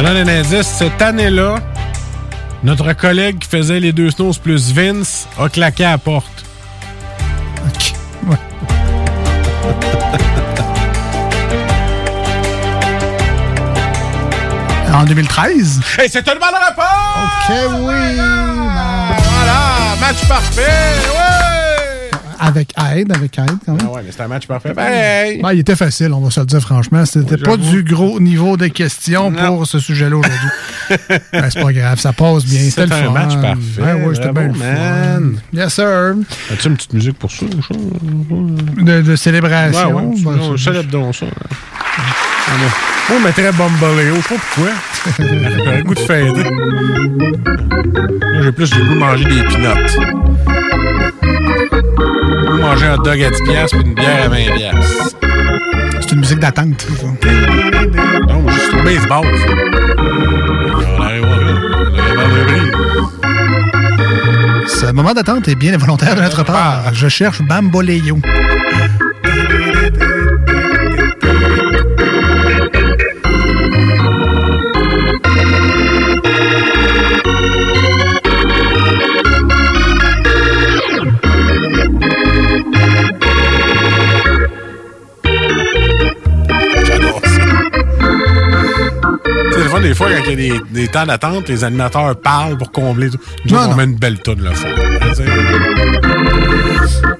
[0.00, 0.68] Donne un indice.
[0.68, 1.56] Cette année-là,
[2.62, 6.44] notre collègue qui faisait les deux snows plus Vince a claqué à la porte.
[14.94, 15.80] En 2013?
[15.98, 16.86] Hey, c'est une bonne réponse!
[17.24, 18.16] OK, oui!
[19.34, 20.94] Voilà, match parfait!
[21.10, 21.57] Ouais!
[22.40, 23.80] Avec aide, avec aide quand même.
[23.84, 24.72] Ah ouais, mais c'était un match parfait.
[24.74, 27.04] Ben, Ben, il était facile, on va se le dire franchement.
[27.04, 30.48] C'était pas du gros niveau de questions pour ce sujet-là aujourd'hui.
[31.32, 32.60] Ben, c'est pas grave, ça passe bien.
[32.60, 33.08] C'était le fun.
[33.08, 33.82] un match parfait.
[33.82, 35.34] Ouais, ouais, c'était bien le man.
[35.52, 35.58] fun.
[35.58, 36.14] Yes, sir.
[36.52, 37.44] As-tu une petite musique pour ça?
[37.44, 37.74] ou ça?
[38.82, 39.90] De, de célébration.
[39.94, 41.26] Ouais, ouais, Ben, célèbre donc ça.
[43.10, 44.16] On mettrait Bambaleo.
[44.16, 44.72] Je sais pas pourquoi.
[45.76, 46.50] Le goût de fêter.
[46.50, 51.37] Moi, j'ai plus le goût de manger des peanuts.
[52.58, 54.74] Ou manger un dog à 10$ puis une bière à 20$.
[56.00, 56.80] C'est une musique d'attente.
[56.80, 57.06] ça.
[58.28, 59.26] Non, juste au baseball.
[59.38, 59.46] ça.
[60.90, 61.08] On là.
[64.66, 66.92] Ce moment d'attente est bien involontaire de notre part.
[66.94, 68.18] Je cherche Bamboleyo.
[89.82, 93.10] Des fois, quand il y a des, des temps d'attente, les animateurs parlent pour combler
[93.10, 93.18] tout.
[93.46, 93.76] Nous, Non, on non.
[93.76, 94.68] met une belle tonne le fond.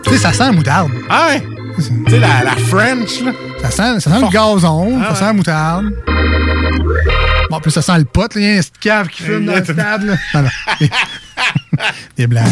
[0.03, 0.91] Tu sais, ça sent la moutarde.
[1.09, 1.43] Ah ouais?
[1.77, 3.33] Tu sais, la, la French, là.
[3.63, 5.87] Ça sent, ça sent le gazon, Ah ça sent la moutarde.
[7.51, 8.35] Bon, en plus, ça sent le pot.
[8.35, 8.41] là.
[8.41, 10.03] Il y a un petit cave qui fume dans le stade.
[10.03, 10.15] là.
[10.35, 10.49] Non, non.
[12.17, 12.45] Des blagues.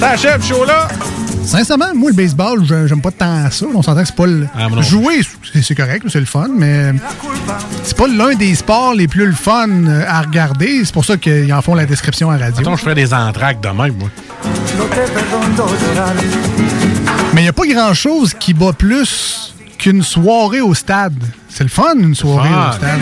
[0.00, 0.88] Ça achève, chaud là.
[1.46, 3.66] Sincèrement, moi, le baseball, je- j'aime pas tant ça.
[3.74, 4.46] On s'entend que c'est pas le.
[4.56, 4.68] Ah.
[4.82, 5.20] Jouer,
[5.62, 6.92] c'est correct, c'est le fun, mais
[7.82, 10.82] c'est pas l'un des sports les plus le fun euh, à regarder.
[10.84, 12.60] C'est pour ça qu'ils en font la description à radio.
[12.60, 14.08] Attends, je ferais des entraques de même, moi.
[17.34, 21.14] Mais il n'y a pas grand-chose qui bat plus qu'une soirée au stade.
[21.48, 22.70] C'est le fun, une soirée fun.
[22.70, 23.00] au stade.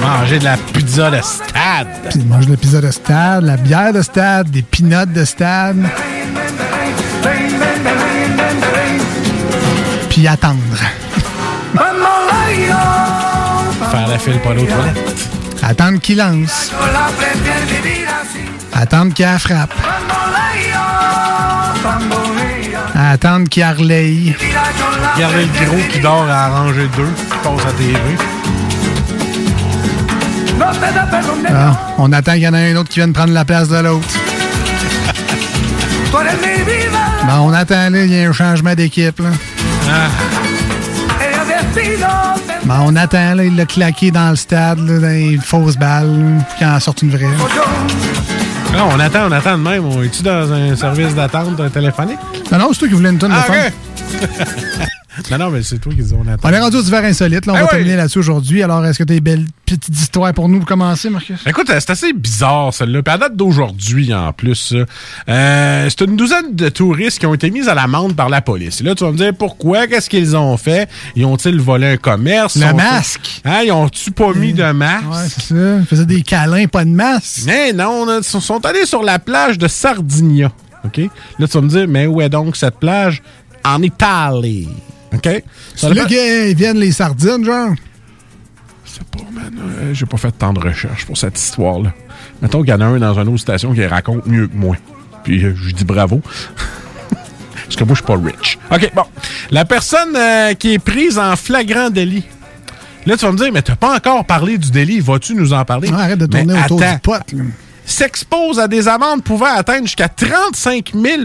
[0.00, 1.88] Manger de la pizza de stade.
[2.10, 5.76] Puis manger de la pizza de stade, la bière de stade, des peanuts de stade.
[10.08, 10.58] Puis attendre.
[13.90, 15.28] Faire la file pour l'autre toilette.
[15.62, 16.72] Attendre qu'il lance.
[18.72, 19.74] Attendre qu'il frappe.
[22.94, 24.34] Attendre qu'il relaye.
[25.14, 27.98] Regardez le gros qui dort à arranger deux, qui passe à TV.
[31.48, 33.76] Ah, on attend qu'il y en ait un autre qui vienne prendre la place de
[33.78, 34.06] l'autre.
[37.26, 39.30] Bon, on attend, là, il y a un changement d'équipe, là.
[42.64, 46.44] Bon, on attend, là, il l'a claqué dans le stade, là, dans les fausses balles,
[46.48, 47.24] puis qu'il en sorte une vraie.
[48.76, 49.84] Non, on attend, on attend de même.
[49.84, 52.18] On est-tu dans un service d'attente téléphonique?
[52.52, 54.86] Non, non, c'est toi qui voulais une tonne Ah, de fun.
[55.30, 56.48] Non, non, mais c'est toi qui dis on attend.
[56.48, 57.46] On est rendu aux divers insolites.
[57.46, 57.70] Là, on Eh va oui.
[57.70, 58.62] terminer là-dessus aujourd'hui.
[58.62, 60.58] Alors, est-ce que tu as des belles petites histoires pour nous?
[60.58, 61.40] Pour commencer, Marcus?
[61.46, 63.02] Écoute, euh, c'est assez bizarre, celle-là.
[63.02, 64.76] Puis à date d'aujourd'hui, en plus, ça.
[65.28, 68.80] Euh, c'est une douzaine de touristes qui ont été mis à l'amende par la police.
[68.80, 70.88] Et là, tu vas me dire pourquoi, qu'est-ce qu'ils ont fait?
[71.16, 72.56] Ils ont-ils volé un commerce?
[72.56, 73.40] Le masque.
[73.44, 75.06] Hein, ils ont-tu pas mis de masque?
[75.10, 75.76] Ouais, c'est ça.
[75.80, 77.42] Ils faisaient des câlins, pas de masque.
[77.46, 80.50] Mais non, ils sont, sont allés sur la plage de Sardinia.
[80.84, 80.98] OK?
[81.38, 83.22] Là, tu vas me dire, mais où est donc cette plage?
[83.64, 84.68] En Italie.
[85.12, 85.42] OK?
[85.76, 87.70] C'est là qu'ils viennent les sardines, genre?
[89.58, 91.92] Euh, J'ai pas fait tant de recherche pour cette histoire-là.
[92.42, 94.76] Mettons qu'il y en a un dans une autre station qui raconte mieux que moi.
[95.24, 96.20] Puis euh, je dis bravo.
[97.64, 98.58] Parce que moi, je suis pas rich.
[98.70, 99.04] OK, bon.
[99.50, 102.24] La personne euh, qui est prise en flagrant délit.
[103.06, 105.00] Là, tu vas me dire, mais t'as pas encore parlé du délit.
[105.00, 105.90] Vas-tu nous en parler?
[105.92, 106.94] arrête de Mais tourner autour attends.
[106.94, 107.12] du pot.
[107.36, 107.44] là.
[107.86, 111.22] S'expose à des amendes pouvant atteindre jusqu'à 35 000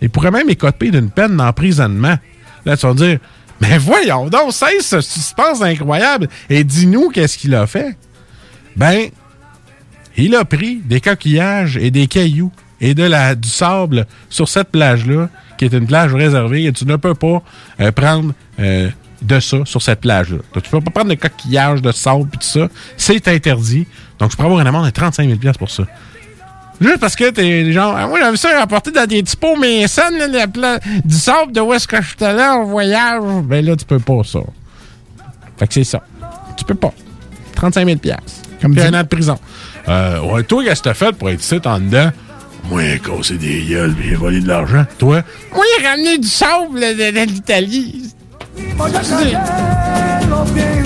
[0.00, 2.16] et pourrait même écoper d'une peine d'emprisonnement.
[2.64, 3.18] Là, tu vas dire,
[3.60, 7.96] mais voyons donc, cesse ce suspense incroyable et dis-nous qu'est-ce qu'il a fait.
[8.76, 9.08] Ben,
[10.16, 14.68] il a pris des coquillages et des cailloux et de la, du sable sur cette
[14.68, 17.42] plage-là, qui est une plage réservée, et tu ne peux pas
[17.80, 18.90] euh, prendre euh,
[19.22, 20.38] de ça sur cette plage-là.
[20.52, 22.68] Donc, tu peux pas prendre de coquillages, de sable et tout ça.
[22.96, 23.86] C'est interdit.
[24.18, 25.84] Donc, tu peux avoir une amende de 35 000 pour ça.
[26.80, 29.56] Juste parce que t'es genre, ah, moi j'avais ça rapporté dans des petits pots
[30.32, 33.22] la pla- du sable de où est-ce que je suis allé en voyage.
[33.44, 34.40] Ben là, tu peux pas ça.
[35.56, 36.02] Fait que c'est ça.
[36.56, 36.92] Tu peux pas.
[37.54, 37.98] 35 000
[38.60, 39.38] Comme un an de prison.
[39.88, 42.10] Euh, ouais, toi, qu'est-ce que t'as fait pour être ici en dedans?
[42.70, 44.84] Moi, j'ai cassé des gueules j'ai volé de l'argent.
[44.98, 45.22] Toi?
[45.54, 48.10] Moi, j'ai ramené du sable de, de- de l'Italie.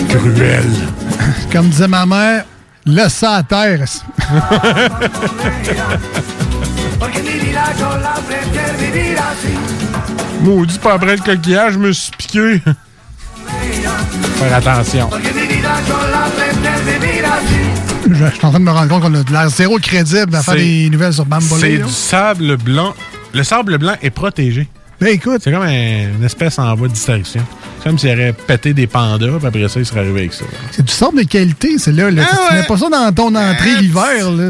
[0.08, 0.64] Cruel.
[1.52, 2.44] Comme disait ma mère,
[2.88, 3.84] laisse ça à terre.
[10.42, 12.60] Maudit, pas après le coquillage, je me suis piqué.
[14.36, 15.10] Faire attention.
[18.10, 20.34] Je, je suis en train de me rendre compte qu'on a de l'air zéro crédible
[20.34, 21.86] à faire C'est- des nouvelles sur C'est Bamboleo.
[21.86, 22.94] du sable blanc.
[23.34, 24.68] Le sable blanc est protégé.
[25.00, 25.40] Ben écoute.
[25.44, 27.40] C'est comme un- une espèce en voie de distraction.
[27.78, 30.44] C'est comme s'il aurait pété des pandas, puis après ça, il serait arrivé avec ça.
[30.72, 32.10] C'est du sable de qualité, c'est là.
[32.10, 32.24] là.
[32.28, 34.30] Ah tu mets pas ça dans ton entrée l'hiver.
[34.32, 34.48] là.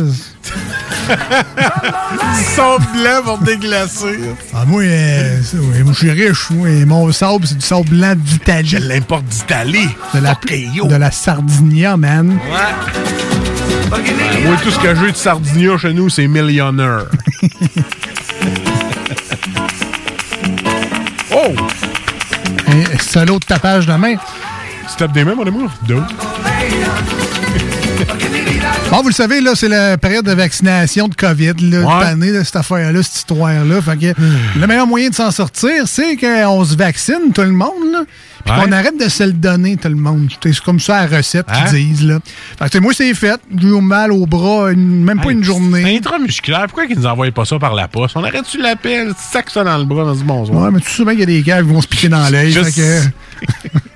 [1.08, 4.18] Du sable blanc pour déglacer.
[4.54, 6.50] Ah, moi, euh, ouais, moi, je suis riche.
[6.50, 8.68] Moi, mon sable, c'est du sable blanc d'Italie.
[8.68, 9.88] Je l'importe d'Italie.
[10.14, 12.38] De la, de la Sardinia, man.
[12.50, 13.98] Ouais,
[14.46, 17.04] moi, tout ce que j'ai de Sardinia chez nous, c'est millionnaire.
[23.00, 24.16] solo de tapage de main.
[24.16, 25.70] Tu tapes des mains, mon amour?
[25.82, 26.02] Deux.
[28.90, 32.30] Bon, vous le savez, là, c'est la période de vaccination de COVID, là, cette année,
[32.32, 33.82] là, cette affaire-là, cette histoire-là.
[33.82, 34.20] Fait que
[34.58, 38.00] le meilleur moyen de s'en sortir, c'est qu'on se vaccine, tout le monde, là.
[38.44, 38.64] Puis Ouais.
[38.64, 40.28] qu'on arrête de se le donner, tout le monde.
[40.42, 41.64] C'est comme ça la recette Hein?
[41.68, 42.18] qu'ils disent, là.
[42.58, 43.38] Fait que, moi, c'est fait.
[43.54, 45.96] J'ai eu mal au bras, une- même pas une journée.
[45.98, 48.16] Intramusculaire, pourquoi ils nous envoient pas ça par la poste?
[48.16, 50.62] On arrête-tu l'appel, sac ça dans le bras, on se dit bonsoir.
[50.64, 52.26] Ouais, mais tu sais bien qu'il y a des gars qui vont se piquer dans
[52.30, 52.56] l'œil.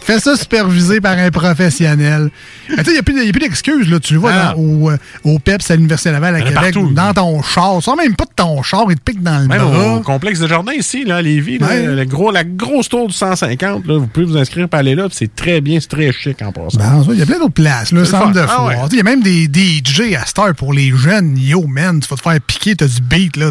[0.00, 2.30] Fais ça supervisé par un professionnel.
[2.70, 2.98] Mais Tu sais, il n'y
[3.28, 4.00] a plus, d'excuses, là.
[4.00, 4.52] Tu le vois Ah.
[4.54, 6.90] dans- au, euh, au PEPS à l'Université Laval à Québec, partout.
[6.92, 7.82] dans ton char.
[7.82, 9.94] Ça même pas de ton char, il te pique dans le Même bras.
[9.96, 11.86] au complexe de jardin ici, là, à Lévis, là, Ouais.
[11.86, 15.08] le gros, la grosse tour du 150, là, vous pouvez vous inscrire pour aller là,
[15.10, 16.78] c'est très bien, c'est très chic en passant.
[16.78, 18.66] Ben, il y a plein d'autres places, le centre de Ah foire.
[18.68, 18.76] ouais.
[18.92, 21.36] Il y a même des DJ à Star pour les jeunes.
[21.38, 23.50] Yo, man, tu vas te faire piquer, t'as du beat, là.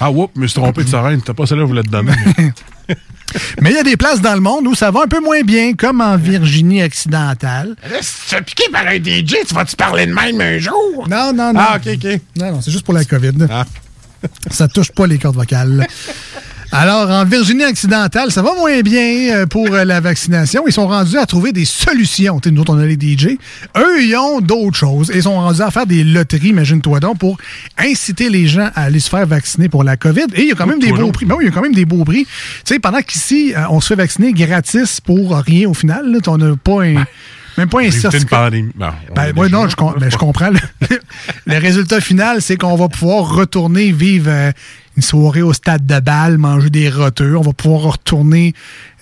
[0.00, 2.12] Ah, whoop, je me suis trompé de sirène, t'as pas celle-là, vous l'êtes donné.
[3.60, 5.42] Mais il y a des places dans le monde où ça va un peu moins
[5.42, 7.76] bien, comme en Virginie occidentale.
[7.90, 11.06] Là, si tu piquer par un DJ, tu vas-tu parler de même un jour?
[11.08, 11.60] Non, non, non.
[11.60, 12.20] Ah, ok, ok.
[12.36, 13.46] Non, non, c'est juste pour la COVID.
[13.50, 13.64] Ah.
[14.50, 15.86] Ça touche pas les cordes vocales.
[16.76, 20.64] Alors, en Virginie occidentale, ça va moins bien euh, pour euh, la vaccination.
[20.66, 22.40] Ils sont rendus à trouver des solutions.
[22.40, 23.38] Tu sais, nous autres, on a les DJ.
[23.76, 25.12] Eux, ils ont d'autres choses.
[25.14, 27.38] Ils sont rendus à faire des loteries, imagine-toi donc, pour
[27.78, 30.26] inciter les gens à aller se faire vacciner pour la COVID.
[30.34, 31.26] Et il y a quand même des beaux prix.
[31.26, 32.24] Ben oui, il y a quand même des beaux prix.
[32.24, 36.18] Tu sais, pendant qu'ici, euh, on se fait vacciner gratis pour rien au final, là,
[36.26, 37.04] on n'a pas un...
[37.56, 38.50] Même pas un une certificat.
[38.50, 40.50] on Ben, ouais, déjà non, je, ben, je comprends.
[40.50, 40.58] Le,
[41.46, 44.50] le résultat final, c'est qu'on va pouvoir retourner vivre euh,
[44.96, 47.36] une soirée au stade de balle, manger des roteux.
[47.36, 48.54] On va pouvoir retourner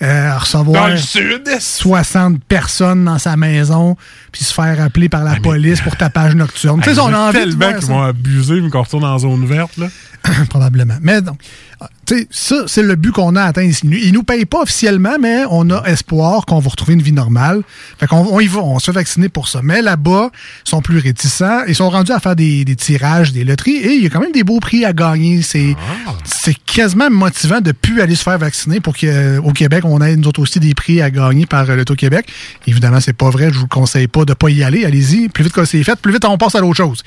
[0.03, 1.49] euh, recevoir Dans le sud.
[1.59, 3.95] 60 personnes dans sa maison,
[4.31, 6.81] puis se faire appeler par la police pour tapage nocturne.
[6.81, 7.93] Tu sais, on a envie de tellement voir qu'ils ça.
[7.93, 9.87] vont abuser, mais qu'on retourne en zone verte, là.
[10.49, 10.95] Probablement.
[11.01, 11.37] Mais donc,
[11.81, 13.85] ah, tu sais, ça, c'est le but qu'on a atteint ici.
[13.91, 17.61] Ils nous payent pas officiellement, mais on a espoir qu'on va retrouver une vie normale.
[17.99, 19.59] Fait qu'on on y va, on se fait vacciner pour ça.
[19.63, 20.29] Mais là-bas,
[20.65, 21.63] ils sont plus réticents.
[21.67, 24.21] Ils sont rendus à faire des, des tirages, des loteries, et il y a quand
[24.21, 25.41] même des beaux prix à gagner.
[25.41, 25.75] C'est
[26.23, 30.27] c'est quasiment motivant de plus aller se faire vacciner pour qu'au Québec, on ait nous
[30.27, 32.27] autres aussi des prix à gagner par euh, l'Auto-Québec.
[32.67, 33.49] Évidemment, c'est pas vrai.
[33.53, 34.85] Je vous conseille pas de pas y aller.
[34.85, 35.29] Allez-y.
[35.29, 37.03] Plus vite que c'est fait, plus vite on passe à l'autre chose.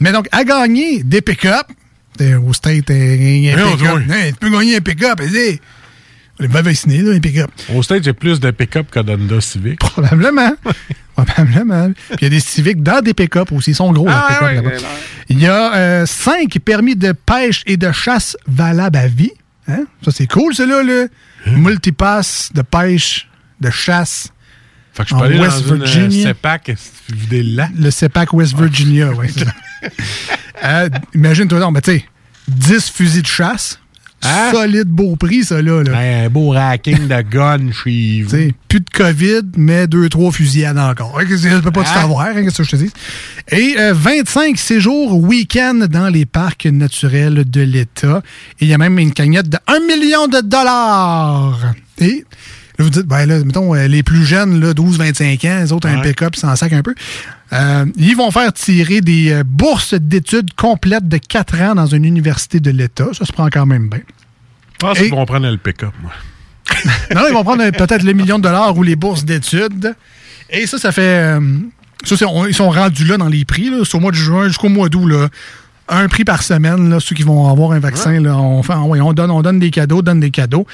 [0.00, 1.66] Mais donc, à gagner des pick-up,
[2.46, 4.02] au State, un Non, pick-up.
[4.28, 5.60] tu peux gagner un pick-up, vas-y.
[6.38, 7.50] On est bien vacciné, là, un pick-up.
[7.74, 9.78] Au State, j'ai plus de pick-up que d'Honda Civic.
[9.78, 10.52] Probablement.
[11.16, 11.92] Probablement.
[11.92, 13.70] Puis il y a des civiques dans des pick-up aussi.
[13.70, 14.82] Ils sont gros, Ah, les pick-up.
[15.30, 19.32] Il y a euh, cinq permis de pêche et de chasse valables à vie.
[19.66, 19.84] Hein?
[20.04, 20.82] Ça, c'est cool, ça, là.
[20.82, 21.06] là.
[21.50, 23.28] Multipass de pêche,
[23.60, 24.32] de chasse.
[24.92, 26.28] Fait que je peux aller West dans une Virginia.
[26.28, 26.74] euh, CEPAC,
[27.10, 29.28] vider le CEPAC West Virginia, oui.
[30.64, 32.04] Euh, Imagine-toi donc, ben, tu sais,
[32.48, 33.78] 10 fusils de chasse.
[34.26, 34.50] Hein?
[34.52, 35.82] Solide beau prix, ça, là.
[35.82, 35.98] là.
[36.24, 38.36] un beau racking de gun chez vous.
[38.68, 41.18] Plus de COVID, mais deux, trois fusillades encore.
[41.20, 42.00] Hein, Ça peut pas tout Hein?
[42.00, 42.90] savoir, hein, qu'est-ce que je te dis?
[43.50, 48.22] Et euh, 25 séjours week-end dans les parcs naturels de l'État.
[48.60, 51.74] Et il y a même une cagnotte de 1 million de dollars.
[51.98, 52.24] Et
[52.78, 55.88] là, vous dites, ben là, mettons, euh, les plus jeunes, là, 12-25 ans, les autres,
[55.88, 56.08] un Ouais.
[56.10, 56.94] pick-up, ils s'en sac un peu.
[57.52, 62.04] Euh, ils vont faire tirer des euh, bourses d'études complètes de 4 ans dans une
[62.04, 63.06] université de l'État.
[63.16, 64.00] Ça se prend quand même bien.
[64.80, 66.12] Je pense qu'ils vont prendre le pick-up, moi.
[67.14, 69.94] Non, ils vont prendre peut-être le million de dollars ou les bourses d'études.
[70.50, 71.02] Et ça, ça fait.
[71.38, 71.40] euh,
[72.04, 73.70] ça, c'est- on- ils sont rendus là dans les prix.
[73.70, 75.06] Là, c'est au mois de juin jusqu'au mois d'août.
[75.06, 75.28] Là.
[75.88, 78.20] Un prix par semaine, là, ceux qui vont avoir un vaccin.
[78.20, 80.66] Là, on, fait, ouais, on, donne, on donne des cadeaux, donne des cadeaux.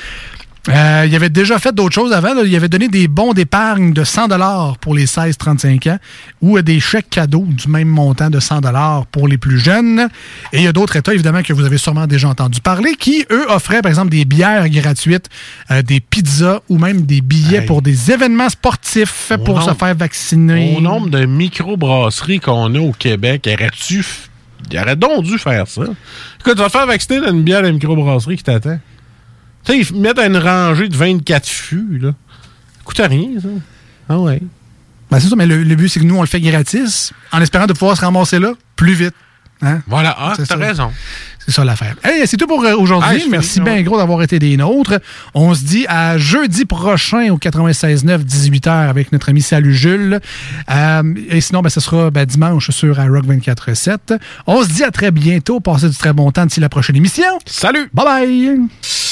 [0.68, 2.34] Euh, il avait déjà fait d'autres choses avant.
[2.34, 2.42] là.
[2.44, 5.98] Il avait donné des bons d'épargne de 100 dollars pour les 16-35 ans
[6.40, 10.08] ou euh, des chèques cadeaux du même montant de 100 dollars pour les plus jeunes.
[10.52, 13.24] Et il y a d'autres États, évidemment, que vous avez sûrement déjà entendu parler, qui,
[13.32, 15.28] eux, offraient, par exemple, des bières gratuites,
[15.72, 17.66] euh, des pizzas ou même des billets Hey.
[17.66, 20.76] pour des événements sportifs pour nombre- se faire vacciner.
[20.76, 24.04] Au nombre de microbrasseries qu'on a au Québec, aurais-tu.
[24.70, 25.82] Il aurait donc dû faire ça.
[25.82, 28.78] Écoute, tu vas te faire vacciner dans une bière de microbrasserie qui t'attend.
[29.64, 32.10] Tu sais, ils mettent une rangée de 24 fûts, là.
[32.10, 33.48] Ça coûte rien, ça.
[34.08, 34.40] Ah ouais.
[35.10, 37.40] Ben, c'est ça, mais le, le but, c'est que nous, on le fait gratis, en
[37.40, 39.14] espérant de pouvoir se ramasser là plus vite.
[39.62, 39.80] Hein?
[39.86, 40.90] Voilà, ah, C'est t'as raison.
[41.38, 41.94] C'est ça l'affaire.
[42.02, 43.24] Hey, c'est tout pour euh, aujourd'hui.
[43.30, 43.82] Merci bien ouais.
[43.82, 45.00] gros d'avoir été des nôtres.
[45.34, 50.20] On se dit à jeudi prochain au 96.9, 18h avec notre ami Salut Jules.
[50.70, 54.18] Euh, et sinon, ben, ce sera ben, dimanche sur iRock 24.7.
[54.46, 55.60] On se dit à très bientôt.
[55.60, 57.38] Passez du très bon temps d'ici la prochaine émission.
[57.46, 57.88] Salut!
[57.92, 59.11] Bye bye!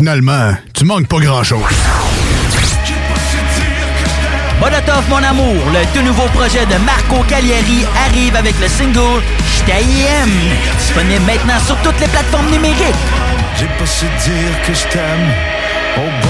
[0.00, 1.60] Finalement, tu manques pas grand-chose.
[4.58, 9.20] Molotov mon amour, le tout nouveau projet de Marco Cagliari arrive avec le single
[9.52, 10.38] J't'aime.
[10.78, 13.04] Disponible maintenant sur toutes les plateformes numériques.
[13.58, 15.28] J'ai pas su dire que je t'aime
[15.98, 16.29] au bon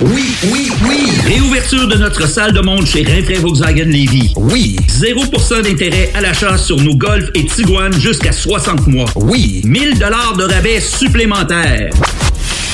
[0.00, 1.08] Oui, oui, oui!
[1.24, 4.32] Réouverture de notre salle de monde chez Rinfrae Volkswagen Levy.
[4.36, 4.76] Oui!
[4.88, 9.08] 0% d'intérêt à l'achat sur nos Golf et Tiguan jusqu'à 60 mois.
[9.14, 9.62] Oui!
[9.64, 11.90] 1000 dollars de rabais supplémentaires.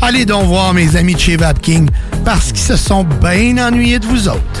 [0.00, 1.88] Allez donc voir mes amis de chez Vapking
[2.24, 4.60] parce qu'ils se sont bien ennuyés de vous autres.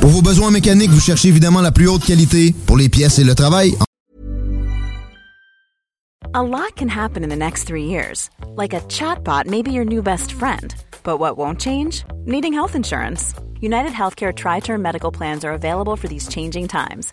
[0.00, 3.24] Pour vos besoins mécaniques, vous cherchez évidemment la plus haute qualité pour les pièces et
[3.24, 3.74] le travail.
[6.36, 8.28] A lot can happen in the next three years.
[8.56, 10.74] Like a chatbot may be your new best friend.
[11.04, 12.04] But what won't change?
[12.26, 13.34] Needing health insurance.
[13.60, 17.12] United Healthcare Tri Term Medical Plans are available for these changing times.